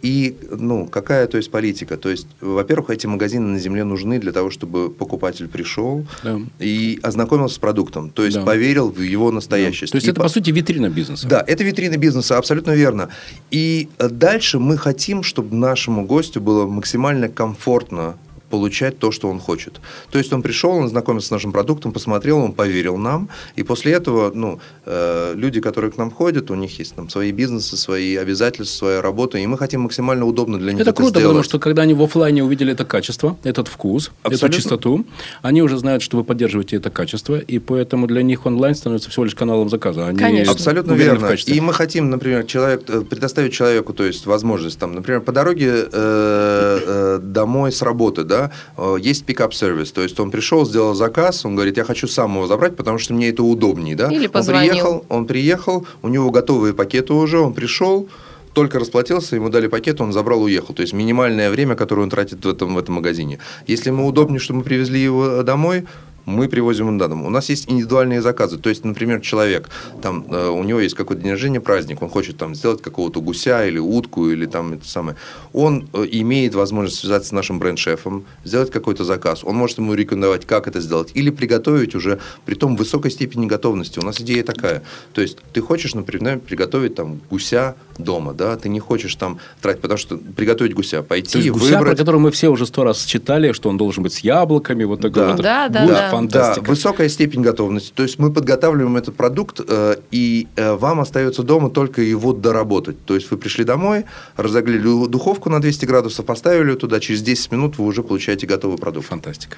И, 0.00 0.38
ну, 0.50 0.86
какая, 0.86 1.26
то 1.26 1.36
есть, 1.36 1.50
политика? 1.50 1.98
То 1.98 2.08
есть, 2.08 2.26
во-первых, 2.40 2.88
эти 2.88 3.06
магазины 3.06 3.46
на 3.46 3.58
земле 3.58 3.84
нужны 3.84 4.18
для 4.18 4.32
того, 4.32 4.48
чтобы 4.48 4.88
покупатель 4.88 5.48
пришел 5.48 6.06
да. 6.24 6.40
и 6.58 6.98
ознакомился 7.02 7.56
с 7.56 7.58
продуктом, 7.58 8.08
то 8.08 8.24
есть 8.24 8.38
да. 8.38 8.44
поверил 8.44 8.88
в 8.90 9.02
его 9.02 9.30
настоящесть. 9.30 9.92
Да. 9.92 9.96
То 9.96 9.96
есть, 9.98 10.06
и 10.06 10.10
это, 10.12 10.20
по... 10.20 10.22
по 10.22 10.30
сути, 10.30 10.50
витрина 10.50 10.88
бизнеса. 10.88 11.28
Да, 11.28 11.44
это 11.46 11.62
витрина 11.62 11.98
бизнеса, 11.98 12.38
абсолютно 12.38 12.70
верно. 12.70 13.10
И 13.50 13.90
дальше 13.98 14.58
мы 14.58 14.78
хотим, 14.78 15.22
чтобы 15.22 15.54
нашему 15.54 16.06
гостю 16.06 16.40
было 16.40 16.66
максимально 16.66 17.28
комфортно 17.28 18.16
получать 18.50 18.98
то, 18.98 19.10
что 19.10 19.28
он 19.28 19.38
хочет. 19.38 19.80
То 20.10 20.18
есть 20.18 20.32
он 20.32 20.42
пришел, 20.42 20.70
он 20.70 20.88
знакомился 20.88 21.28
с 21.28 21.30
нашим 21.30 21.52
продуктом, 21.52 21.92
посмотрел, 21.92 22.38
он 22.38 22.52
поверил 22.52 22.96
нам, 22.96 23.28
и 23.56 23.62
после 23.62 23.92
этого 23.92 24.30
ну, 24.34 24.60
э, 24.86 25.32
люди, 25.34 25.60
которые 25.60 25.90
к 25.90 25.96
нам 25.98 26.10
ходят, 26.10 26.50
у 26.50 26.54
них 26.54 26.78
есть 26.78 26.94
там 26.94 27.08
свои 27.08 27.32
бизнесы, 27.32 27.76
свои 27.76 28.16
обязательства, 28.16 28.76
своя 28.78 29.02
работа, 29.02 29.38
и 29.38 29.46
мы 29.46 29.58
хотим 29.58 29.82
максимально 29.82 30.24
удобно 30.26 30.58
для 30.58 30.72
них 30.72 30.80
это, 30.80 30.90
это 30.90 30.96
круто, 30.96 31.20
сделать. 31.20 31.26
потому 31.28 31.42
что 31.44 31.58
когда 31.58 31.82
они 31.82 31.94
в 31.94 32.02
офлайне 32.02 32.42
увидели 32.44 32.72
это 32.72 32.84
качество, 32.84 33.36
этот 33.44 33.68
вкус, 33.68 34.10
Абсолютно. 34.22 34.46
эту 34.46 34.56
чистоту, 34.56 35.06
они 35.42 35.62
уже 35.62 35.78
знают, 35.78 36.02
что 36.02 36.16
вы 36.16 36.24
поддерживаете 36.24 36.76
это 36.76 36.90
качество, 36.90 37.38
и 37.38 37.58
поэтому 37.58 38.06
для 38.06 38.22
них 38.22 38.46
онлайн 38.46 38.74
становится 38.74 39.10
всего 39.10 39.24
лишь 39.24 39.34
каналом 39.34 39.68
заказа. 39.68 40.06
Они 40.06 40.18
Конечно. 40.18 40.52
Абсолютно 40.52 40.92
верно. 40.92 41.28
И 41.46 41.60
мы 41.60 41.72
хотим, 41.72 42.10
например, 42.10 42.44
человек, 42.44 42.82
э, 42.88 43.00
предоставить 43.02 43.52
человеку, 43.52 43.92
то 43.92 44.04
есть 44.04 44.26
возможность, 44.26 44.78
там, 44.78 44.94
например, 44.94 45.20
по 45.20 45.32
дороге 45.32 45.70
э, 45.70 45.88
э, 45.92 47.18
домой 47.22 47.72
с 47.72 47.82
работы, 47.82 48.24
да, 48.24 48.37
да, 48.38 48.50
э, 48.76 48.96
есть 49.00 49.24
пикап-сервис. 49.24 49.92
То 49.92 50.02
есть 50.02 50.18
он 50.20 50.30
пришел, 50.30 50.64
сделал 50.64 50.94
заказ, 50.94 51.44
он 51.44 51.54
говорит, 51.54 51.76
я 51.76 51.84
хочу 51.84 52.06
сам 52.06 52.34
его 52.34 52.46
забрать, 52.46 52.76
потому 52.76 52.98
что 52.98 53.14
мне 53.14 53.30
это 53.30 53.42
удобнее. 53.42 53.96
Да? 53.96 54.10
Или 54.12 54.26
позвонил. 54.26 54.60
Он 54.60 54.68
приехал, 54.68 55.04
он 55.08 55.26
приехал, 55.26 55.86
у 56.02 56.08
него 56.08 56.30
готовые 56.30 56.74
пакеты 56.74 57.12
уже, 57.12 57.38
он 57.38 57.52
пришел, 57.52 58.08
только 58.54 58.78
расплатился, 58.78 59.36
ему 59.36 59.50
дали 59.50 59.66
пакет, 59.68 60.00
он 60.00 60.12
забрал, 60.12 60.42
уехал. 60.42 60.74
То 60.74 60.82
есть 60.82 60.92
минимальное 60.92 61.50
время, 61.50 61.74
которое 61.74 62.02
он 62.02 62.10
тратит 62.10 62.44
в 62.44 62.48
этом, 62.48 62.74
в 62.74 62.78
этом 62.78 62.96
магазине. 62.96 63.38
Если 63.66 63.90
ему 63.90 64.06
удобнее, 64.06 64.40
что 64.40 64.54
мы 64.54 64.62
привезли 64.62 65.00
его 65.00 65.42
домой, 65.42 65.84
мы 66.28 66.48
привозим 66.48 66.88
им 66.88 66.98
дом. 66.98 67.24
У 67.24 67.30
нас 67.30 67.48
есть 67.48 67.70
индивидуальные 67.70 68.20
заказы. 68.20 68.58
То 68.58 68.68
есть, 68.68 68.84
например, 68.84 69.20
человек, 69.20 69.68
там, 70.02 70.26
э, 70.28 70.48
у 70.48 70.62
него 70.62 70.80
есть 70.80 70.94
какой-то 70.94 71.22
день 71.22 71.32
рождения, 71.32 71.60
праздник, 71.60 72.02
он 72.02 72.10
хочет 72.10 72.36
там 72.36 72.54
сделать 72.54 72.82
какого-то 72.82 73.20
гуся 73.20 73.66
или 73.66 73.78
утку, 73.78 74.28
или 74.28 74.46
там 74.46 74.74
это 74.74 74.86
самое. 74.86 75.16
Он 75.52 75.88
э, 75.92 76.06
имеет 76.10 76.54
возможность 76.54 77.00
связаться 77.00 77.30
с 77.30 77.32
нашим 77.32 77.58
бренд-шефом, 77.58 78.26
сделать 78.44 78.70
какой-то 78.70 79.04
заказ. 79.04 79.42
Он 79.44 79.56
может 79.56 79.78
ему 79.78 79.94
рекомендовать, 79.94 80.46
как 80.46 80.68
это 80.68 80.80
сделать, 80.80 81.10
или 81.14 81.30
приготовить 81.30 81.94
уже 81.94 82.20
при 82.44 82.54
том 82.54 82.76
высокой 82.76 83.10
степени 83.10 83.46
готовности. 83.46 83.98
У 83.98 84.02
нас 84.02 84.20
идея 84.20 84.44
такая. 84.44 84.82
То 85.14 85.22
есть, 85.22 85.38
ты 85.52 85.60
хочешь, 85.60 85.94
например, 85.94 86.38
приготовить 86.38 86.94
там 86.94 87.20
гуся 87.30 87.74
дома, 87.98 88.32
да, 88.32 88.56
ты 88.56 88.68
не 88.68 88.80
хочешь 88.80 89.14
там 89.16 89.38
тратить, 89.60 89.82
потому 89.82 89.98
что 89.98 90.16
приготовить 90.16 90.74
гуся, 90.74 91.02
пойти 91.02 91.32
То 91.32 91.38
есть, 91.38 91.50
гуся, 91.50 91.64
выбрать... 91.64 91.82
про 91.82 91.96
который 91.96 92.20
мы 92.20 92.30
все 92.30 92.48
уже 92.48 92.66
сто 92.66 92.84
раз 92.84 93.04
читали, 93.04 93.52
что 93.52 93.68
он 93.68 93.76
должен 93.76 94.02
быть 94.02 94.14
с 94.14 94.20
яблоками, 94.20 94.84
вот 94.84 95.00
такой 95.00 95.22
да. 95.22 95.32
вот. 95.32 95.42
Да, 95.42 95.68
да, 95.68 95.86
да. 95.86 96.10
Фантастика. 96.10 96.64
Да, 96.64 96.70
высокая 96.70 97.08
степень 97.08 97.42
готовности. 97.42 97.92
То 97.94 98.02
есть 98.02 98.18
мы 98.18 98.32
подготавливаем 98.32 98.96
этот 98.96 99.16
продукт, 99.16 99.60
э, 99.66 99.96
и 100.10 100.46
э, 100.56 100.74
вам 100.74 101.00
остается 101.00 101.42
дома 101.42 101.70
только 101.70 102.02
его 102.02 102.32
доработать. 102.32 103.04
То 103.04 103.14
есть 103.14 103.30
вы 103.30 103.36
пришли 103.36 103.64
домой, 103.64 104.04
разогрели 104.36 105.06
духовку 105.08 105.50
на 105.50 105.60
200 105.60 105.84
градусов, 105.86 106.24
поставили 106.26 106.74
туда, 106.74 107.00
через 107.00 107.22
10 107.22 107.52
минут 107.52 107.78
вы 107.78 107.86
уже 107.86 108.02
получаете 108.02 108.46
готовый 108.46 108.78
продукт. 108.78 109.08
Фантастика. 109.08 109.56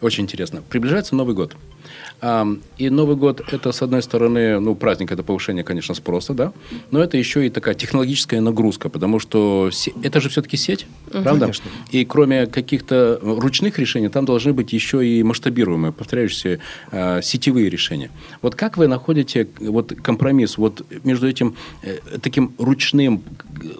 Очень 0.00 0.24
интересно. 0.24 0.62
Приближается 0.68 1.14
Новый 1.14 1.34
год. 1.34 1.54
И 2.78 2.88
Новый 2.88 3.16
год– 3.16 3.40
это, 3.52 3.72
с 3.72 3.82
одной 3.82 4.00
стороны, 4.00 4.60
ну, 4.60 4.76
праздник– 4.76 5.10
это 5.12 5.24
повышение, 5.24 5.64
конечно, 5.64 5.92
спроса, 5.92 6.34
да, 6.34 6.52
но 6.92 7.02
это 7.02 7.16
еще 7.16 7.44
и 7.44 7.50
такая 7.50 7.74
технологическая 7.74 8.40
нагрузка, 8.40 8.88
потому 8.88 9.18
что 9.18 9.70
это 10.04 10.20
же 10.20 10.28
все-таки 10.28 10.56
сеть, 10.56 10.86
угу. 11.08 11.22
правда? 11.24 11.40
Конечно. 11.46 11.64
И 11.90 12.04
кроме 12.04 12.46
каких-то 12.46 13.18
ручных 13.20 13.80
решений, 13.80 14.08
там 14.08 14.24
должны 14.24 14.52
быть 14.52 14.72
еще 14.72 15.04
и 15.04 15.20
масштабируемые, 15.24 15.92
повторяющиеся 15.92 16.60
а, 16.92 17.20
сетевые 17.22 17.68
решения. 17.68 18.10
Вот 18.40 18.54
как 18.54 18.76
вы 18.76 18.86
находите 18.86 19.48
вот 19.58 19.92
компромисс 20.00 20.58
вот 20.58 20.86
между 21.02 21.28
этим 21.28 21.56
э, 21.82 21.98
таким 22.22 22.54
ручным 22.58 23.24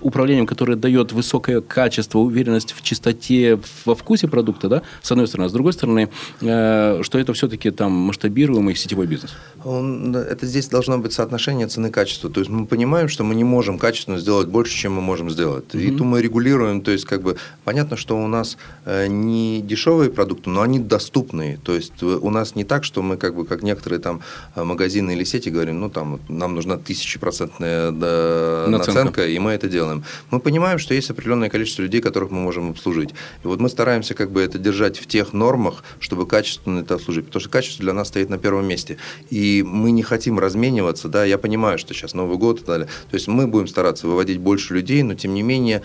управлением, 0.00 0.46
которое 0.46 0.74
дает 0.74 1.12
высокое 1.12 1.60
качество, 1.60 2.18
уверенность 2.18 2.72
в 2.72 2.82
чистоте, 2.82 3.60
во 3.84 3.94
вкусе 3.94 4.26
продукта, 4.26 4.68
да, 4.68 4.82
с 5.00 5.12
одной 5.12 5.28
стороны, 5.28 5.46
а 5.46 5.48
с 5.48 5.52
другой 5.52 5.72
стороны, 5.74 6.08
э, 6.40 7.00
что 7.02 7.18
это 7.20 7.32
все-таки 7.34 7.70
там 7.70 7.92
масштабируемое 7.92 8.31
масштабируемый 8.32 8.74
сетевой 8.74 9.06
бизнес? 9.06 9.34
Он, 9.64 10.16
это 10.16 10.46
здесь 10.46 10.68
должно 10.68 10.98
быть 10.98 11.12
соотношение 11.12 11.68
цены 11.68 11.88
и 11.88 11.90
качества. 11.90 12.30
То 12.30 12.40
есть 12.40 12.50
мы 12.50 12.66
понимаем, 12.66 13.08
что 13.08 13.24
мы 13.24 13.34
не 13.34 13.44
можем 13.44 13.78
качественно 13.78 14.18
сделать 14.18 14.48
больше, 14.48 14.76
чем 14.76 14.94
мы 14.94 15.00
можем 15.00 15.30
сделать. 15.30 15.64
Mm-hmm. 15.72 15.94
И 15.94 15.96
то 15.96 16.04
мы 16.04 16.20
регулируем. 16.20 16.80
То 16.80 16.90
есть 16.90 17.04
как 17.04 17.22
бы 17.22 17.36
понятно, 17.64 17.96
что 17.96 18.16
у 18.16 18.26
нас 18.26 18.56
э, 18.84 19.06
не 19.06 19.62
дешевые 19.62 20.10
продукты, 20.10 20.50
но 20.50 20.62
они 20.62 20.78
доступные. 20.80 21.58
То 21.58 21.74
есть 21.74 22.02
э, 22.02 22.06
у 22.06 22.30
нас 22.30 22.56
не 22.56 22.64
так, 22.64 22.84
что 22.84 23.02
мы 23.02 23.16
как 23.16 23.36
бы 23.36 23.44
как 23.44 23.62
некоторые 23.62 24.00
там 24.00 24.20
э, 24.56 24.64
магазины 24.64 25.12
или 25.12 25.24
сети 25.24 25.50
говорим, 25.50 25.80
ну 25.80 25.90
там 25.90 26.20
нам 26.28 26.54
нужна 26.54 26.76
тысячепроцентная 26.76 27.90
наценка. 27.92 28.94
наценка, 28.94 29.26
и 29.28 29.38
мы 29.38 29.52
это 29.52 29.68
делаем. 29.68 30.02
Мы 30.30 30.40
понимаем, 30.40 30.78
что 30.78 30.94
есть 30.94 31.10
определенное 31.10 31.50
количество 31.50 31.82
людей, 31.82 32.00
которых 32.00 32.30
мы 32.30 32.40
можем 32.40 32.70
обслужить. 32.70 33.10
И 33.44 33.46
вот 33.46 33.60
мы 33.60 33.68
стараемся 33.68 34.14
как 34.14 34.30
бы 34.32 34.40
это 34.40 34.58
держать 34.58 34.98
в 34.98 35.06
тех 35.06 35.32
нормах, 35.32 35.84
чтобы 36.00 36.26
качественно 36.26 36.80
это 36.80 36.94
обслужить. 36.94 37.26
Потому 37.26 37.40
что 37.40 37.50
качество 37.50 37.82
для 37.84 37.92
нас 37.92 38.08
стоит 38.08 38.21
на 38.28 38.38
первом 38.38 38.66
месте. 38.66 38.96
И 39.30 39.62
мы 39.66 39.90
не 39.90 40.02
хотим 40.02 40.38
размениваться, 40.38 41.08
да, 41.08 41.24
я 41.24 41.38
понимаю, 41.38 41.78
что 41.78 41.94
сейчас 41.94 42.14
Новый 42.14 42.38
год 42.38 42.56
и 42.56 42.58
так 42.60 42.68
далее. 42.68 42.88
То 43.10 43.14
есть 43.14 43.28
мы 43.28 43.46
будем 43.46 43.66
стараться 43.66 44.06
выводить 44.06 44.38
больше 44.38 44.74
людей, 44.74 45.02
но 45.02 45.14
тем 45.14 45.34
не 45.34 45.42
менее 45.42 45.82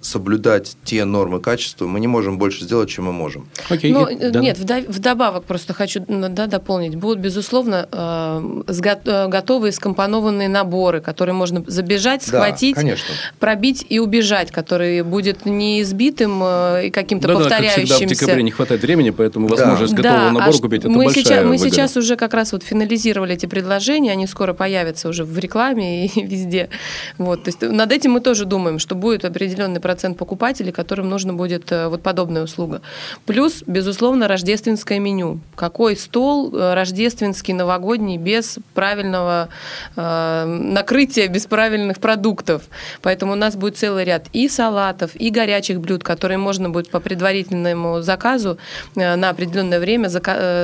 соблюдать 0.00 0.76
те 0.84 1.04
нормы 1.04 1.40
качества, 1.40 1.86
мы 1.86 2.00
не 2.00 2.06
можем 2.06 2.38
больше 2.38 2.64
сделать, 2.64 2.88
чем 2.88 3.04
мы 3.04 3.12
можем. 3.12 3.48
Okay. 3.68 3.92
Ну, 3.92 4.30
да. 4.30 4.40
Нет, 4.40 4.58
вдобавок 4.58 5.44
просто 5.44 5.74
хочу 5.74 6.04
да, 6.08 6.46
дополнить. 6.46 6.94
Будут, 6.94 7.18
безусловно, 7.18 7.86
э, 7.92 8.62
э, 9.04 9.28
готовые 9.28 9.72
скомпонованные 9.72 10.48
наборы, 10.48 11.00
которые 11.00 11.34
можно 11.34 11.62
забежать, 11.66 12.22
схватить, 12.22 12.76
да, 12.76 12.94
пробить 13.38 13.84
и 13.88 13.98
убежать, 13.98 14.50
который 14.50 15.02
будет 15.02 15.44
не 15.44 15.82
избитым 15.82 16.40
э, 16.42 16.86
и 16.86 16.90
каким-то 16.90 17.28
да, 17.28 17.34
повторяющимся. 17.34 17.80
Да, 17.80 17.80
как 17.80 17.96
всегда, 17.96 18.14
в 18.14 18.18
декабре 18.18 18.42
не 18.42 18.50
хватает 18.50 18.82
времени, 18.82 19.10
поэтому 19.10 19.48
возможность 19.48 19.94
да. 19.94 20.02
готового 20.02 20.24
да, 20.24 20.32
набора 20.32 20.56
а 20.56 20.60
купить– 20.60 20.80
это 20.84 20.88
мы 20.88 21.04
большая 21.04 21.24
сейчас, 21.24 21.44
Мы 21.44 21.50
выгода. 21.50 21.70
сейчас 21.70 21.96
уже 21.96 22.16
как 22.16 22.32
раз 22.32 22.52
вот 22.52 22.62
финализировали 22.62 23.34
эти 23.34 23.46
предложения, 23.46 24.12
они 24.12 24.26
скоро 24.26 24.54
появятся 24.54 25.08
уже 25.08 25.24
в 25.24 25.38
рекламе 25.38 26.06
и 26.06 26.22
везде. 26.26 26.70
Вот, 27.18 27.44
то 27.44 27.48
есть 27.48 27.60
над 27.60 27.92
этим 27.92 28.12
мы 28.12 28.20
тоже 28.20 28.46
думаем, 28.46 28.78
что 28.78 28.94
будет 28.94 29.24
определенный 29.24 29.80
процент 29.90 30.16
покупателей, 30.16 30.70
которым 30.70 31.08
нужно 31.08 31.34
будет 31.34 31.72
э, 31.72 31.88
вот 31.88 32.00
подобная 32.00 32.44
услуга. 32.44 32.80
Плюс, 33.26 33.64
безусловно, 33.66 34.28
рождественское 34.28 35.00
меню. 35.00 35.40
Какой 35.56 35.96
стол 35.96 36.54
э, 36.54 36.74
рождественский, 36.74 37.54
новогодний, 37.54 38.16
без 38.16 38.60
правильного 38.72 39.48
э, 39.96 40.44
накрытия, 40.44 41.26
без 41.26 41.46
правильных 41.46 41.98
продуктов. 41.98 42.62
Поэтому 43.02 43.32
у 43.32 43.34
нас 43.34 43.56
будет 43.56 43.78
целый 43.78 44.04
ряд 44.04 44.28
и 44.32 44.48
салатов, 44.48 45.10
и 45.16 45.30
горячих 45.30 45.80
блюд, 45.80 46.04
которые 46.04 46.38
можно 46.38 46.70
будет 46.70 46.88
по 46.90 47.00
предварительному 47.00 48.00
заказу 48.00 48.58
э, 48.94 49.16
на 49.16 49.30
определенное 49.30 49.80
время 49.80 50.08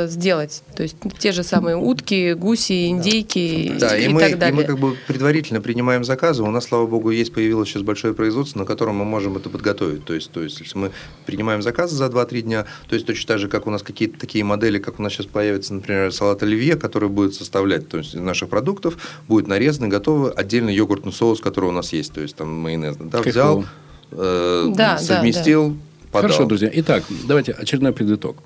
сделать. 0.07 0.63
То 0.77 0.85
есть 0.85 0.97
те 1.19 1.33
же 1.33 1.43
самые 1.43 1.77
утки, 1.77 2.35
гуси, 2.35 2.91
индейки 2.91 3.75
да. 3.81 3.97
и, 3.97 4.03
и, 4.03 4.05
и 4.05 4.09
мы, 4.09 4.21
так 4.21 4.39
далее. 4.39 4.55
И 4.55 4.63
мы 4.63 4.65
как 4.65 4.79
бы 4.79 4.97
предварительно 5.09 5.61
принимаем 5.61 6.05
заказы. 6.05 6.45
У 6.45 6.51
нас, 6.53 6.67
слава 6.67 6.87
богу, 6.87 7.11
есть 7.11 7.35
появилось 7.35 7.69
сейчас 7.69 7.83
большое 7.83 8.15
производство, 8.15 8.61
на 8.61 8.65
котором 8.65 8.95
мы 8.95 9.05
можем 9.05 9.16
это 9.19 9.51
подготовить. 9.51 10.05
То 10.05 10.15
есть, 10.15 10.31
то 10.31 10.43
есть 10.43 10.61
если 10.61 10.79
мы 10.79 10.93
принимаем 11.25 11.63
заказы 11.63 11.97
за 11.97 12.07
2-3 12.07 12.43
дня, 12.43 12.67
то 12.89 12.95
есть 12.95 13.07
точно 13.07 13.27
так 13.29 13.39
же, 13.39 13.49
как 13.49 13.67
у 13.67 13.71
нас 13.71 13.83
какие-то 13.83 14.19
такие 14.19 14.45
модели, 14.45 14.79
как 14.79 14.99
у 14.99 15.03
нас 15.03 15.13
сейчас 15.13 15.27
появится, 15.27 15.75
например, 15.75 16.13
салат 16.13 16.43
оливье, 16.43 16.77
который 16.77 17.09
будет 17.09 17.35
составлять, 17.35 17.89
то 17.89 17.99
есть 17.99 18.15
из 18.15 18.21
наших 18.21 18.49
продуктов 18.49 18.97
будет 19.29 19.47
нарезанный, 19.47 19.89
готовый 19.89 20.33
отдельный 20.33 20.75
йогуртный 20.75 21.13
соус, 21.13 21.41
который 21.41 21.67
у 21.67 21.73
нас 21.73 21.93
есть, 21.93 22.13
то 22.13 22.21
есть 22.21 22.37
там 22.37 22.49
майонез, 22.49 22.97
да, 22.99 23.23
взял, 23.23 23.65
э, 24.13 24.73
да, 24.75 24.99
совместил, 24.99 25.69
да, 25.69 25.75
да. 25.75 25.81
Подал. 26.13 26.31
Хорошо, 26.31 26.45
друзья. 26.47 26.71
Итак, 26.73 27.05
давайте 27.27 27.53
очередной 27.53 27.93
предыток. 27.93 28.37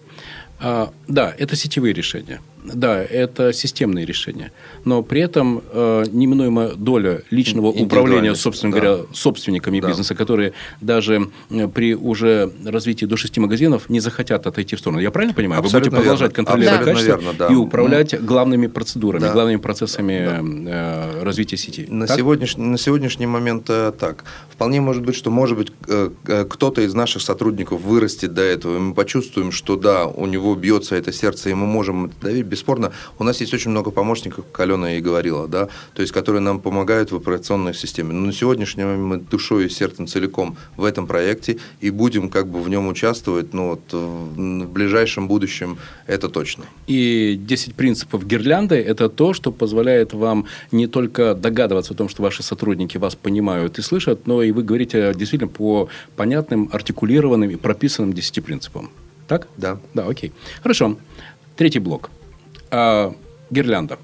А, 0.59 0.93
да, 1.09 1.35
это 1.39 1.57
сетевые 1.57 1.95
решения. 1.95 2.41
Да, 2.65 3.03
это 3.03 3.53
системные 3.53 4.05
решения. 4.05 4.53
Но 4.85 5.03
при 5.03 5.21
этом 5.23 5.63
э, 5.73 6.05
неминуемая 6.11 6.75
доля 6.75 7.23
личного 7.31 7.69
управления, 7.69 8.35
собственно 8.35 8.73
да. 8.73 8.81
говоря, 8.81 9.05
собственниками 9.13 9.81
да. 9.81 9.89
бизнеса, 9.89 10.15
которые 10.15 10.53
даже 10.81 11.31
при 11.75 11.95
уже 11.95 12.53
развитии 12.65 13.07
до 13.07 13.17
шести 13.17 13.41
магазинов 13.41 13.89
не 13.89 14.01
захотят 14.01 14.47
отойти 14.47 14.77
в 14.77 14.79
сторону. 14.79 15.01
Я 15.01 15.11
правильно 15.11 15.35
понимаю? 15.35 15.61
Абсолютно 15.61 15.91
Вы 15.91 15.97
будете 15.97 16.03
продолжать 16.03 16.37
верно. 16.37 16.45
контролировать 16.45 16.85
качество 16.85 17.17
верно, 17.17 17.33
да. 17.39 17.49
и 17.49 17.55
управлять 17.55 18.23
главными 18.23 18.67
процедурами, 18.67 19.23
да. 19.23 19.33
главными 19.33 19.59
процессами 19.59 20.65
да. 20.65 21.21
э, 21.21 21.23
развития 21.23 21.57
сети. 21.57 21.87
На, 21.89 22.07
сегодняшний, 22.07 22.65
на 22.65 22.79
сегодняшний 22.79 23.27
момент 23.27 23.67
э, 23.69 23.93
так. 23.99 24.25
Вполне 24.51 24.81
может 24.81 25.03
быть, 25.03 25.15
что, 25.15 25.31
может 25.31 25.57
быть, 25.57 25.73
э, 25.89 26.11
э, 26.27 26.45
кто-то 26.45 26.83
из 26.83 26.95
наших 26.95 27.23
сотрудников 27.23 27.81
вырастет 27.81 28.35
до 28.35 28.43
этого, 28.43 28.77
и 28.77 28.81
мы 28.81 28.95
почувствуем, 28.95 29.53
что 29.53 29.77
да, 29.77 30.07
у 30.07 30.27
него 30.27 30.55
бьется 30.55 30.97
это 30.97 31.13
сердце, 31.13 31.51
и 31.51 31.55
мы 31.55 31.67
можем 31.67 32.07
это 32.07 32.15
доверить, 32.21 32.50
бесспорно, 32.51 32.93
у 33.19 33.25
нас 33.25 33.41
есть 33.41 33.55
очень 33.55 33.71
много 33.71 33.91
помощников, 33.91 34.45
как 34.51 34.61
Алена 34.61 34.97
и 34.97 35.01
говорила, 35.01 35.49
да, 35.49 35.69
то 35.95 36.03
есть, 36.03 36.13
которые 36.13 36.41
нам 36.41 36.61
помогают 36.61 37.13
в 37.13 37.17
операционной 37.17 37.75
системе. 37.75 38.13
Но 38.13 38.27
на 38.27 38.33
сегодняшний 38.33 38.85
момент 38.85 39.03
мы 39.03 39.19
душой 39.19 39.67
и 39.67 39.69
сердцем 39.69 40.07
целиком 40.07 40.57
в 40.77 40.85
этом 40.85 41.07
проекте 41.07 41.59
и 41.81 41.91
будем 41.91 42.29
как 42.29 42.49
бы 42.49 42.61
в 42.61 42.69
нем 42.69 42.89
участвовать, 42.89 43.55
ну 43.55 43.71
вот 43.71 43.93
в 43.93 44.67
ближайшем 44.67 45.29
будущем 45.29 45.79
это 46.07 46.29
точно. 46.29 46.65
И 46.87 47.39
10 47.41 47.75
принципов 47.75 48.27
гирлянды– 48.27 48.75
это 48.77 49.09
то, 49.09 49.33
что 49.33 49.53
позволяет 49.53 50.13
вам 50.13 50.47
не 50.73 50.87
только 50.87 51.35
догадываться 51.35 51.95
о 51.95 51.97
том, 51.97 52.09
что 52.09 52.23
ваши 52.23 52.43
сотрудники 52.43 52.99
вас 52.99 53.15
понимают 53.15 53.79
и 53.79 53.83
слышат, 53.83 54.27
но 54.27 54.43
и 54.43 54.51
вы 54.51 54.63
говорите 54.63 55.13
действительно 55.15 55.51
по 55.51 55.89
понятным, 56.17 56.69
артикулированным 56.73 57.51
и 57.51 57.57
прописанным 57.57 58.13
10 58.13 58.45
принципам. 58.45 58.91
Так? 59.29 59.47
Да. 59.57 59.79
Да, 59.95 60.07
окей. 60.07 60.33
Хорошо. 60.63 60.97
Третий 61.57 61.79
блок. 61.79 62.11
А, 62.71 63.15
гирлянда. 63.51 63.99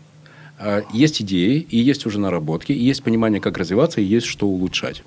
А, 0.59 0.83
есть 0.93 1.23
идеи, 1.23 1.67
и 1.69 1.79
есть 1.79 2.07
уже 2.07 2.19
наработки, 2.19 2.73
и 2.73 2.79
есть 2.79 3.03
понимание, 3.03 3.41
как 3.41 3.59
развиваться, 3.59 4.01
и 4.01 4.05
есть 4.05 4.27
что 4.27 4.47
улучшать. 4.47 5.03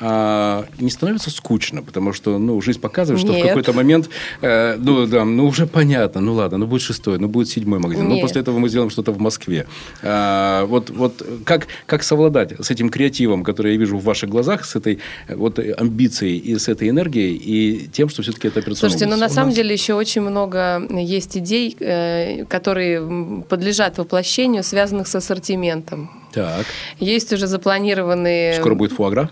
А, 0.00 0.66
не 0.80 0.90
становится 0.90 1.30
скучно, 1.30 1.82
потому 1.82 2.12
что 2.12 2.38
ну, 2.38 2.60
жизнь 2.60 2.80
показывает, 2.80 3.20
что 3.20 3.32
Нет. 3.32 3.44
в 3.44 3.48
какой-то 3.48 3.72
момент, 3.72 4.08
э, 4.40 4.76
ну, 4.78 5.06
да, 5.06 5.24
ну, 5.24 5.46
уже 5.46 5.66
понятно, 5.66 6.20
ну, 6.20 6.34
ладно, 6.34 6.58
ну, 6.58 6.66
будет 6.66 6.82
шестой, 6.82 7.18
ну, 7.18 7.28
будет 7.28 7.48
седьмой 7.48 7.78
магазин, 7.78 8.08
ну, 8.08 8.14
Нет. 8.14 8.22
после 8.22 8.40
этого 8.40 8.58
мы 8.58 8.68
сделаем 8.68 8.90
что-то 8.90 9.12
в 9.12 9.20
Москве. 9.20 9.66
А, 10.02 10.66
вот, 10.66 10.90
вот 10.90 11.24
как, 11.44 11.68
как 11.86 12.02
совладать 12.02 12.52
с 12.60 12.70
этим 12.70 12.88
креативом, 12.88 13.44
который 13.44 13.72
я 13.72 13.78
вижу 13.78 13.96
в 13.98 14.04
ваших 14.04 14.28
глазах, 14.30 14.64
с 14.64 14.74
этой 14.76 14.98
вот 15.28 15.58
амбицией 15.58 16.38
и 16.38 16.58
с 16.58 16.68
этой 16.68 16.88
энергией, 16.88 17.36
и 17.36 17.88
тем, 17.92 18.08
что 18.08 18.22
все-таки 18.22 18.48
это 18.48 18.60
операционный 18.60 18.90
Слушайте, 18.90 19.06
ну 19.06 19.12
бизнес? 19.12 19.30
на 19.30 19.34
самом 19.34 19.52
деле 19.52 19.72
еще 19.72 19.94
очень 19.94 20.22
много 20.22 20.86
есть 20.90 21.36
идей, 21.36 21.76
э, 21.78 22.44
которые 22.46 23.44
подлежат 23.48 23.98
воплощению, 23.98 24.62
связанных 24.64 25.06
с 25.06 25.14
ассортиментом. 25.14 26.10
Так, 26.32 26.66
Есть 26.98 27.32
уже 27.32 27.46
запланированные... 27.46 28.54
скоро 28.54 28.74
будет 28.74 28.92
фуагра? 28.92 29.30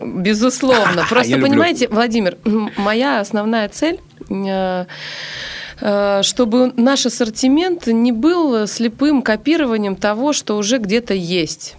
Безусловно. 0.00 1.00
Я 1.00 1.06
Просто 1.06 1.32
люблю. 1.32 1.46
понимаете, 1.46 1.88
Владимир, 1.88 2.36
моя 2.76 3.20
основная 3.20 3.68
цель 3.68 4.00
э, 4.30 4.84
э, 5.80 6.22
чтобы 6.22 6.72
наш 6.76 7.06
ассортимент 7.06 7.86
не 7.86 8.12
был 8.12 8.66
слепым 8.66 9.22
копированием 9.22 9.96
того, 9.96 10.32
что 10.32 10.56
уже 10.56 10.78
где-то 10.78 11.14
есть. 11.14 11.76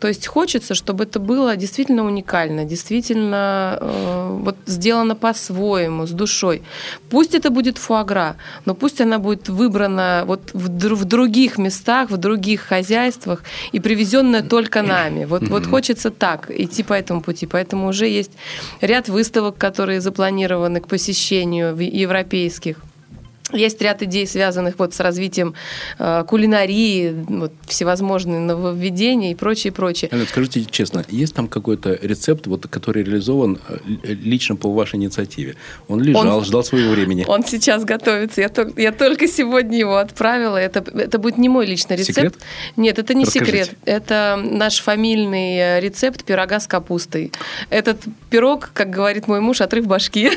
То 0.00 0.08
есть 0.08 0.26
хочется, 0.26 0.74
чтобы 0.74 1.04
это 1.04 1.20
было 1.20 1.56
действительно 1.56 2.04
уникально, 2.06 2.64
действительно 2.64 3.78
э, 3.80 4.38
вот 4.44 4.56
сделано 4.66 5.14
по-своему, 5.14 6.06
с 6.06 6.10
душой. 6.10 6.62
Пусть 7.10 7.34
это 7.34 7.50
будет 7.50 7.78
фуагра, 7.78 8.36
но 8.64 8.74
пусть 8.74 9.00
она 9.00 9.18
будет 9.18 9.48
выбрана 9.50 10.24
вот 10.26 10.40
в, 10.54 10.68
дру- 10.70 10.94
в 10.94 11.04
других 11.04 11.58
местах, 11.58 12.10
в 12.10 12.16
других 12.16 12.62
хозяйствах 12.62 13.42
и 13.74 13.80
привезенная 13.80 14.42
только 14.42 14.82
нами. 14.82 15.26
Вот, 15.26 15.42
вот 15.48 15.66
хочется 15.66 16.10
так 16.10 16.50
идти 16.50 16.82
по 16.82 16.94
этому 16.94 17.20
пути. 17.20 17.46
Поэтому 17.46 17.88
уже 17.88 18.06
есть 18.08 18.32
ряд 18.80 19.08
выставок, 19.08 19.58
которые 19.58 20.00
запланированы 20.00 20.80
к 20.80 20.86
посещению 20.88 21.74
в- 21.74 21.80
европейских. 21.82 22.76
Есть 23.52 23.80
ряд 23.82 24.02
идей, 24.02 24.26
связанных 24.26 24.78
вот 24.78 24.94
с 24.94 25.00
развитием 25.00 25.54
э, 25.98 26.24
кулинарии, 26.28 27.14
вот, 27.28 27.52
всевозможные 27.66 28.40
нововведения 28.40 29.32
и 29.32 29.34
прочее, 29.34 29.72
прочее. 29.72 30.08
Алена, 30.12 30.26
скажите 30.26 30.64
честно, 30.64 31.04
есть 31.08 31.34
там 31.34 31.48
какой-то 31.48 31.98
рецепт, 32.02 32.46
вот, 32.46 32.66
который 32.68 33.02
реализован 33.02 33.58
э, 33.68 33.78
лично 34.04 34.56
по 34.56 34.72
вашей 34.72 34.96
инициативе? 34.96 35.56
Он 35.88 36.00
лежал, 36.02 36.38
Он- 36.38 36.44
ждал 36.44 36.64
своего 36.64 36.92
времени. 36.92 37.24
Он 37.26 37.44
сейчас 37.44 37.84
готовится. 37.84 38.40
Я, 38.40 38.48
тол- 38.48 38.72
я 38.80 38.92
только 38.92 39.26
сегодня 39.28 39.78
его 39.78 39.96
отправила. 39.96 40.56
Это, 40.56 40.84
это 40.98 41.18
будет 41.18 41.38
не 41.38 41.48
мой 41.48 41.66
личный 41.66 41.96
рецепт. 41.96 42.16
Секрет? 42.16 42.34
Нет, 42.76 42.98
это 42.98 43.14
не 43.14 43.24
Расскажите. 43.24 43.64
секрет. 43.64 43.78
Это 43.84 44.40
наш 44.42 44.80
фамильный 44.80 45.56
э, 45.56 45.80
рецепт 45.80 46.24
пирога 46.24 46.60
с 46.60 46.66
капустой. 46.66 47.32
Этот 47.70 48.00
пирог, 48.30 48.70
как 48.72 48.90
говорит 48.90 49.28
мой 49.28 49.40
муж, 49.40 49.60
отрыв 49.60 49.86
башки. 49.86 50.30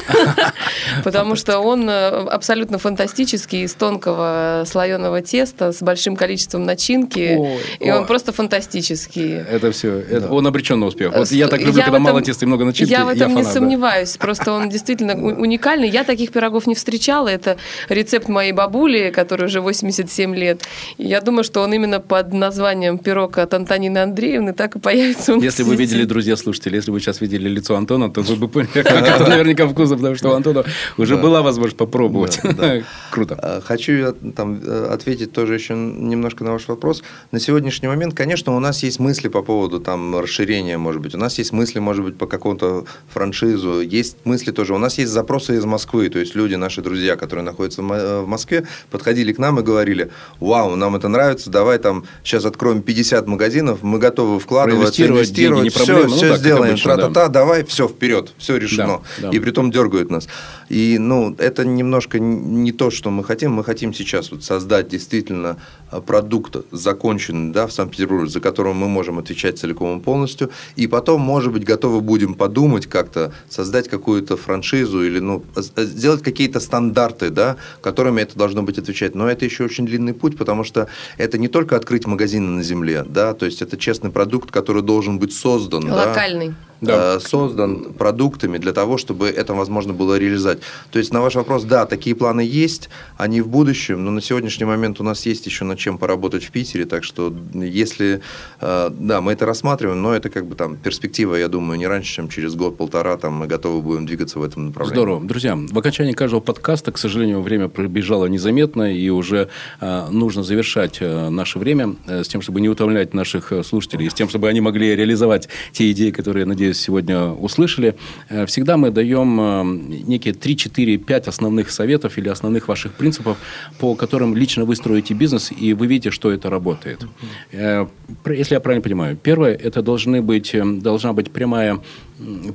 Потому 1.03 1.35
что 1.35 1.59
он 1.59 1.89
э, 1.89 2.09
абсолютно 2.09 2.77
фантастический, 2.77 3.02
из 3.07 3.73
тонкого 3.73 4.63
слоеного 4.67 5.21
теста, 5.21 5.71
с 5.71 5.81
большим 5.81 6.15
количеством 6.15 6.63
начинки. 6.63 7.35
Ой, 7.37 7.59
И 7.79 7.91
он 7.91 8.01
ой. 8.01 8.05
просто 8.07 8.31
фантастический. 8.31 9.33
Это 9.35 9.71
все, 9.71 9.99
это, 9.99 10.29
он 10.29 10.45
обречен 10.47 10.79
на 10.79 10.87
успех. 10.87 11.13
Вот 11.15 11.27
С- 11.27 11.31
я 11.31 11.47
так 11.47 11.59
люблю, 11.59 11.77
я 11.77 11.83
когда 11.85 11.99
в 11.99 12.01
мало 12.01 12.17
этом- 12.19 12.25
теста 12.25 12.45
и 12.45 12.47
много 12.47 12.65
начинки. 12.65 12.91
Я 12.91 13.05
в 13.05 13.09
этом 13.09 13.29
не 13.29 13.35
фанат, 13.35 13.47
да. 13.53 13.59
сомневаюсь. 13.59 14.17
Просто 14.17 14.51
он 14.51 14.69
действительно 14.69 15.13
уникальный. 15.15 15.89
Я 15.89 16.03
таких 16.03 16.31
пирогов 16.31 16.67
не 16.67 16.75
встречала. 16.75 17.27
Это 17.27 17.57
рецепт 17.89 18.27
моей 18.27 18.51
бабули, 18.51 19.11
которой 19.11 19.45
уже 19.45 19.61
87 19.61 20.35
лет. 20.35 20.61
И 20.97 21.05
я 21.05 21.21
думаю, 21.21 21.43
что 21.43 21.61
он 21.61 21.73
именно 21.73 21.99
под 21.99 22.33
названием 22.33 22.97
пирог 22.97 23.37
от 23.37 23.53
Антонины 23.53 23.97
Андреевны 23.99 24.53
так 24.53 24.75
и 24.75 24.79
появится 24.79 25.33
у 25.33 25.35
нас 25.35 25.43
Если 25.43 25.63
вы 25.63 25.75
видели, 25.75 26.03
друзья 26.05 26.35
слушатели, 26.35 26.75
если 26.75 26.91
вы 26.91 26.99
сейчас 26.99 27.21
видели 27.21 27.49
лицо 27.49 27.75
Антона, 27.75 28.09
то 28.11 28.21
вы 28.21 28.35
бы 28.35 28.47
поняли, 28.49 28.69
как 28.83 28.85
это 29.07 29.27
наверняка 29.29 29.67
вкусно, 29.67 29.95
потому 29.95 30.15
что 30.15 30.29
у 30.29 30.33
Антона 30.33 30.63
уже 30.97 31.17
была 31.17 31.41
возможность 31.41 31.77
попробовать. 31.77 32.39
Круто. 33.11 33.37
А, 33.41 33.61
Хочу 33.61 34.13
там 34.35 34.61
э, 34.63 34.87
ответить 34.91 35.31
тоже 35.33 35.53
еще 35.53 35.75
немножко 35.75 36.43
на 36.43 36.51
ваш 36.53 36.67
вопрос. 36.67 37.03
На 37.31 37.39
сегодняшний 37.39 37.87
момент, 37.87 38.13
конечно, 38.13 38.55
у 38.55 38.59
нас 38.59 38.83
есть 38.83 38.99
мысли 38.99 39.27
по 39.27 39.41
поводу 39.41 39.79
там 39.79 40.19
расширения, 40.19 40.77
может 40.77 41.01
быть. 41.01 41.15
У 41.15 41.17
нас 41.17 41.37
есть 41.37 41.51
мысли, 41.51 41.79
может 41.79 42.03
быть, 42.03 42.17
по 42.17 42.27
какому-то 42.27 42.85
франшизу. 43.07 43.81
Есть 43.81 44.17
мысли 44.25 44.51
тоже. 44.51 44.73
У 44.73 44.77
нас 44.77 44.97
есть 44.97 45.11
запросы 45.11 45.55
из 45.55 45.65
Москвы. 45.65 46.09
То 46.09 46.19
есть 46.19 46.35
люди, 46.35 46.55
наши 46.55 46.81
друзья, 46.81 47.15
которые 47.15 47.45
находятся 47.45 47.81
в 47.81 47.91
э, 47.91 48.25
Москве, 48.25 48.65
подходили 48.89 49.33
к 49.33 49.37
нам 49.37 49.59
и 49.59 49.63
говорили, 49.63 50.11
вау, 50.39 50.75
нам 50.75 50.95
это 50.95 51.07
нравится, 51.07 51.49
давай 51.49 51.77
там 51.79 52.05
сейчас 52.23 52.45
откроем 52.45 52.81
50 52.81 53.27
магазинов, 53.27 53.79
мы 53.81 53.99
готовы 53.99 54.39
вкладываться, 54.39 55.03
Проинвестировать, 55.03 55.33
деньги 55.33 55.63
не 55.63 55.69
все, 55.69 55.85
проблема. 55.85 56.09
Ну 56.09 56.15
все 56.15 56.29
как 56.29 56.37
сделаем, 56.39 56.73
обычно, 56.73 56.95
да. 56.95 57.03
тра-та-та, 57.03 57.27
давай, 57.29 57.63
все, 57.63 57.87
вперед, 57.87 58.33
все 58.37 58.57
решено. 58.57 59.01
Да, 59.17 59.29
да. 59.29 59.37
И 59.37 59.39
притом 59.39 59.71
дергают 59.71 60.11
нас. 60.11 60.27
И, 60.69 60.97
ну, 60.99 61.35
это 61.37 61.65
немножко 61.65 62.19
не 62.19 62.71
то, 62.73 62.89
что 62.91 63.09
мы 63.09 63.23
хотим. 63.23 63.53
Мы 63.53 63.63
хотим 63.63 63.93
сейчас 63.93 64.31
вот 64.31 64.43
создать 64.43 64.87
действительно 64.89 65.57
а, 65.91 66.01
продукт 66.01 66.57
законченный, 66.71 67.53
да, 67.53 67.67
в 67.67 67.71
Санкт-Петербурге, 67.71 68.27
за 68.29 68.39
которым 68.39 68.77
мы 68.77 68.87
можем 68.87 69.19
отвечать 69.19 69.57
целиком 69.57 69.99
и 69.99 70.01
полностью. 70.01 70.49
И 70.75 70.87
потом, 70.87 71.21
может 71.21 71.53
быть, 71.53 71.63
готовы 71.63 72.01
будем 72.01 72.33
подумать 72.33 72.87
как-то, 72.87 73.31
создать 73.49 73.87
какую-то 73.87 74.37
франшизу 74.37 75.03
или, 75.03 75.19
ну, 75.19 75.43
с- 75.55 75.71
сделать 75.85 76.21
какие-то 76.21 76.59
стандарты, 76.59 77.29
да, 77.29 77.57
которыми 77.81 78.21
это 78.21 78.37
должно 78.37 78.63
быть 78.63 78.77
отвечать. 78.77 79.15
Но 79.15 79.29
это 79.29 79.45
еще 79.45 79.63
очень 79.63 79.85
длинный 79.85 80.13
путь, 80.13 80.37
потому 80.37 80.63
что 80.63 80.87
это 81.17 81.37
не 81.37 81.47
только 81.47 81.75
открыть 81.75 82.05
магазины 82.07 82.49
на 82.49 82.63
земле, 82.63 83.05
да, 83.07 83.33
то 83.33 83.45
есть 83.45 83.61
это 83.61 83.77
честный 83.77 84.09
продукт, 84.11 84.51
который 84.51 84.81
должен 84.81 85.19
быть 85.19 85.33
создан. 85.33 85.87
да 85.87 86.07
Локальный. 86.07 86.49
Да. 86.49 86.55
Э, 86.87 87.19
создан 87.19 87.93
продуктами 87.93 88.57
для 88.57 88.73
того, 88.73 88.97
чтобы 88.97 89.27
это 89.27 89.53
возможно 89.53 89.93
было 89.93 90.17
реализовать. 90.17 90.59
То 90.91 90.99
есть 90.99 91.13
на 91.13 91.21
ваш 91.21 91.35
вопрос, 91.35 91.63
да, 91.63 91.85
такие 91.85 92.15
планы 92.15 92.41
есть, 92.41 92.89
они 93.17 93.41
в 93.41 93.47
будущем, 93.47 94.03
но 94.03 94.11
на 94.11 94.21
сегодняшний 94.21 94.65
момент 94.65 94.99
у 94.99 95.03
нас 95.03 95.25
есть 95.25 95.45
еще 95.45 95.65
над 95.65 95.79
чем 95.79 95.97
поработать 95.97 96.43
в 96.43 96.51
Питере, 96.51 96.85
так 96.85 97.03
что 97.03 97.33
если, 97.53 98.21
э, 98.61 98.89
да, 98.91 99.21
мы 99.21 99.33
это 99.33 99.45
рассматриваем, 99.45 100.01
но 100.01 100.13
это 100.13 100.29
как 100.29 100.45
бы 100.45 100.55
там 100.55 100.77
перспектива, 100.77 101.35
я 101.35 101.47
думаю, 101.47 101.79
не 101.79 101.87
раньше, 101.87 102.13
чем 102.13 102.29
через 102.29 102.55
год-полтора, 102.55 103.17
там 103.17 103.33
мы 103.33 103.47
готовы 103.47 103.81
будем 103.81 104.05
двигаться 104.05 104.39
в 104.39 104.43
этом 104.43 104.67
направлении. 104.67 104.95
Здорово. 104.95 105.25
Друзья, 105.25 105.55
в 105.55 105.77
окончании 105.77 106.13
каждого 106.13 106.41
подкаста, 106.41 106.91
к 106.91 106.97
сожалению, 106.97 107.41
время 107.41 107.67
пробежало 107.67 108.25
незаметно, 108.27 108.93
и 108.93 109.09
уже 109.09 109.49
э, 109.79 110.07
нужно 110.09 110.43
завершать 110.43 110.99
наше 111.01 111.59
время 111.59 111.95
с 112.07 112.27
тем, 112.27 112.41
чтобы 112.41 112.61
не 112.61 112.69
утомлять 112.69 113.13
наших 113.13 113.51
слушателей, 113.63 114.09
с 114.09 114.13
тем, 114.13 114.29
чтобы 114.29 114.49
они 114.49 114.61
могли 114.61 114.95
реализовать 114.95 115.49
те 115.71 115.91
идеи, 115.91 116.11
которые, 116.11 116.45
надеюсь, 116.45 116.72
сегодня 116.79 117.27
услышали. 117.27 117.95
Э, 118.29 118.45
всегда 118.45 118.77
мы 118.77 118.91
даем 118.91 119.39
э, 119.39 119.63
некие 120.07 120.33
3, 120.33 120.57
4, 120.57 120.97
5 120.97 121.27
основных 121.27 121.71
советов 121.71 122.17
или 122.17 122.29
основных 122.29 122.67
ваших 122.67 122.93
принципов, 122.93 123.37
по 123.79 123.95
которым 123.95 124.35
лично 124.35 124.65
вы 124.65 124.75
строите 124.75 125.13
бизнес, 125.13 125.51
и 125.51 125.73
вы 125.73 125.87
видите, 125.87 126.11
что 126.11 126.31
это 126.31 126.49
работает. 126.49 127.05
Э, 127.51 127.87
если 128.25 128.55
я 128.55 128.59
правильно 128.59 128.83
понимаю, 128.83 129.17
первое, 129.17 129.53
это 129.53 129.81
должны 129.81 130.21
быть, 130.21 130.55
должна 130.81 131.13
быть 131.13 131.31
прямая 131.31 131.79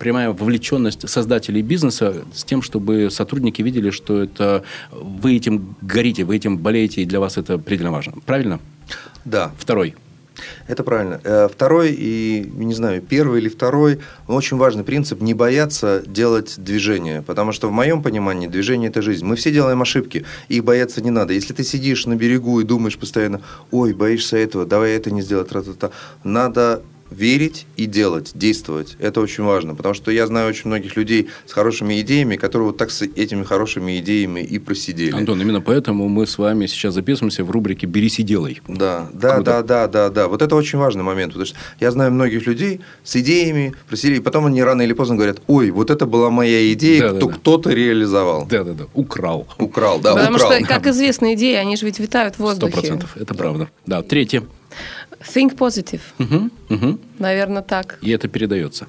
прямая 0.00 0.30
вовлеченность 0.30 1.08
создателей 1.08 1.62
бизнеса 1.62 2.24
с 2.32 2.44
тем, 2.44 2.62
чтобы 2.62 3.10
сотрудники 3.10 3.60
видели, 3.60 3.90
что 3.90 4.22
это 4.22 4.62
вы 4.92 5.36
этим 5.36 5.76
горите, 5.82 6.24
вы 6.24 6.36
этим 6.36 6.56
болеете, 6.56 7.02
и 7.02 7.04
для 7.04 7.20
вас 7.20 7.36
это 7.36 7.58
предельно 7.58 7.90
важно. 7.90 8.14
Правильно? 8.24 8.60
Да, 9.24 9.52
Второй. 9.58 9.94
Это 10.66 10.84
правильно. 10.84 11.20
Э, 11.24 11.48
Второй 11.52 11.92
и, 11.92 12.50
не 12.54 12.74
знаю, 12.74 13.02
первый 13.02 13.40
или 13.40 13.48
второй, 13.48 14.00
очень 14.26 14.56
важный 14.56 14.84
принцип– 14.84 15.20
не 15.22 15.34
бояться 15.34 16.02
делать 16.06 16.54
движение. 16.58 17.22
Потому 17.22 17.52
что 17.52 17.68
в 17.68 17.72
моем 17.72 18.02
понимании 18.02 18.46
движение– 18.46 18.88
это 18.90 19.02
жизнь. 19.02 19.24
Мы 19.24 19.36
все 19.36 19.50
делаем 19.50 19.82
ошибки, 19.82 20.24
их 20.48 20.64
бояться 20.64 21.00
не 21.00 21.10
надо. 21.10 21.32
Если 21.32 21.52
ты 21.52 21.64
сидишь 21.64 22.06
на 22.06 22.16
берегу 22.16 22.60
и 22.60 22.64
думаешь 22.64 22.98
постоянно, 22.98 23.40
ой, 23.70 23.92
боишься 23.92 24.36
этого, 24.36 24.66
давай 24.66 24.92
это 24.92 25.10
не 25.10 25.22
сделать, 25.22 25.48
тра-та-та. 25.48 25.90
Надо 26.24 26.82
верить 27.10 27.66
и 27.76 27.86
делать, 27.86 28.32
действовать. 28.34 28.96
Это 28.98 29.20
очень 29.20 29.44
важно, 29.44 29.74
потому 29.74 29.94
что 29.94 30.10
я 30.10 30.26
знаю 30.26 30.48
очень 30.48 30.68
многих 30.68 30.96
людей 30.96 31.28
с 31.46 31.52
хорошими 31.52 32.00
идеями, 32.00 32.36
которые 32.36 32.68
вот 32.68 32.76
так 32.76 32.90
с 32.90 33.02
этими 33.02 33.44
хорошими 33.44 33.98
идеями 33.98 34.40
и 34.40 34.58
просидели. 34.58 35.12
Антон, 35.12 35.40
именно 35.40 35.60
поэтому 35.60 36.08
мы 36.08 36.26
с 36.26 36.38
вами 36.38 36.66
сейчас 36.66 36.94
записываемся 36.94 37.44
в 37.44 37.50
рубрике 37.50 37.86
«Берись 37.86 38.18
и 38.18 38.22
делай». 38.22 38.60
Да, 38.68 39.08
да, 39.12 39.36
Круто. 39.36 39.44
да, 39.50 39.62
да, 39.62 39.88
да, 39.88 40.10
да. 40.10 40.28
Вот 40.28 40.42
это 40.42 40.54
очень 40.56 40.78
важный 40.78 41.02
момент, 41.02 41.32
потому 41.32 41.46
что 41.46 41.56
я 41.80 41.90
знаю 41.90 42.12
многих 42.12 42.46
людей 42.46 42.80
с 43.04 43.16
идеями, 43.16 43.74
просили, 43.88 44.16
и 44.16 44.20
потом 44.20 44.46
они 44.46 44.62
рано 44.62 44.82
или 44.82 44.92
поздно 44.92 45.16
говорят, 45.16 45.40
ой, 45.46 45.70
вот 45.70 45.90
это 45.90 46.06
была 46.06 46.30
моя 46.30 46.72
идея, 46.72 47.00
Да, 47.02 47.12
да, 47.12 47.16
кто, 47.18 47.28
да. 47.28 47.34
кто-то 47.34 47.70
реализовал. 47.72 48.46
Да-да-да, 48.46 48.84
украл. 48.94 49.46
Украл, 49.58 49.98
да, 50.00 50.14
Потому 50.14 50.36
украл. 50.36 50.52
что, 50.52 50.64
как 50.66 50.86
известно, 50.86 51.34
идеи, 51.34 51.54
они 51.54 51.76
же 51.76 51.86
ведь 51.86 51.98
витают 51.98 52.34
в 52.34 52.36
Сто 52.36 52.44
воздухе. 52.44 52.72
процентов, 52.72 53.16
это 53.16 53.34
правда. 53.34 53.68
Да, 53.86 54.02
третье. 54.02 54.42
Think 55.20 55.56
positive. 55.56 56.00
Мгм, 56.18 56.50
мгм. 56.68 57.00
Наверное, 57.18 57.62
так. 57.62 57.98
И 58.02 58.10
это 58.10 58.28
передается. 58.28 58.86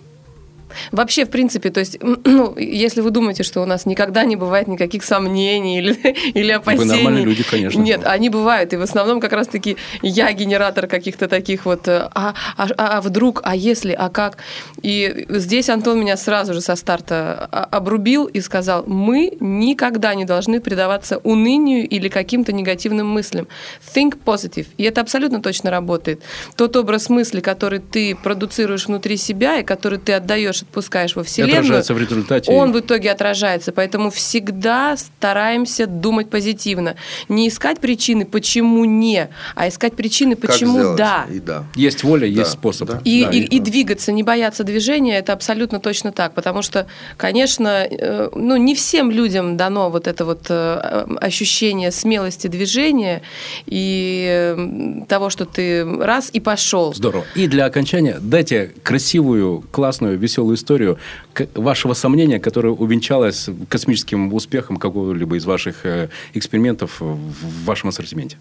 Вообще, 0.92 1.26
в 1.26 1.30
принципе, 1.30 1.70
то 1.70 1.80
есть, 1.80 1.98
ну, 2.24 2.58
если 2.58 3.02
вы 3.02 3.12
думаете, 3.12 3.44
что 3.44 3.62
у 3.62 3.66
нас 3.66 3.86
никогда 3.86 4.24
не 4.24 4.36
бывает 4.36 4.68
никаких 4.68 5.04
сомнений 5.04 5.80
или, 5.80 5.94
или 6.34 6.52
опасений. 6.52 6.96
нормальные 6.96 7.26
люди, 7.26 7.44
конечно. 7.44 7.80
Нет, 7.80 8.02
они 8.06 8.30
бывают. 8.30 8.74
И 8.74 8.78
в 8.78 8.82
основном 8.82 9.20
как 9.20 9.34
раз-таки 9.34 9.78
я 10.02 10.32
генератор 10.34 10.88
каких-то 10.88 11.28
таких 11.28 11.66
вот, 11.66 11.88
э, 11.88 12.10
а, 12.14 12.34
а, 12.58 12.68
а 12.78 13.02
вдруг, 13.02 13.42
а 13.44 13.56
если, 13.56 13.92
а 13.92 14.10
как. 14.10 14.38
И 14.82 15.26
здесь 15.30 15.70
Антон 15.70 16.00
меня 16.00 16.18
сразу 16.18 16.54
же 16.54 16.62
со 16.62 16.76
старта 16.76 17.48
а- 17.52 17.68
обрубил 17.72 18.26
и 18.26 18.42
сказал, 18.42 18.84
мы 18.86 19.38
никогда 19.40 20.16
не 20.16 20.26
должны 20.26 20.62
предаваться 20.62 21.18
унынию 21.18 21.88
или 21.88 22.10
каким-то 22.10 22.52
негативным 22.52 23.08
мыслям. 23.08 23.48
Think 23.96 24.18
positive. 24.24 24.68
И 24.78 24.84
это 24.84 25.02
абсолютно 25.02 25.42
точно 25.42 25.72
работает. 25.72 26.22
Тот 26.56 26.76
образ 26.76 27.10
мысли, 27.10 27.40
который 27.40 27.80
ты 27.80 28.16
продуцируешь 28.16 28.88
внутри 28.88 29.18
себя 29.18 29.60
и 29.60 29.64
который 29.64 30.00
ты 30.00 30.14
отдаешь, 30.14 30.59
отпускаешь 30.64 31.16
во 31.16 31.24
Вселенную, 31.24 31.60
отражается 31.60 31.94
в 31.94 31.98
результате. 31.98 32.52
он 32.52 32.72
в 32.72 32.80
итоге 32.80 33.12
отражается. 33.12 33.72
Поэтому 33.72 34.10
всегда 34.10 34.96
стараемся 34.98 35.88
думать 35.88 36.30
позитивно. 36.30 36.96
Не 37.28 37.48
искать 37.48 37.80
причины, 37.80 38.26
почему 38.26 38.86
не, 38.86 39.30
а 39.56 39.68
искать 39.68 39.96
причины, 39.96 40.36
почему 40.36 40.96
да. 40.96 41.26
И 41.32 41.40
да. 41.40 41.66
Есть 41.76 42.04
воля, 42.04 42.28
есть 42.28 42.38
Да, 42.38 42.58
способ. 42.58 42.90
да. 42.90 43.02
И, 43.04 43.24
Да, 43.24 43.32
и, 43.32 43.40
и 43.42 43.60
двигаться, 43.60 44.12
не 44.12 44.24
бояться 44.24 44.64
движения, 44.64 45.18
это 45.18 45.34
абсолютно 45.34 45.80
точно 45.80 46.12
так. 46.12 46.34
Потому 46.34 46.62
что, 46.62 46.88
конечно, 47.18 47.88
э, 47.90 48.30
ну, 48.36 48.58
не 48.58 48.76
всем 48.76 49.12
людям 49.12 49.58
дано 49.58 49.90
вот 49.90 50.08
это 50.08 50.26
вот 50.26 50.48
э, 50.50 51.06
ощущение 51.22 51.92
смелости 51.92 52.48
движения 52.48 53.22
и 53.66 54.26
э, 54.30 55.06
того, 55.08 55.30
что 55.30 55.46
ты 55.46 55.86
раз 55.86 56.30
и 56.34 56.40
пошел. 56.40 56.94
Здорово. 56.94 57.26
И 57.36 57.48
для 57.48 57.66
окончания 57.66 58.18
дайте 58.22 58.72
красивую, 58.84 59.64
классную, 59.72 60.18
веселую 60.18 60.49
историю 60.54 60.98
к- 61.34 61.48
вашего 61.56 61.94
сомнения, 61.94 62.40
которое 62.40 62.70
увенчалось 62.74 63.50
космическим 63.70 64.34
успехом 64.34 64.78
какого-либо 64.78 65.36
из 65.38 65.46
ваших 65.46 65.86
э, 65.86 66.10
экспериментов 66.34 67.00
в 67.00 67.66
вашем 67.66 67.90
ассортименте. 67.90 68.38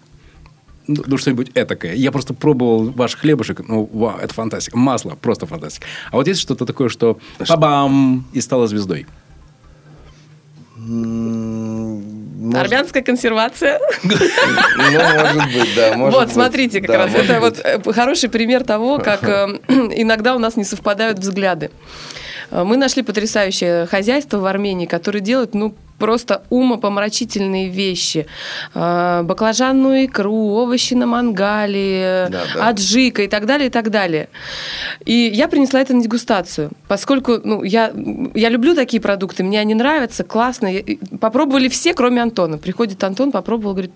Ну, 0.87 1.03
ну, 1.05 1.17
что-нибудь 1.17 1.51
этакое. 1.53 1.93
Я 1.93 2.11
просто 2.11 2.33
пробовал 2.33 2.89
ваш 2.89 3.15
хлебушек. 3.15 3.61
Ну, 3.67 3.87
вау, 3.93 4.17
это 4.17 4.33
фантастика. 4.33 4.75
Масло, 4.77 5.11
просто 5.21 5.45
фантастика. 5.45 5.85
А 6.11 6.15
вот 6.15 6.27
есть 6.27 6.39
что-то 6.41 6.65
такое, 6.65 6.89
что 6.89 7.19
бам 7.57 8.25
и 8.33 8.41
стало 8.41 8.67
звездой. 8.67 9.05
Может- 12.39 12.61
Армянская 12.65 13.03
консервация. 13.03 13.79
Ну, 14.03 14.11
может 14.13 15.53
быть, 15.53 15.75
да. 15.75 15.93
может 15.95 16.15
вот, 16.15 16.25
быть. 16.25 16.33
смотрите, 16.33 16.79
как 16.79 16.89
Да, 16.89 16.97
раз 16.99 17.13
это 17.13 17.39
быть. 17.41 17.41
вот 17.41 17.59
э, 17.63 17.93
хороший 17.93 18.29
пример 18.29 18.63
того, 18.63 18.97
как 18.99 19.23
э, 19.23 19.47
иногда 19.67 20.35
у 20.35 20.39
нас 20.39 20.55
не 20.55 20.63
совпадают 20.63 21.19
взгляды. 21.19 21.69
Э, 22.49 22.63
Мы 22.63 22.77
нашли 22.77 23.03
потрясающее 23.03 23.85
хозяйство 23.87 24.37
в 24.39 24.45
Армении, 24.45 24.85
которое 24.85 25.19
делает, 25.19 25.53
ну, 25.53 25.75
просто 25.99 26.41
умопомрачительные 26.49 27.69
вещи. 27.69 28.25
Э, 28.73 29.21
Баклажанную 29.23 30.05
икру, 30.05 30.53
овощи 30.55 30.95
на 30.95 31.05
мангале, 31.05 32.27
Да, 32.31 32.41
да. 32.55 32.67
аджика 32.69 33.21
и 33.23 33.27
так 33.27 33.45
далее, 33.45 33.67
и 33.67 33.69
так 33.69 33.91
далее. 33.91 34.29
И 35.05 35.13
я 35.33 35.47
принесла 35.47 35.81
это 35.81 35.93
на 35.93 36.01
дегустацию, 36.01 36.71
поскольку 36.87 37.39
ну, 37.43 37.63
я, 37.63 37.91
я 38.33 38.49
люблю 38.49 38.73
такие 38.75 39.01
продукты, 39.01 39.43
мне 39.43 39.59
они 39.59 39.75
нравятся, 39.75 40.23
классно. 40.23 40.69
Попробовали 41.19 41.67
все, 41.67 41.93
кроме 41.93 42.21
Антона. 42.21 42.57
Приходит 42.57 43.03
Антон, 43.03 43.31
попробовал, 43.31 43.73
говорит, 43.73 43.91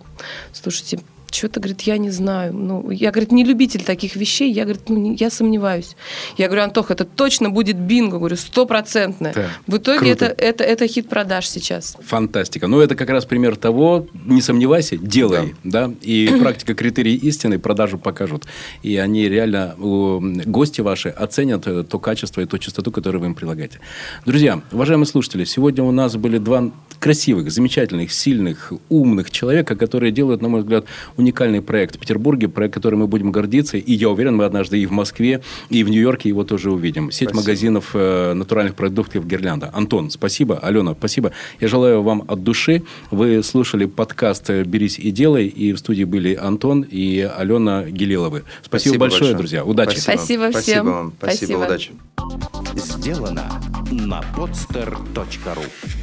слушайте, 0.52 1.00
что-то, 1.34 1.60
говорит, 1.60 1.82
я 1.82 1.98
не 1.98 2.10
знаю. 2.10 2.54
Ну, 2.54 2.90
я, 2.90 3.12
говорит, 3.12 3.32
не 3.32 3.44
любитель 3.44 3.84
таких 3.84 4.16
вещей. 4.16 4.52
Я, 4.52 4.64
говорит, 4.64 4.90
ну, 4.90 4.98
не- 4.98 5.16
я 5.16 5.30
сомневаюсь. 5.30 5.96
Я 6.38 6.48
говорю, 6.48 6.64
Антох, 6.64 6.92
это 6.92 7.06
точно 7.06 7.50
будет 7.50 7.78
бинго. 7.78 8.18
Говорю, 8.18 8.36
стопроцентное. 8.36 9.34
Да. 9.34 9.50
В 9.68 9.78
итоге 9.78 10.16
Круто. 10.16 10.26
это, 10.26 10.44
это, 10.44 10.64
это 10.64 10.88
хит 10.88 11.10
продаж 11.10 11.48
сейчас. 11.48 11.98
Фантастика. 12.02 12.68
Ну, 12.68 12.80
это 12.80 12.96
как 12.96 13.10
раз 13.10 13.26
пример 13.26 13.56
того, 13.56 14.08
не 14.26 14.42
сомневайся, 14.42 14.98
делай. 14.98 15.56
Да. 15.64 15.92
И 16.02 16.28
практика 16.40 16.74
критерий 16.74 17.16
истины 17.16 17.60
продажу 17.60 17.98
покажут. 17.98 18.46
И 18.82 18.98
они 18.98 19.28
реально, 19.28 19.76
гости 19.78 20.82
ваши, 20.82 21.10
оценят 21.10 21.68
э, 21.68 21.84
то 21.84 22.00
качество 22.00 22.42
и 22.42 22.46
ту 22.46 22.58
частоту, 22.58 22.92
которую 22.92 23.22
вы 23.22 23.28
им 23.28 23.36
предлагаете. 23.36 23.80
Друзья, 24.26 24.62
уважаемые 24.72 25.08
слушатели, 25.08 25.44
сегодня 25.46 25.84
у 25.84 25.92
нас 25.92 26.16
были 26.16 26.38
два 26.38 26.72
красивых, 27.00 27.52
замечательных, 27.52 28.14
сильных, 28.14 28.72
умных 28.90 29.30
человека, 29.30 29.76
которые 29.76 30.12
делают, 30.12 30.42
на 30.42 30.48
мой 30.48 30.62
взгляд, 30.62 30.86
уникальный 31.24 31.62
проект 31.62 31.96
в 31.96 32.00
Петербурге, 32.00 32.48
проект, 32.48 32.74
который 32.74 32.96
мы 32.96 33.08
будем 33.08 33.32
гордиться. 33.32 33.78
И 33.78 33.94
я 33.94 34.10
уверен, 34.10 34.36
мы 34.36 34.46
однажды 34.46 34.80
и 34.80 34.86
в 34.86 34.92
Москве, 34.92 35.42
и 35.70 35.84
в 35.84 35.90
Нью-Йорке 35.90 36.30
его 36.30 36.44
тоже 36.44 36.72
увидим. 36.72 37.12
Сеть 37.12 37.30
Спасибо. 37.30 37.42
магазинов 37.42 37.92
э, 37.94 38.34
натуральных 38.34 38.76
продуктов 38.76 39.26
«Гирлянда». 39.26 39.70
Антон, 39.74 40.12
спасибо. 40.12 40.60
Алена, 40.60 40.94
спасибо. 40.94 41.32
Я 41.60 41.68
желаю 41.68 42.04
вам 42.04 42.24
от 42.28 42.44
души. 42.44 42.84
Вы 43.12 43.42
слушали 43.44 43.86
подкаст 43.86 44.50
«Берись 44.50 45.00
и 45.00 45.12
делай». 45.12 45.48
И 45.48 45.74
в 45.74 45.80
студии 45.80 46.04
были 46.04 46.36
Антон 46.36 46.82
и 46.82 47.20
Алена 47.22 47.84
Гелиловы. 47.84 48.44
Спасибо, 48.64 48.98
большое, 48.98 49.36
друзья. 49.36 49.64
Удачи. 49.64 49.98
Спасибо 49.98 50.50
всем. 50.50 50.62
Спасибо 50.62 50.84
вам. 50.84 51.14
Спасибо, 51.18 51.46
Спасибо. 51.46 51.66
удачи. 51.66 51.92
Сделано 52.76 53.62
на 53.92 54.22
podster.ru 54.36 56.03